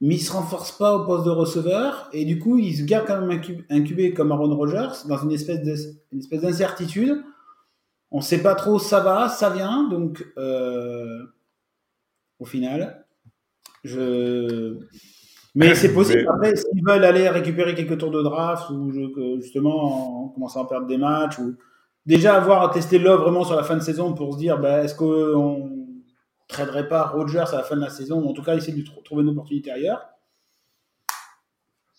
mais 0.01 0.15
il 0.15 0.19
se 0.19 0.31
renforce 0.31 0.71
pas 0.71 0.95
au 0.95 1.05
poste 1.05 1.25
de 1.25 1.31
receveur 1.31 2.09
et 2.13 2.25
du 2.25 2.39
coup 2.39 2.57
il 2.57 2.75
se 2.75 2.83
garde 2.83 3.05
quand 3.05 3.19
même 3.21 3.41
incubé 3.69 4.13
comme 4.13 4.31
Aaron 4.31 4.55
Rodgers 4.55 5.07
dans 5.07 5.17
une 5.17 5.31
espèce 5.31 5.59
espèce 6.17 6.41
d'incertitude. 6.41 7.21
On 8.11 8.21
sait 8.21 8.41
pas 8.41 8.55
trop 8.55 8.79
ça 8.79 9.01
va, 9.01 9.29
ça 9.29 9.49
vient 9.49 9.87
donc 9.89 10.25
euh, 10.37 11.25
au 12.39 12.45
final 12.45 13.05
je 13.83 14.77
mais 15.55 15.75
c'est 15.75 15.93
possible 15.93 16.27
après 16.29 16.55
s'ils 16.55 16.83
veulent 16.85 17.03
aller 17.03 17.27
récupérer 17.27 17.75
quelques 17.75 17.97
tours 17.97 18.11
de 18.11 18.21
draft 18.21 18.69
ou 18.69 18.91
justement 19.41 20.25
en 20.25 20.27
commençant 20.29 20.63
à 20.63 20.67
perdre 20.67 20.87
des 20.87 20.97
matchs 20.97 21.39
ou 21.39 21.55
déjà 22.05 22.35
avoir 22.35 22.71
testé 22.71 22.99
l'offre 22.99 23.23
vraiment 23.23 23.43
sur 23.43 23.55
la 23.55 23.63
fin 23.63 23.75
de 23.75 23.81
saison 23.81 24.13
pour 24.13 24.33
se 24.33 24.39
dire 24.39 24.59
bah, 24.59 24.83
est-ce 24.83 24.95
qu'on 24.95 25.78
traderait 26.49 26.89
pas 26.89 27.07
Rogers 27.07 27.45
à 27.53 27.57
la 27.57 27.63
fin 27.63 27.77
de 27.77 27.81
la 27.81 27.89
saison, 27.89 28.21
ou 28.21 28.27
en 28.27 28.33
tout 28.33 28.43
cas 28.43 28.55
essayer 28.55 28.81
de 28.81 29.03
trouver 29.05 29.23
une 29.23 29.29
opportunité 29.29 29.71
ailleurs. 29.71 30.01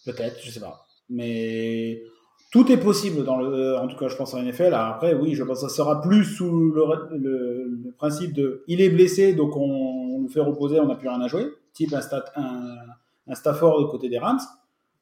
Peut-être, 0.05 0.39
je 0.43 0.51
sais 0.51 0.61
pas. 0.61 0.87
Mais 1.09 2.03
tout 2.51 2.71
est 2.71 2.77
possible 2.77 3.27
en 3.29 3.89
tout 3.89 3.97
cas, 3.97 4.09
je 4.09 4.17
pense 4.17 4.35
en 4.35 4.43
NFL. 4.43 4.75
après, 4.75 5.15
oui, 5.15 5.35
je 5.35 5.45
pense 5.45 5.63
que 5.63 5.69
ça 5.69 5.75
sera 5.75 6.01
plus 6.03 6.25
sous 6.25 6.51
le, 6.51 7.93
principe 7.97 8.33
de, 8.35 8.65
il 8.67 8.81
est 8.81 8.91
blessé, 8.91 9.35
donc 9.35 9.57
on, 9.57 10.23
le 10.23 10.29
fait 10.29 10.41
reposer, 10.41 10.81
on 10.81 10.87
n'a 10.87 10.97
plus 10.97 11.09
rien 11.09 11.21
à 11.21 11.29
jouer. 11.29 11.47
Type 11.73 11.95
un, 11.95 12.01
stat, 12.01 12.25
un, 12.35 13.35
Stafford 13.35 13.81
de 13.81 13.87
côté 13.87 14.09
des 14.09 14.19
Rams. 14.19 14.41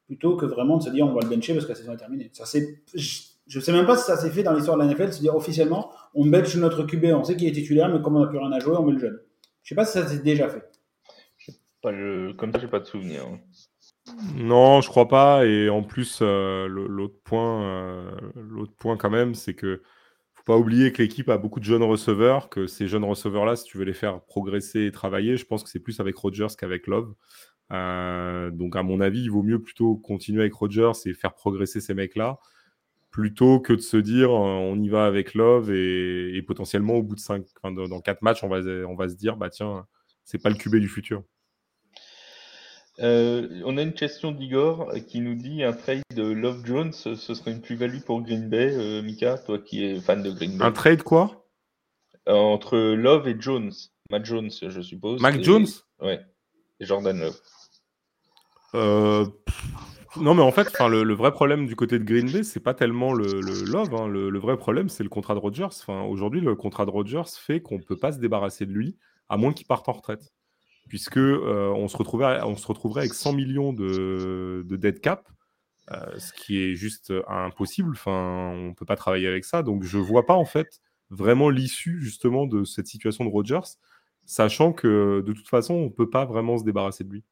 plutôt 0.06 0.36
que 0.36 0.44
vraiment 0.44 0.76
de 0.76 0.82
se 0.82 0.90
dire 0.90 1.06
on 1.06 1.14
va 1.14 1.20
le 1.22 1.28
bencher 1.28 1.54
parce 1.54 1.64
que 1.64 1.72
la 1.72 1.76
saison 1.76 1.94
est 1.94 1.96
terminée. 1.96 2.30
Ça, 2.34 2.44
je 2.94 3.58
ne 3.58 3.64
sais 3.64 3.72
même 3.72 3.86
pas 3.86 3.96
si 3.96 4.04
ça 4.04 4.18
s'est 4.18 4.30
fait 4.30 4.42
dans 4.42 4.52
l'histoire 4.52 4.76
de 4.76 4.82
la 4.82 4.92
NFL, 4.92 5.10
se 5.10 5.20
dire 5.20 5.34
officiellement 5.34 5.90
on 6.14 6.26
bench 6.26 6.54
notre 6.56 6.82
QB, 6.82 7.06
on 7.14 7.24
sait 7.24 7.34
qu'il 7.34 7.48
est 7.48 7.52
titulaire, 7.52 7.88
mais 7.88 8.02
comme 8.02 8.16
on 8.16 8.20
n'a 8.20 8.26
plus 8.26 8.38
rien 8.38 8.52
à 8.52 8.58
jouer, 8.58 8.76
on 8.76 8.84
met 8.84 8.92
le 8.92 8.98
jeune. 8.98 9.18
Je 9.68 9.74
ne 9.74 9.84
sais 9.84 9.84
pas 9.84 9.84
si 9.84 9.98
ça 9.98 10.08
s'est 10.08 10.22
déjà 10.22 10.48
fait. 10.48 10.64
Pas 11.82 11.92
Comme 12.38 12.52
ça, 12.52 12.58
j'ai 12.58 12.68
pas 12.68 12.80
de 12.80 12.86
souvenir. 12.86 13.26
Non, 14.34 14.80
je 14.80 14.88
crois 14.88 15.08
pas. 15.08 15.44
Et 15.44 15.68
en 15.68 15.82
plus, 15.82 16.20
euh, 16.22 16.66
l'autre 16.66 17.20
point, 17.22 17.64
euh, 17.64 18.10
l'autre 18.34 18.72
point 18.78 18.96
quand 18.96 19.10
même, 19.10 19.34
c'est 19.34 19.52
que 19.52 19.82
faut 20.32 20.42
pas 20.44 20.56
oublier 20.56 20.90
que 20.90 21.02
l'équipe 21.02 21.28
a 21.28 21.36
beaucoup 21.36 21.60
de 21.60 21.66
jeunes 21.66 21.82
receveurs, 21.82 22.48
que 22.48 22.66
ces 22.66 22.88
jeunes 22.88 23.04
receveurs-là, 23.04 23.56
si 23.56 23.64
tu 23.64 23.76
veux 23.76 23.84
les 23.84 23.92
faire 23.92 24.22
progresser 24.22 24.86
et 24.86 24.90
travailler, 24.90 25.36
je 25.36 25.44
pense 25.44 25.62
que 25.62 25.68
c'est 25.68 25.80
plus 25.80 26.00
avec 26.00 26.16
Rodgers 26.16 26.46
qu'avec 26.58 26.86
Love. 26.86 27.12
Euh, 27.70 28.50
donc, 28.50 28.74
à 28.74 28.82
mon 28.82 29.02
avis, 29.02 29.20
il 29.20 29.30
vaut 29.30 29.42
mieux 29.42 29.60
plutôt 29.60 29.96
continuer 29.96 30.40
avec 30.40 30.54
Rodgers 30.54 30.92
et 31.04 31.12
faire 31.12 31.34
progresser 31.34 31.82
ces 31.82 31.92
mecs-là, 31.92 32.38
plutôt 33.10 33.60
que 33.60 33.72
de 33.72 33.80
se 33.80 33.96
dire 33.96 34.30
on 34.30 34.78
y 34.78 34.88
va 34.88 35.06
avec 35.06 35.34
Love 35.34 35.70
et, 35.72 36.42
potentiellement 36.46 36.94
au 36.94 37.02
bout 37.02 37.14
de 37.14 37.20
5, 37.20 37.44
dans 37.64 38.00
4 38.00 38.22
matchs, 38.22 38.44
on 38.44 38.48
va, 38.48 38.58
on 38.86 38.94
va 38.94 39.08
se 39.08 39.14
dire 39.14 39.36
bah 39.36 39.50
tiens, 39.50 39.86
c'est 40.24 40.42
pas 40.42 40.50
le 40.50 40.56
QB 40.56 40.76
du 40.76 40.88
futur. 40.88 41.22
Euh, 43.00 43.62
on 43.64 43.78
a 43.78 43.82
une 43.82 43.92
question 43.92 44.32
d'Igor 44.32 44.92
qui 45.06 45.20
nous 45.20 45.36
dit 45.36 45.62
un 45.62 45.72
trade 45.72 46.02
de 46.14 46.24
Love 46.24 46.64
Jones, 46.64 46.92
ce 46.92 47.14
serait 47.14 47.52
une 47.52 47.60
plus-value 47.60 48.00
pour 48.00 48.22
Green 48.22 48.48
Bay, 48.48 48.74
euh, 48.74 49.02
Mika, 49.02 49.38
toi 49.38 49.58
qui 49.58 49.84
es 49.84 50.00
fan 50.00 50.22
de 50.22 50.30
Green 50.30 50.58
Bay. 50.58 50.64
Un 50.64 50.72
trade 50.72 51.02
quoi? 51.02 51.46
Euh, 52.28 52.34
Entre 52.34 52.76
Love 52.76 53.28
et 53.28 53.36
Jones. 53.38 53.72
Matt 54.10 54.24
Jones, 54.24 54.50
je 54.50 54.80
suppose. 54.80 55.20
Mac 55.20 55.42
Jones? 55.42 55.66
Ouais. 56.00 56.20
Et 56.80 56.86
Jordan 56.86 57.18
Love. 57.20 57.40
Non, 60.20 60.34
mais 60.34 60.42
en 60.42 60.52
fait, 60.52 60.72
le, 60.80 61.14
vrai 61.14 61.32
problème 61.32 61.66
du 61.66 61.76
côté 61.76 61.98
de 61.98 62.04
Green 62.04 62.30
Bay, 62.30 62.42
c'est 62.42 62.60
pas 62.60 62.74
tellement 62.74 63.12
le, 63.12 63.40
Love. 63.70 63.94
Hein. 63.94 64.08
Le, 64.08 64.38
vrai 64.38 64.56
problème, 64.56 64.88
c'est 64.88 65.02
le 65.02 65.08
contrat 65.08 65.34
de 65.34 65.38
Rodgers. 65.38 65.64
Enfin, 65.64 66.02
Aujourd'hui, 66.02 66.40
le 66.40 66.54
contrat 66.54 66.86
de 66.86 66.90
Rodgers 66.90 67.22
fait 67.38 67.60
qu'on 67.60 67.78
peut 67.78 67.96
pas 67.96 68.12
se 68.12 68.18
débarrasser 68.18 68.66
de 68.66 68.72
lui, 68.72 68.96
à 69.28 69.36
moins 69.36 69.52
qu'il 69.52 69.66
parte 69.66 69.88
en 69.88 69.92
retraite 69.92 70.32
puisque 70.88 71.18
euh, 71.18 71.68
on, 71.76 71.86
se 71.86 71.96
retrouverait, 71.96 72.40
avec 73.00 73.14
100 73.14 73.34
millions 73.34 73.72
de, 73.72 74.64
de 74.66 74.76
dead 74.76 75.00
cap, 75.00 75.28
euh, 75.90 76.18
ce 76.18 76.32
qui 76.32 76.62
est 76.62 76.74
juste 76.74 77.12
impossible. 77.28 77.92
Enfin, 77.92 78.50
on 78.54 78.68
ne 78.70 78.74
peut 78.74 78.86
pas 78.86 78.96
travailler 78.96 79.28
avec 79.28 79.44
ça. 79.44 79.62
Donc, 79.62 79.84
je 79.84 79.98
ne 79.98 80.02
vois 80.02 80.26
pas 80.26 80.34
en 80.34 80.44
fait 80.44 80.80
vraiment 81.10 81.50
l'issue 81.50 82.00
justement 82.00 82.46
de 82.46 82.64
cette 82.64 82.86
situation 82.86 83.24
de 83.24 83.30
Rogers, 83.30 83.76
sachant 84.24 84.72
que 84.72 85.22
de 85.24 85.32
toute 85.32 85.48
façon, 85.48 85.74
on 85.74 85.84
ne 85.84 85.90
peut 85.90 86.10
pas 86.10 86.24
vraiment 86.24 86.58
se 86.58 86.64
débarrasser 86.64 87.04
de 87.04 87.10
lui. 87.10 87.24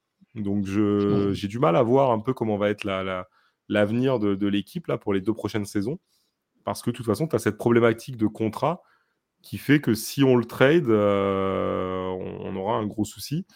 Donc, 0.42 0.64
j'ai 0.66 1.49
du 1.49 1.59
mal 1.59 1.77
à 1.77 1.83
voir 1.83 2.11
un 2.11 2.20
peu 2.20 2.33
comment 2.33 2.57
va 2.57 2.70
être 2.70 2.85
l'avenir 2.85 4.12
la, 4.14 4.18
de, 4.18 4.35
de 4.35 4.46
l'équipe 4.46 4.87
là 4.87 4.99
pour 4.99 5.12
les 5.14 5.20
deux 5.20 5.35
prochaines 5.35 5.66
saisons, 5.66 5.99
parce 6.64 6.83
que 6.83 6.90
de 6.90 6.96
toute 6.96 7.07
façon, 7.07 7.27
tu 7.27 7.37
as 7.37 7.38
cette 7.38 7.59
problématique 7.59 8.16
de 8.16 8.27
contrat 8.27 8.83
qui 9.46 9.59
fait 9.59 9.81
que 9.81 9.94
si 9.94 10.25
on 10.25 10.37
le 10.37 10.44
trade, 10.44 10.88
euh, 10.88 12.09
on, 12.09 12.57
aura 12.57 12.75
un 12.75 12.87
gros 12.87 13.05
souci. 13.05 13.46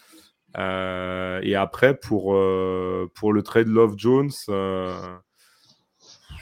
Euh, 0.56 1.40
et 1.42 1.56
après, 1.56 1.98
pour, 1.98 2.34
euh, 2.34 3.10
pour 3.14 3.32
le 3.32 3.42
trade 3.42 3.66
Love 3.66 3.94
Jones, 3.96 4.30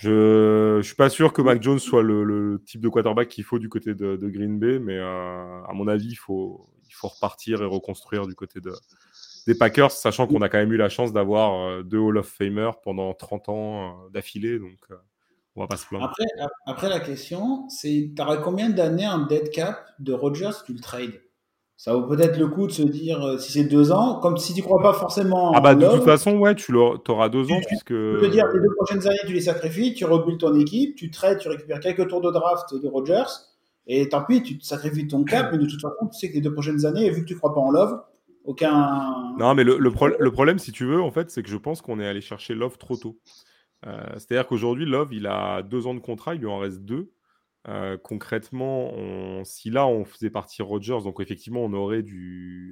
je 0.00 0.76
ne 0.76 0.82
suis 0.82 0.96
pas 0.96 1.08
sûr 1.08 1.32
que 1.32 1.40
Mac 1.40 1.62
Jones 1.62 1.78
soit 1.78 2.02
le, 2.02 2.62
type 2.66 2.82
de 2.82 2.90
quarterback 2.90 3.28
qu'il 3.28 3.44
faut 3.44 3.58
du 3.58 3.70
côté 3.70 3.94
de, 3.94 4.28
Green 4.28 4.58
Bay, 4.58 4.78
mais 4.78 4.98
à 4.98 5.70
mon 5.72 5.88
avis, 5.88 6.10
il 6.10 6.16
faut, 6.16 6.68
il 6.86 6.94
faut 6.94 7.08
repartir 7.08 7.62
et 7.62 7.66
reconstruire 7.66 8.26
du 8.26 8.34
côté 8.34 8.60
de, 8.60 8.72
des 9.48 9.56
Packers, 9.56 9.90
sachant 9.90 10.26
qu'on 10.26 10.42
a 10.42 10.48
quand 10.48 10.58
même 10.58 10.72
eu 10.72 10.76
la 10.76 10.88
chance 10.88 11.12
d'avoir 11.12 11.82
deux 11.82 11.98
Hall 11.98 12.18
of 12.18 12.28
Famer 12.28 12.70
pendant 12.84 13.12
30 13.14 13.48
ans 13.48 14.08
d'affilée. 14.12 14.58
Donc, 14.58 14.78
après, 15.62 16.24
après, 16.66 16.88
la 16.88 17.00
question, 17.00 17.68
c'est 17.68 18.12
tu 18.14 18.22
aurais 18.22 18.40
combien 18.40 18.70
d'années 18.70 19.08
en 19.08 19.26
dead 19.26 19.50
cap 19.50 19.86
de 19.98 20.12
Rogers 20.12 20.62
tu 20.64 20.72
le 20.72 20.80
trades? 20.80 21.20
Ça 21.76 21.94
vaut 21.94 22.02
peut-être 22.02 22.36
le 22.38 22.48
coup 22.48 22.66
de 22.66 22.72
se 22.72 22.82
dire 22.82 23.24
euh, 23.24 23.38
si 23.38 23.52
c'est 23.52 23.64
deux 23.64 23.92
ans, 23.92 24.18
comme 24.18 24.36
si 24.36 24.52
tu 24.52 24.62
crois 24.62 24.82
pas 24.82 24.92
forcément. 24.92 25.52
Ah 25.54 25.60
bah 25.60 25.76
de 25.76 25.86
toute 25.86 26.02
façon, 26.02 26.36
ouais, 26.38 26.56
tu 26.56 26.74
auras 26.74 27.28
deux 27.28 27.52
ans 27.52 27.60
puisque. 27.64 27.86
Tu 27.86 28.16
peux 28.18 28.28
dire 28.28 28.46
les 28.52 28.60
deux 28.60 28.74
prochaines 28.76 29.06
années, 29.06 29.18
tu 29.24 29.32
les 29.32 29.40
sacrifies, 29.40 29.94
tu 29.94 30.04
rebuilds 30.04 30.38
ton 30.38 30.54
équipe, 30.58 30.96
tu 30.96 31.10
trades, 31.10 31.38
tu 31.38 31.48
récupères 31.48 31.78
quelques 31.78 32.08
tours 32.08 32.20
de 32.20 32.32
draft 32.32 32.74
de 32.74 32.88
Rogers, 32.88 33.30
et 33.86 34.08
tant 34.08 34.24
pis, 34.24 34.42
tu 34.42 34.60
sacrifies 34.60 35.06
ton 35.06 35.22
cap, 35.22 35.48
mais 35.52 35.58
de 35.58 35.66
toute 35.66 35.80
façon, 35.80 36.08
tu 36.12 36.18
sais 36.18 36.30
que 36.30 36.34
les 36.34 36.40
deux 36.40 36.52
prochaines 36.52 36.84
années, 36.84 37.10
vu 37.10 37.22
que 37.22 37.28
tu 37.28 37.36
crois 37.36 37.54
pas 37.54 37.60
en 37.60 37.70
Love, 37.70 38.00
Non, 39.38 39.54
mais 39.54 39.64
le, 39.64 39.90
problème, 39.90 40.58
si 40.58 40.72
tu 40.72 40.84
veux, 40.84 41.00
en 41.02 41.10
fait, 41.10 41.30
c'est 41.30 41.42
que 41.42 41.48
je 41.50 41.56
pense 41.56 41.82
qu'on 41.82 42.00
est 42.00 42.06
allé 42.06 42.20
chercher 42.20 42.54
Love 42.54 42.78
trop 42.78 42.96
tôt. 42.96 43.18
Euh, 43.86 44.02
c'est-à-dire 44.14 44.46
qu'aujourd'hui, 44.46 44.86
Love, 44.86 45.12
il 45.12 45.26
a 45.26 45.62
deux 45.62 45.86
ans 45.86 45.94
de 45.94 46.00
contrat, 46.00 46.34
il 46.34 46.40
lui 46.40 46.48
en 46.48 46.58
reste 46.58 46.80
deux. 46.80 47.12
Euh, 47.68 47.98
concrètement, 47.98 48.94
si 49.44 49.68
là 49.68 49.86
on 49.86 50.04
faisait 50.04 50.30
partir 50.30 50.66
Rogers, 50.66 51.00
donc 51.02 51.20
effectivement 51.20 51.60
on 51.60 51.72
aurait 51.74 52.02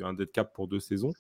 un 0.03 0.15
dead 0.15 0.31
cap 0.31 0.55
pour 0.55 0.69
deux 0.69 0.81
saisons, 0.81 1.13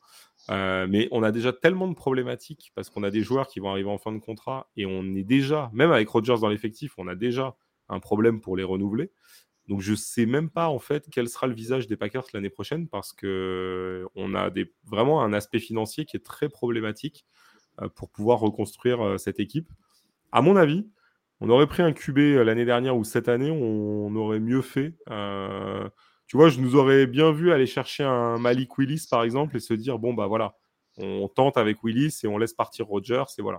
euh, 0.50 0.86
mais 0.88 1.08
on 1.10 1.22
a 1.22 1.30
déjà 1.30 1.52
tellement 1.52 1.88
de 1.88 1.94
problématiques 1.94 2.72
parce 2.74 2.88
qu'on 2.88 3.02
a 3.02 3.10
des 3.10 3.22
joueurs 3.22 3.48
qui 3.48 3.60
vont 3.60 3.68
arriver 3.68 3.90
en 3.90 3.98
fin 3.98 4.12
de 4.12 4.18
contrat 4.18 4.70
et 4.76 4.86
on 4.86 5.14
est 5.14 5.24
déjà, 5.24 5.68
même 5.74 5.90
avec 5.90 6.08
Rogers 6.08 6.38
dans 6.40 6.48
l'effectif, 6.48 6.94
on 6.96 7.06
a 7.06 7.14
déjà 7.14 7.56
un 7.88 8.00
problème 8.00 8.40
pour 8.40 8.56
les 8.56 8.64
renouveler. 8.64 9.10
Donc 9.68 9.80
je 9.80 9.94
sais 9.94 10.26
même 10.26 10.48
pas 10.48 10.68
en 10.68 10.78
fait 10.78 11.08
quel 11.10 11.28
sera 11.28 11.46
le 11.46 11.54
visage 11.54 11.86
des 11.88 11.96
Packers 11.96 12.26
l'année 12.32 12.50
prochaine 12.50 12.88
parce 12.88 13.12
que 13.12 14.06
on 14.14 14.34
a 14.34 14.50
vraiment 14.84 15.22
un 15.22 15.32
aspect 15.32 15.58
financier 15.58 16.04
qui 16.04 16.16
est 16.16 16.24
très 16.24 16.48
problématique 16.48 17.26
euh, 17.82 17.88
pour 17.88 18.08
pouvoir 18.08 18.38
reconstruire 18.38 19.04
euh, 19.04 19.18
cette 19.18 19.38
équipe. 19.38 19.68
À 20.32 20.40
mon 20.40 20.56
avis, 20.56 20.88
on 21.40 21.50
aurait 21.50 21.66
pris 21.66 21.82
un 21.82 21.92
QB 21.92 22.18
euh, 22.18 22.44
l'année 22.44 22.64
dernière 22.64 22.96
ou 22.96 23.04
cette 23.04 23.28
année, 23.28 23.50
on, 23.50 24.14
aurait 24.16 24.40
mieux 24.40 24.62
fait. 24.62 24.94
tu 26.26 26.36
vois, 26.36 26.48
je 26.48 26.60
nous 26.60 26.74
aurais 26.76 27.06
bien 27.06 27.32
vu 27.32 27.52
aller 27.52 27.66
chercher 27.66 28.04
un 28.04 28.38
Malik 28.38 28.78
Willis, 28.78 29.06
par 29.10 29.24
exemple, 29.24 29.56
et 29.56 29.60
se 29.60 29.74
dire 29.74 29.98
bon, 29.98 30.14
bah 30.14 30.26
voilà, 30.26 30.56
on 30.96 31.28
tente 31.28 31.58
avec 31.58 31.84
Willis 31.84 32.20
et 32.24 32.28
on 32.28 32.38
laisse 32.38 32.54
partir 32.54 32.86
Rogers, 32.86 33.24
et 33.38 33.42
voilà. 33.42 33.58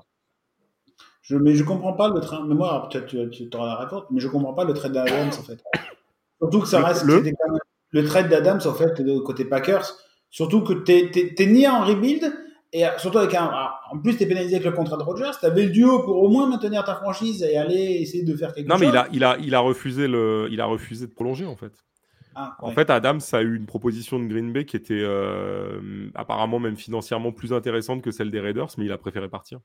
Je, 1.21 1.35
mais 1.35 1.53
je 1.55 1.63
comprends 1.63 1.93
pas 1.93 2.09
le 2.09 2.19
train. 2.19 2.45
Mais 2.47 2.55
moi, 2.55 2.87
peut-être 2.89 3.05
tu, 3.29 3.49
tu 3.49 3.57
auras 3.57 3.67
la 3.67 3.75
réponse, 3.75 4.03
mais 4.09 4.19
je 4.19 4.29
comprends 4.29 4.53
pas 4.53 4.63
le 4.63 4.73
trade 4.73 4.93
d'Adams, 4.93 5.27
en 5.27 5.43
fait. 5.43 5.61
Surtout 6.39 6.59
que 6.61 6.67
ça 6.67 6.83
reste. 6.83 7.03
Le, 7.05 7.23
le 7.91 8.05
trade 8.05 8.29
d'Adams, 8.29 8.61
en 8.65 8.73
fait, 8.73 9.01
côté 9.23 9.45
Packers. 9.45 9.97
Surtout 10.29 10.61
que 10.61 10.73
tu 10.73 11.35
n'es 11.39 11.51
ni 11.51 11.67
en 11.67 11.85
rebuild, 11.85 12.31
et 12.73 12.83
surtout 12.97 13.19
avec 13.19 13.33
un. 13.33 13.49
En 13.91 13.99
plus, 13.99 14.17
tu 14.17 14.23
es 14.23 14.25
pénalisé 14.25 14.55
avec 14.55 14.65
le 14.65 14.73
contrat 14.73 14.97
de 14.97 15.03
Rogers. 15.03 15.31
Tu 15.39 15.45
avais 15.45 15.63
le 15.63 15.69
duo 15.69 16.03
pour 16.03 16.21
au 16.21 16.29
moins 16.29 16.49
maintenir 16.49 16.83
ta 16.83 16.95
franchise 16.95 17.41
et 17.43 17.57
aller 17.57 17.99
essayer 18.01 18.23
de 18.23 18.35
faire 18.35 18.53
quelque 18.53 18.69
chose. 18.69 18.79
Non, 18.79 18.85
mais 18.85 18.91
il 18.91 18.97
a, 18.97 19.07
il, 19.13 19.23
a, 19.23 19.37
il, 19.39 19.55
a 19.55 19.59
refusé 19.59 20.07
le, 20.07 20.47
il 20.51 20.59
a 20.59 20.65
refusé 20.65 21.07
de 21.07 21.11
prolonger, 21.13 21.45
en 21.45 21.55
fait. 21.55 21.71
Ah, 22.35 22.55
en 22.59 22.71
fait, 22.71 22.89
Adams 22.91 23.21
a 23.31 23.41
eu 23.41 23.55
une 23.55 23.65
proposition 23.65 24.19
de 24.19 24.27
Green 24.27 24.53
Bay 24.53 24.65
qui 24.65 24.75
était 24.75 25.01
euh, 25.01 26.11
apparemment 26.13 26.59
même 26.59 26.77
financièrement 26.77 27.31
plus 27.31 27.51
intéressante 27.51 28.03
que 28.03 28.11
celle 28.11 28.29
des 28.29 28.39
Raiders, 28.39 28.67
mais 28.77 28.85
il 28.85 28.91
a 28.91 28.97
préféré 28.99 29.27
partir. 29.27 29.59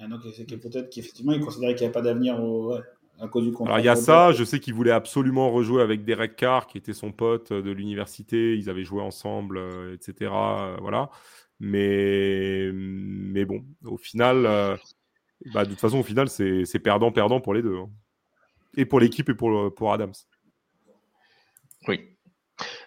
Ah, 0.00 0.08
donc, 0.08 0.20
c'est 0.34 0.46
peut-être 0.46 0.90
qu'effectivement, 0.90 1.32
il 1.32 1.40
considérait 1.40 1.74
qu'il 1.74 1.82
n'y 1.82 1.86
avait 1.86 1.92
pas 1.92 2.02
d'avenir 2.02 2.40
à 3.20 3.28
cause 3.28 3.44
du 3.44 3.52
contrat. 3.52 3.74
Alors, 3.74 3.84
il 3.84 3.86
y 3.86 3.90
a 3.90 3.96
ça. 3.96 4.32
Je 4.32 4.44
sais 4.44 4.60
qu'il 4.60 4.74
voulait 4.74 4.90
absolument 4.90 5.50
rejouer 5.50 5.82
avec 5.82 6.04
Derek 6.04 6.36
Carr, 6.36 6.66
qui 6.66 6.78
était 6.78 6.92
son 6.92 7.12
pote 7.12 7.52
de 7.52 7.70
l'université. 7.70 8.56
Ils 8.56 8.68
avaient 8.68 8.84
joué 8.84 9.00
ensemble, 9.00 9.58
euh, 9.58 9.94
etc. 9.94 10.30
voilà. 10.80 11.10
Mais, 11.64 12.72
mais 12.72 13.44
bon, 13.44 13.64
au 13.84 13.96
final, 13.96 14.46
euh, 14.46 14.76
bah, 15.54 15.64
de 15.64 15.70
toute 15.70 15.78
façon, 15.78 16.00
au 16.00 16.02
final, 16.02 16.28
c'est 16.28 16.78
perdant-perdant 16.82 17.40
pour 17.40 17.54
les 17.54 17.62
deux. 17.62 17.76
Hein. 17.76 17.88
Et 18.76 18.84
pour 18.84 18.98
l'équipe 18.98 19.28
et 19.28 19.34
pour, 19.34 19.72
pour 19.72 19.92
Adams. 19.92 20.12
Oui. 21.86 22.00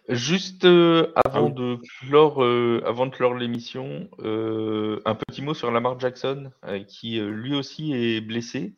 Juste 0.10 0.66
euh, 0.66 1.14
avant, 1.24 1.48
ah 1.48 1.52
de 1.52 1.78
clore, 2.02 2.44
euh, 2.44 2.84
avant 2.86 3.06
de 3.06 3.12
clore 3.16 3.36
l'émission, 3.36 4.10
un 4.20 5.16
petit 5.16 5.42
mot 5.42 5.54
sur 5.54 5.72
Lamar 5.72 5.98
Jackson, 5.98 6.52
qui 6.90 7.22
lui 7.22 7.56
aussi 7.56 7.94
est 7.94 8.20
blessé. 8.20 8.76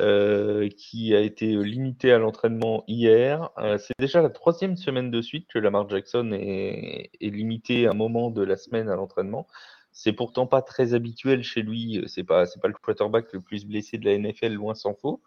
Euh, 0.00 0.68
qui 0.76 1.14
a 1.14 1.20
été 1.20 1.54
limité 1.54 2.10
à 2.10 2.18
l'entraînement 2.18 2.82
hier. 2.88 3.50
Euh, 3.58 3.78
c'est 3.78 3.94
déjà 4.00 4.22
la 4.22 4.28
troisième 4.28 4.76
semaine 4.76 5.12
de 5.12 5.22
suite 5.22 5.46
que 5.46 5.56
Lamar 5.60 5.88
Jackson 5.88 6.32
est, 6.32 7.10
est 7.20 7.30
limité 7.30 7.86
à 7.86 7.90
un 7.90 7.94
moment 7.94 8.30
de 8.30 8.42
la 8.42 8.56
semaine 8.56 8.88
à 8.88 8.96
l'entraînement. 8.96 9.46
C'est 9.92 10.12
pourtant 10.12 10.48
pas 10.48 10.62
très 10.62 10.94
habituel 10.94 11.44
chez 11.44 11.62
lui. 11.62 12.02
C'est 12.08 12.24
pas, 12.24 12.44
c'est 12.46 12.60
pas 12.60 12.66
le 12.66 12.74
quarterback 12.74 13.32
le 13.32 13.40
plus 13.40 13.64
blessé 13.64 13.96
de 13.96 14.04
la 14.06 14.18
NFL, 14.18 14.54
loin 14.54 14.74
s'en 14.74 14.94
faut. 14.94 15.22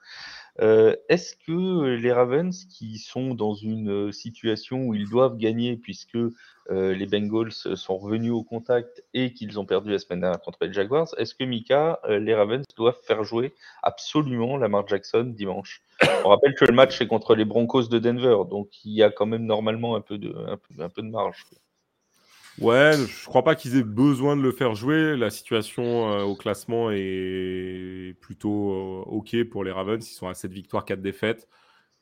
Euh, 0.59 0.95
est-ce 1.09 1.35
que 1.35 1.95
les 1.95 2.11
Ravens, 2.11 2.65
qui 2.65 2.97
sont 2.97 3.35
dans 3.35 3.53
une 3.53 4.11
situation 4.11 4.85
où 4.85 4.95
ils 4.95 5.09
doivent 5.09 5.37
gagner 5.37 5.77
puisque 5.77 6.15
euh, 6.15 6.93
les 6.93 7.05
Bengals 7.05 7.51
sont 7.51 7.97
revenus 7.97 8.31
au 8.31 8.43
contact 8.43 9.03
et 9.13 9.33
qu'ils 9.33 9.59
ont 9.59 9.65
perdu 9.65 9.91
la 9.91 9.99
semaine 9.99 10.21
dernière 10.21 10.41
contre 10.41 10.59
les 10.61 10.73
Jaguars, 10.73 11.07
est-ce 11.17 11.35
que 11.35 11.43
Mika, 11.43 11.99
euh, 12.05 12.19
les 12.19 12.33
Ravens 12.33 12.65
doivent 12.75 12.99
faire 13.03 13.23
jouer 13.23 13.53
absolument 13.83 14.57
Lamar 14.57 14.87
Jackson 14.87 15.33
dimanche? 15.35 15.83
On 16.25 16.29
rappelle 16.29 16.55
que 16.55 16.65
le 16.65 16.73
match 16.73 16.99
est 17.01 17.07
contre 17.07 17.35
les 17.35 17.45
Broncos 17.45 17.87
de 17.87 17.99
Denver, 17.99 18.37
donc 18.49 18.69
il 18.83 18.93
y 18.93 19.03
a 19.03 19.09
quand 19.09 19.25
même 19.25 19.45
normalement 19.45 19.95
un 19.95 20.01
peu 20.01 20.17
de 20.17 21.01
marge. 21.01 21.45
Ouais, 22.59 22.93
je 22.93 23.25
crois 23.25 23.43
pas 23.43 23.55
qu'ils 23.55 23.77
aient 23.77 23.83
besoin 23.83 24.35
de 24.35 24.41
le 24.41 24.51
faire 24.51 24.73
jouer. 24.73 25.15
La 25.15 25.29
situation 25.29 26.11
euh, 26.11 26.23
au 26.23 26.35
classement 26.35 26.89
est 26.91 28.15
plutôt 28.19 28.71
euh, 28.71 29.03
OK 29.05 29.35
pour 29.51 29.63
les 29.63 29.71
Ravens. 29.71 30.07
Ils 30.09 30.13
sont 30.13 30.27
à 30.27 30.33
7 30.33 30.51
victoires, 30.51 30.83
4 30.83 31.01
défaites. 31.01 31.47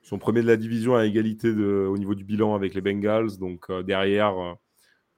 Ils 0.01 0.08
sont 0.08 0.18
premiers 0.18 0.41
de 0.41 0.47
la 0.47 0.56
division 0.56 0.95
à 0.95 1.06
égalité 1.06 1.53
de, 1.53 1.88
au 1.89 1.97
niveau 1.97 2.16
du 2.16 2.24
bilan 2.24 2.56
avec 2.56 2.74
les 2.74 2.82
Bengals. 2.82 3.38
Donc 3.38 3.66
euh, 3.70 3.84
derrière, 3.84 4.34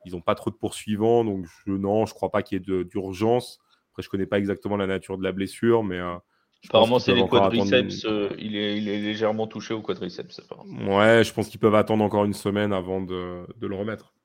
ils 0.05 0.13
n'ont 0.13 0.21
pas 0.21 0.33
trop 0.33 0.49
de 0.49 0.55
poursuivants. 0.55 1.23
Donc 1.23 1.45
je, 1.45 1.71
non, 1.71 2.07
je 2.07 2.15
crois 2.15 2.31
pas 2.31 2.41
qu'il 2.41 2.57
y 2.57 2.61
ait 2.61 2.83
d'urgence. 2.85 3.59
Après, 3.91 4.01
je 4.01 4.09
connais 4.09 4.25
pas 4.25 4.39
exactement 4.39 4.77
la 4.77 4.87
nature 4.87 5.19
de 5.19 5.23
la 5.23 5.33
blessure, 5.33 5.83
mais 5.83 5.99
Apparemment, 6.69 6.97
c'est 6.97 7.13
les 7.13 7.27
quadriceps. 7.27 8.07
il, 8.39 8.55
est, 8.55 8.77
il, 8.77 8.89
est, 8.89 8.99
légèrement 8.99 9.45
touché 9.45 9.75
au 9.75 9.81
quadriceps. 9.83 10.41
Ouais, 10.87 11.23
je 11.23 11.31
pense 11.31 11.49
qu'ils 11.49 11.59
peuvent 11.59 11.75
attendre 11.75 12.03
encore 12.03 12.25
une 12.25 12.33
semaine 12.33 12.73
avant 12.73 13.01
de, 13.01 13.45
de 13.57 13.67
le 13.67 13.75
remettre. 13.75 14.16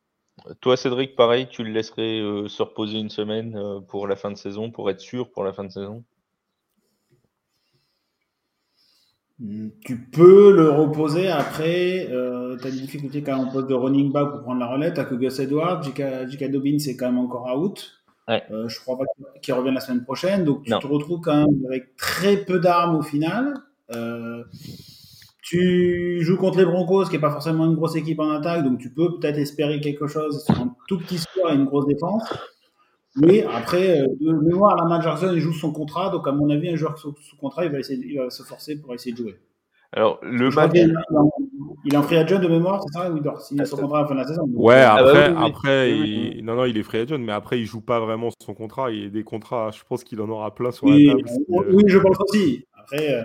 Toi, 0.61 0.77
Cédric, 0.77 1.15
pareil, 1.15 1.47
tu 1.49 1.63
le 1.63 1.71
laisserais 1.71 2.21
euh, 2.21 2.49
se 2.49 2.63
reposer 2.63 2.99
une 2.99 3.11
semaine 3.11 3.57
euh, 3.57 3.81
pour 3.81 4.07
la 4.07 4.17
fin 4.17 4.31
de 4.31 4.37
saison, 4.37 4.71
pour 4.71 4.91
être 4.91 5.01
sûr 5.01 5.31
pour 5.31 5.45
la 5.45 5.53
fin 5.53 5.65
de 5.65 5.71
saison? 5.71 6.05
Hmm, 9.39 9.69
Tu 9.85 9.99
peux 10.11 10.53
le 10.53 10.71
reposer 10.71 11.29
après. 11.29 12.09
Euh, 12.11 12.57
tu 12.59 12.67
as 12.67 12.71
des 12.71 12.81
difficultés 12.81 13.23
quand 13.23 13.37
même 13.37 13.49
en 13.49 13.53
poste 13.53 13.69
de 13.69 13.75
running 13.75 14.11
back 14.11 14.31
pour 14.31 14.43
prendre 14.43 14.61
la 14.61 14.67
relève. 14.67 14.95
Tu 14.95 15.01
as 15.01 15.05
que 15.05 15.15
Gus 15.15 15.39
Edwards, 15.39 15.83
J.K. 15.83 16.51
Dobbins 16.51 16.79
c'est 16.79 16.97
quand 16.97 17.07
même 17.07 17.19
encore 17.19 17.47
out. 17.57 17.99
Ouais. 18.29 18.43
je 18.51 18.79
crois 18.81 18.97
pas 18.97 19.05
qu'il 19.43 19.53
revienne 19.53 19.75
la 19.75 19.81
semaine 19.81 20.05
prochaine. 20.05 20.45
Donc 20.45 20.63
tu 20.63 20.71
te 20.71 20.87
retrouves 20.87 21.21
quand 21.21 21.37
même 21.47 21.67
avec 21.67 21.97
très 21.97 22.37
peu 22.37 22.59
d'armes 22.59 22.97
au 22.97 23.03
final. 23.03 23.55
Tu 25.53 26.23
joues 26.23 26.39
contre 26.39 26.57
les 26.57 26.65
Broncos, 26.65 27.05
qui 27.05 27.13
n'est 27.13 27.21
pas 27.21 27.31
forcément 27.31 27.67
une 27.67 27.75
grosse 27.75 27.95
équipe 27.95 28.19
en 28.21 28.31
attaque, 28.31 28.65
donc 28.65 28.79
tu 28.79 28.89
peux 28.91 29.19
peut-être 29.19 29.37
espérer 29.37 29.81
quelque 29.81 30.07
chose 30.07 30.43
sur 30.47 30.59
un 30.59 30.75
tout 30.89 30.97
petit 30.97 31.19
score 31.19 31.51
et 31.51 31.55
une 31.55 31.67
grosse 31.67 31.87
défense. 31.87 32.23
Mais 33.17 33.45
après, 33.45 34.01
euh, 34.01 34.07
de 34.19 34.33
mémoire, 34.33 34.77
la 34.77 34.87
Matt 34.87 35.03
Jackson, 35.03 35.31
il 35.35 35.41
joue 35.41 35.53
son 35.53 35.71
contrat, 35.71 36.09
donc 36.09 36.27
à 36.27 36.33
mon 36.33 36.49
avis, 36.49 36.71
un 36.71 36.77
joueur 36.77 36.97
sous, 36.97 37.15
sous 37.21 37.37
contrat, 37.37 37.67
il 37.67 37.71
va, 37.71 37.81
essayer, 37.81 38.01
il 38.03 38.17
va 38.17 38.31
se 38.31 38.43
forcer 38.43 38.81
pour 38.81 38.95
essayer 38.95 39.13
de 39.13 39.19
jouer. 39.19 39.37
Alors, 39.93 40.21
le 40.23 40.49
match. 40.49 40.73
Il 41.85 41.93
est 41.93 41.97
en 41.99 42.03
free 42.03 42.17
agent 42.17 42.39
de 42.39 42.49
mémoire, 42.49 42.81
c'est 42.83 42.99
ça 42.99 43.11
Ou 43.11 43.19
il 43.19 43.23
doit 43.23 43.39
signer 43.41 43.67
son 43.67 43.77
contrat 43.77 43.99
à 43.99 44.03
la 44.03 44.09
fin 44.09 44.15
de 44.15 44.21
la 44.21 44.27
saison 44.27 44.49
Ouais, 44.55 44.81
après, 44.81 45.25
ah 45.27 45.31
bah 45.33 45.45
après 45.45 45.91
il... 45.91 46.43
non, 46.47 46.55
non, 46.55 46.65
il 46.65 46.79
est 46.79 46.83
free 46.83 47.01
agent, 47.01 47.19
mais 47.19 47.33
après, 47.33 47.61
il 47.61 47.67
joue 47.67 47.83
pas 47.83 48.01
vraiment 48.01 48.31
son 48.41 48.55
contrat. 48.55 48.91
Il 48.91 49.03
y 49.03 49.07
a 49.07 49.11
des 49.11 49.25
contrats, 49.25 49.71
je 49.71 49.83
pense 49.87 50.03
qu'il 50.03 50.19
en 50.23 50.31
aura 50.31 50.55
plein 50.55 50.71
sur 50.71 50.87
oui, 50.87 51.09
la 51.09 51.13
table. 51.13 51.25
Oui, 51.49 51.83
je 51.89 51.99
pense 51.99 52.17
aussi. 52.21 52.65
Après, 52.73 53.13
euh, 53.13 53.23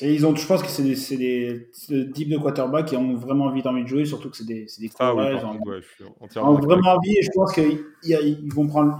ils 0.00 0.26
ont, 0.26 0.34
je 0.34 0.46
pense 0.46 0.62
que 0.62 0.68
c'est 0.68 0.82
des, 0.82 0.96
c'est 0.96 1.16
des, 1.16 1.70
types 2.12 2.28
de 2.28 2.38
quarterbacks 2.38 2.86
qui 2.86 2.96
ont 2.96 3.14
vraiment 3.14 3.46
envie, 3.46 3.62
envie 3.66 3.82
de 3.82 3.88
jouer, 3.88 4.04
surtout 4.04 4.30
que 4.30 4.36
c'est 4.36 4.46
des, 4.46 4.68
c'est 4.68 4.80
des 4.80 4.90
ah, 4.98 5.14
oui, 5.14 5.24
ils 5.32 6.38
ont 6.38 6.54
vraiment 6.54 6.94
envie 6.94 7.18
et 7.18 7.22
je 7.22 7.30
pense 7.34 7.52
qu'ils 7.52 7.84
ils 8.04 8.54
vont 8.54 8.66
prendre, 8.66 8.98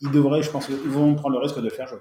ils 0.00 0.10
devraient, 0.10 0.42
je 0.42 0.50
pense 0.50 0.66
qu'ils 0.66 0.76
vont 0.76 1.14
prendre 1.14 1.36
le 1.36 1.42
risque 1.42 1.56
de 1.56 1.64
le 1.64 1.70
faire 1.70 1.88
jouer. 1.88 1.98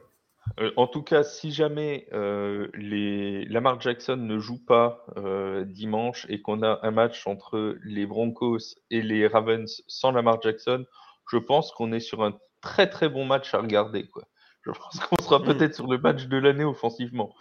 Euh, 0.59 0.71
en 0.75 0.87
tout 0.87 1.03
cas, 1.03 1.23
si 1.23 1.51
jamais 1.51 2.07
euh, 2.13 2.67
les... 2.73 3.45
Lamar 3.45 3.79
Jackson 3.79 4.17
ne 4.17 4.39
joue 4.39 4.63
pas 4.63 5.05
euh, 5.17 5.65
dimanche 5.65 6.25
et 6.29 6.41
qu'on 6.41 6.63
a 6.63 6.79
un 6.83 6.91
match 6.91 7.27
entre 7.27 7.77
les 7.83 8.05
Broncos 8.05 8.75
et 8.89 9.01
les 9.01 9.27
Ravens 9.27 9.83
sans 9.87 10.11
Lamar 10.11 10.41
Jackson, 10.41 10.85
je 11.29 11.37
pense 11.37 11.71
qu'on 11.71 11.91
est 11.91 11.99
sur 11.99 12.23
un 12.23 12.37
très 12.61 12.89
très 12.89 13.09
bon 13.09 13.25
match 13.25 13.53
à 13.53 13.59
regarder. 13.59 14.07
Quoi. 14.07 14.23
Je 14.63 14.71
pense 14.71 14.99
qu'on 14.99 15.23
sera 15.23 15.39
hmm. 15.39 15.45
peut-être 15.45 15.75
sur 15.75 15.87
le 15.87 15.97
match 15.97 16.27
de 16.27 16.37
l'année 16.37 16.65
offensivement. 16.65 17.33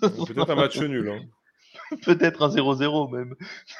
Peut-être 0.00 0.50
un 0.50 0.54
match 0.54 0.78
nul. 0.80 1.08
Hein. 1.08 1.20
peut-être 2.04 2.42
un 2.42 2.48
0-0 2.48 3.14
même. 3.14 3.34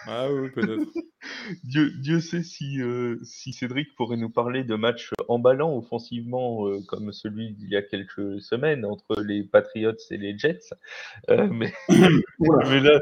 Ah 0.06 0.28
oui, 0.30 0.50
peut-être. 0.50 0.90
Dieu, 1.64 1.90
Dieu 1.98 2.20
sait 2.20 2.42
si, 2.42 2.80
euh, 2.80 3.18
si 3.22 3.52
Cédric 3.52 3.94
pourrait 3.96 4.16
nous 4.16 4.30
parler 4.30 4.64
de 4.64 4.74
matchs 4.74 5.12
emballants 5.28 5.76
offensivement 5.76 6.66
euh, 6.66 6.80
comme 6.86 7.12
celui 7.12 7.52
d'il 7.52 7.70
y 7.70 7.76
a 7.76 7.82
quelques 7.82 8.40
semaines 8.42 8.84
entre 8.84 9.20
les 9.22 9.42
Patriots 9.42 9.92
et 10.10 10.16
les 10.16 10.36
Jets. 10.38 10.70
Euh, 11.30 11.48
mais, 11.50 11.72
mais, 11.88 12.80
là, 12.80 13.00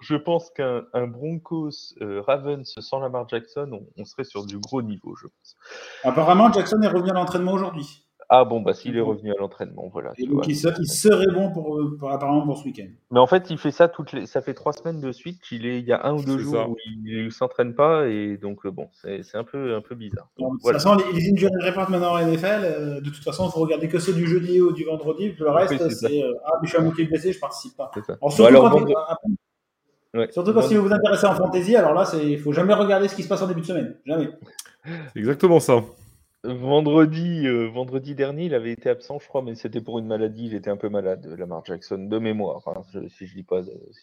je, 0.00 0.16
pense 0.16 0.50
qu'un 0.50 0.84
Broncos 1.06 1.94
Ravens 2.00 2.74
sans 2.78 3.00
Lamar 3.00 3.28
Jackson, 3.28 3.80
on, 3.96 4.04
serait 4.04 4.24
sur 4.24 4.44
du 4.44 4.58
gros 4.58 4.82
niveau, 4.82 5.16
je 5.16 5.26
pense. 5.26 5.56
Apparemment, 6.02 6.52
Jackson 6.52 6.80
est 6.82 6.88
revenu 6.88 7.10
à 7.10 7.14
l'entraînement 7.14 7.52
aujourd'hui. 7.52 8.03
Ah 8.28 8.44
bon, 8.44 8.60
bah 8.60 8.72
s'il 8.74 8.96
est 8.96 9.00
revenu 9.00 9.30
à 9.32 9.34
l'entraînement, 9.38 9.88
voilà. 9.92 10.12
donc 10.28 10.46
il, 10.48 10.56
serait 10.56 11.32
bon 11.32 11.50
pour, 11.52 12.10
apparemment 12.10 12.44
pour 12.44 12.58
ce 12.58 12.64
week-end. 12.64 12.88
Mais 13.10 13.20
en 13.20 13.26
fait, 13.26 13.50
il 13.50 13.58
fait 13.58 13.70
ça 13.70 13.88
toutes 13.88 14.12
les. 14.12 14.26
Ça 14.26 14.40
fait 14.40 14.54
trois 14.54 14.72
semaines 14.72 15.00
de 15.00 15.12
suite 15.12 15.40
qu'il 15.42 15.66
est. 15.66 15.78
Il 15.78 15.86
y 15.86 15.92
a 15.92 16.06
un 16.06 16.14
ou 16.14 16.24
deux 16.24 16.38
jours 16.38 16.70
où 16.70 16.76
il 16.86 17.24
ne 17.24 17.30
s'entraîne 17.30 17.74
pas 17.74 18.06
et 18.08 18.36
donc 18.36 18.64
euh, 18.66 18.70
bon, 18.70 18.88
c'est 18.92 19.22
un 19.34 19.44
peu 19.44 19.74
un 19.74 19.80
peu 19.80 19.94
bizarre. 19.94 20.28
de 20.38 20.44
toute 20.44 20.72
façon, 20.72 20.96
les, 21.12 21.30
injury 21.30 21.52
reports 21.62 21.90
maintenant 21.90 22.14
en 22.14 22.26
NFL, 22.26 22.46
euh, 22.46 23.00
de 23.00 23.10
toute 23.10 23.24
façon, 23.24 23.48
il 23.48 23.52
faut 23.52 23.60
regarder 23.60 23.88
que 23.88 23.98
ceux 23.98 24.14
du 24.14 24.26
jeudi 24.26 24.60
ou 24.60 24.72
du 24.72 24.84
vendredi. 24.84 25.34
Le 25.38 25.50
reste, 25.50 25.90
c'est 25.90 26.22
euh, 26.22 26.32
ah, 26.46 26.52
je 26.62 26.68
suis 26.68 26.78
à 26.78 26.80
moitié 26.80 27.04
blessé, 27.04 27.32
je 27.32 27.40
participe 27.40 27.76
pas. 27.76 27.90
surtout, 28.30 28.52
quand, 28.54 28.86
surtout 30.30 30.52
quand 30.54 30.62
si 30.62 30.76
vous 30.76 30.86
vous 30.86 30.92
intéressez 30.92 31.26
en 31.26 31.34
fantasy, 31.34 31.76
alors 31.76 31.92
là, 31.92 32.04
il 32.22 32.38
faut 32.38 32.52
jamais 32.52 32.74
regarder 32.74 33.08
ce 33.08 33.14
qui 33.14 33.22
se 33.22 33.28
passe 33.28 33.42
en 33.42 33.48
début 33.48 33.60
de 33.60 33.66
semaine, 33.66 33.96
jamais. 34.06 34.30
Exactement 35.14 35.60
ça. 35.60 35.82
Vendredi, 36.44 37.46
euh, 37.46 37.68
vendredi 37.68 38.14
dernier, 38.14 38.44
il 38.44 38.54
avait 38.54 38.72
été 38.72 38.90
absent, 38.90 39.18
je 39.18 39.26
crois, 39.26 39.40
mais 39.40 39.54
c'était 39.54 39.80
pour 39.80 39.98
une 39.98 40.06
maladie. 40.06 40.44
Il 40.48 40.54
était 40.54 40.68
un 40.68 40.76
peu 40.76 40.90
malade, 40.90 41.24
Lamar 41.38 41.64
Jackson, 41.64 41.96
de 41.96 42.18
mémoire, 42.18 42.60
hein, 42.66 42.82
si 43.08 43.26
je 43.26 43.34
dis 43.34 43.46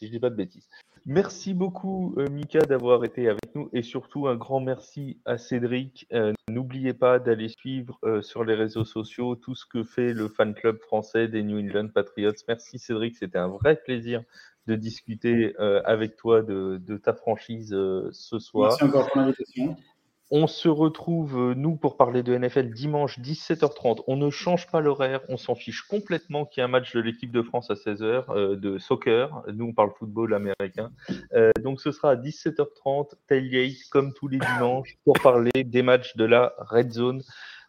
dis 0.02 0.20
pas 0.20 0.30
de 0.32 0.36
bêtises. 0.36 0.68
Merci 1.06 1.54
beaucoup, 1.54 2.16
euh, 2.18 2.28
Mika, 2.30 2.62
d'avoir 2.62 3.04
été 3.04 3.30
avec 3.30 3.54
nous, 3.54 3.70
et 3.74 3.84
surtout 3.84 4.28
un 4.28 4.36
grand 4.36 4.60
merci 4.60 5.20
à 5.26 5.38
Cédric. 5.38 6.08
Euh, 6.14 6.34
n'oubliez 6.50 6.94
pas 6.94 7.20
d'aller 7.20 7.48
suivre 7.48 8.00
sur 8.22 8.44
les 8.44 8.56
réseaux 8.56 8.86
sociaux 8.86 9.36
tout 9.36 9.54
ce 9.54 9.68
que 9.68 9.84
fait 9.84 10.12
le 10.12 10.28
fan 10.28 10.56
club 10.56 10.80
français 10.80 11.28
des 11.28 11.44
New 11.44 11.60
England 11.60 11.90
Patriots. 11.94 12.34
Merci, 12.48 12.80
Cédric, 12.80 13.18
c'était 13.18 13.38
un 13.38 13.50
vrai 13.50 13.76
plaisir 13.76 14.24
de 14.66 14.76
discuter 14.76 15.56
avec 15.58 16.16
toi 16.16 16.42
de, 16.42 16.82
de 16.84 16.98
ta 16.98 17.14
franchise 17.14 17.70
ce 17.70 18.40
soir. 18.40 18.70
Merci 18.70 18.84
encore 18.84 19.12
pour 19.12 19.22
l'invitation. 19.22 19.76
On 20.34 20.48
se 20.48 20.70
retrouve, 20.70 21.38
euh, 21.38 21.54
nous, 21.56 21.76
pour 21.76 21.98
parler 21.98 22.24
de 22.24 22.34
NFL 22.34 22.70
dimanche 22.70 23.20
17h30. 23.20 24.04
On 24.08 24.16
ne 24.16 24.30
change 24.30 24.72
pas 24.72 24.80
l'horaire, 24.80 25.20
on 25.28 25.36
s'en 25.36 25.56
fiche 25.56 25.82
complètement 25.82 26.46
qu'il 26.46 26.62
y 26.62 26.64
ait 26.64 26.66
un 26.66 26.70
match 26.70 26.96
de 26.96 27.02
l'équipe 27.02 27.34
de 27.34 27.42
France 27.42 27.70
à 27.70 27.74
16h 27.74 28.24
euh, 28.30 28.56
de 28.56 28.78
soccer. 28.78 29.44
Nous, 29.54 29.66
on 29.66 29.74
parle 29.74 29.92
football 30.00 30.34
américain. 30.34 30.94
Euh, 31.34 31.52
donc, 31.62 31.82
ce 31.82 31.92
sera 31.92 32.12
à 32.12 32.16
17h30, 32.16 33.12
tailgate, 33.28 33.90
comme 33.90 34.14
tous 34.14 34.30
les 34.30 34.40
dimanches, 34.40 34.98
pour 35.04 35.20
parler 35.20 35.66
des 35.66 35.82
matchs 35.82 36.16
de 36.16 36.24
la 36.24 36.54
Red 36.60 36.94
Zone. 36.94 37.22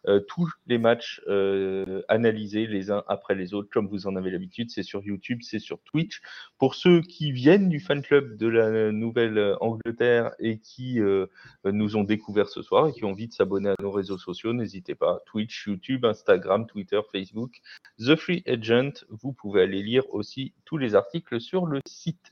Euh, 0.07 0.19
tous 0.19 0.51
les 0.67 0.77
matchs 0.77 1.21
euh, 1.27 2.01
analysés 2.07 2.67
les 2.67 2.91
uns 2.91 3.03
après 3.07 3.35
les 3.35 3.53
autres, 3.53 3.69
comme 3.71 3.87
vous 3.87 4.07
en 4.07 4.15
avez 4.15 4.31
l'habitude. 4.31 4.69
C'est 4.69 4.83
sur 4.83 5.03
YouTube, 5.03 5.39
c'est 5.41 5.59
sur 5.59 5.81
Twitch. 5.83 6.21
Pour 6.57 6.75
ceux 6.75 7.01
qui 7.01 7.31
viennent 7.31 7.69
du 7.69 7.79
fan 7.79 8.01
club 8.01 8.37
de 8.37 8.47
la 8.47 8.91
Nouvelle-Angleterre 8.91 10.31
et 10.39 10.59
qui 10.59 10.99
euh, 10.99 11.27
nous 11.65 11.95
ont 11.95 12.03
découvert 12.03 12.49
ce 12.49 12.61
soir 12.61 12.87
et 12.87 12.93
qui 12.93 13.05
ont 13.05 13.11
envie 13.11 13.27
de 13.27 13.33
s'abonner 13.33 13.69
à 13.69 13.75
nos 13.81 13.91
réseaux 13.91 14.17
sociaux, 14.17 14.53
n'hésitez 14.53 14.95
pas. 14.95 15.19
Twitch, 15.25 15.67
YouTube, 15.67 16.05
Instagram, 16.05 16.67
Twitter, 16.67 16.99
Facebook, 17.11 17.61
The 17.99 18.15
Free 18.15 18.43
Agent. 18.45 19.05
Vous 19.09 19.33
pouvez 19.33 19.61
aller 19.61 19.83
lire 19.83 20.03
aussi 20.13 20.53
tous 20.65 20.77
les 20.77 20.95
articles 20.95 21.39
sur 21.39 21.65
le 21.65 21.79
site. 21.87 22.31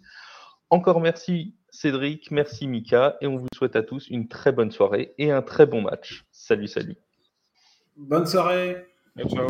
Encore 0.69 1.01
merci 1.01 1.55
Cédric, 1.69 2.32
merci 2.32 2.67
Mika, 2.67 3.17
et 3.22 3.28
on 3.28 3.38
vous 3.38 3.47
souhaite 3.55 3.78
à 3.78 3.84
tous 3.84 4.09
une 4.09 4.28
très 4.28 4.51
bonne 4.51 4.72
soirée 4.72 5.13
et 5.17 5.32
un 5.32 5.41
très 5.41 5.65
bon 5.65 5.82
match. 5.82 6.26
Salut, 6.32 6.67
salut. 6.67 6.97
Bonne 8.02 8.26
soirée. 8.26 8.88
Ciao, 9.16 9.30
ciao. 9.30 9.47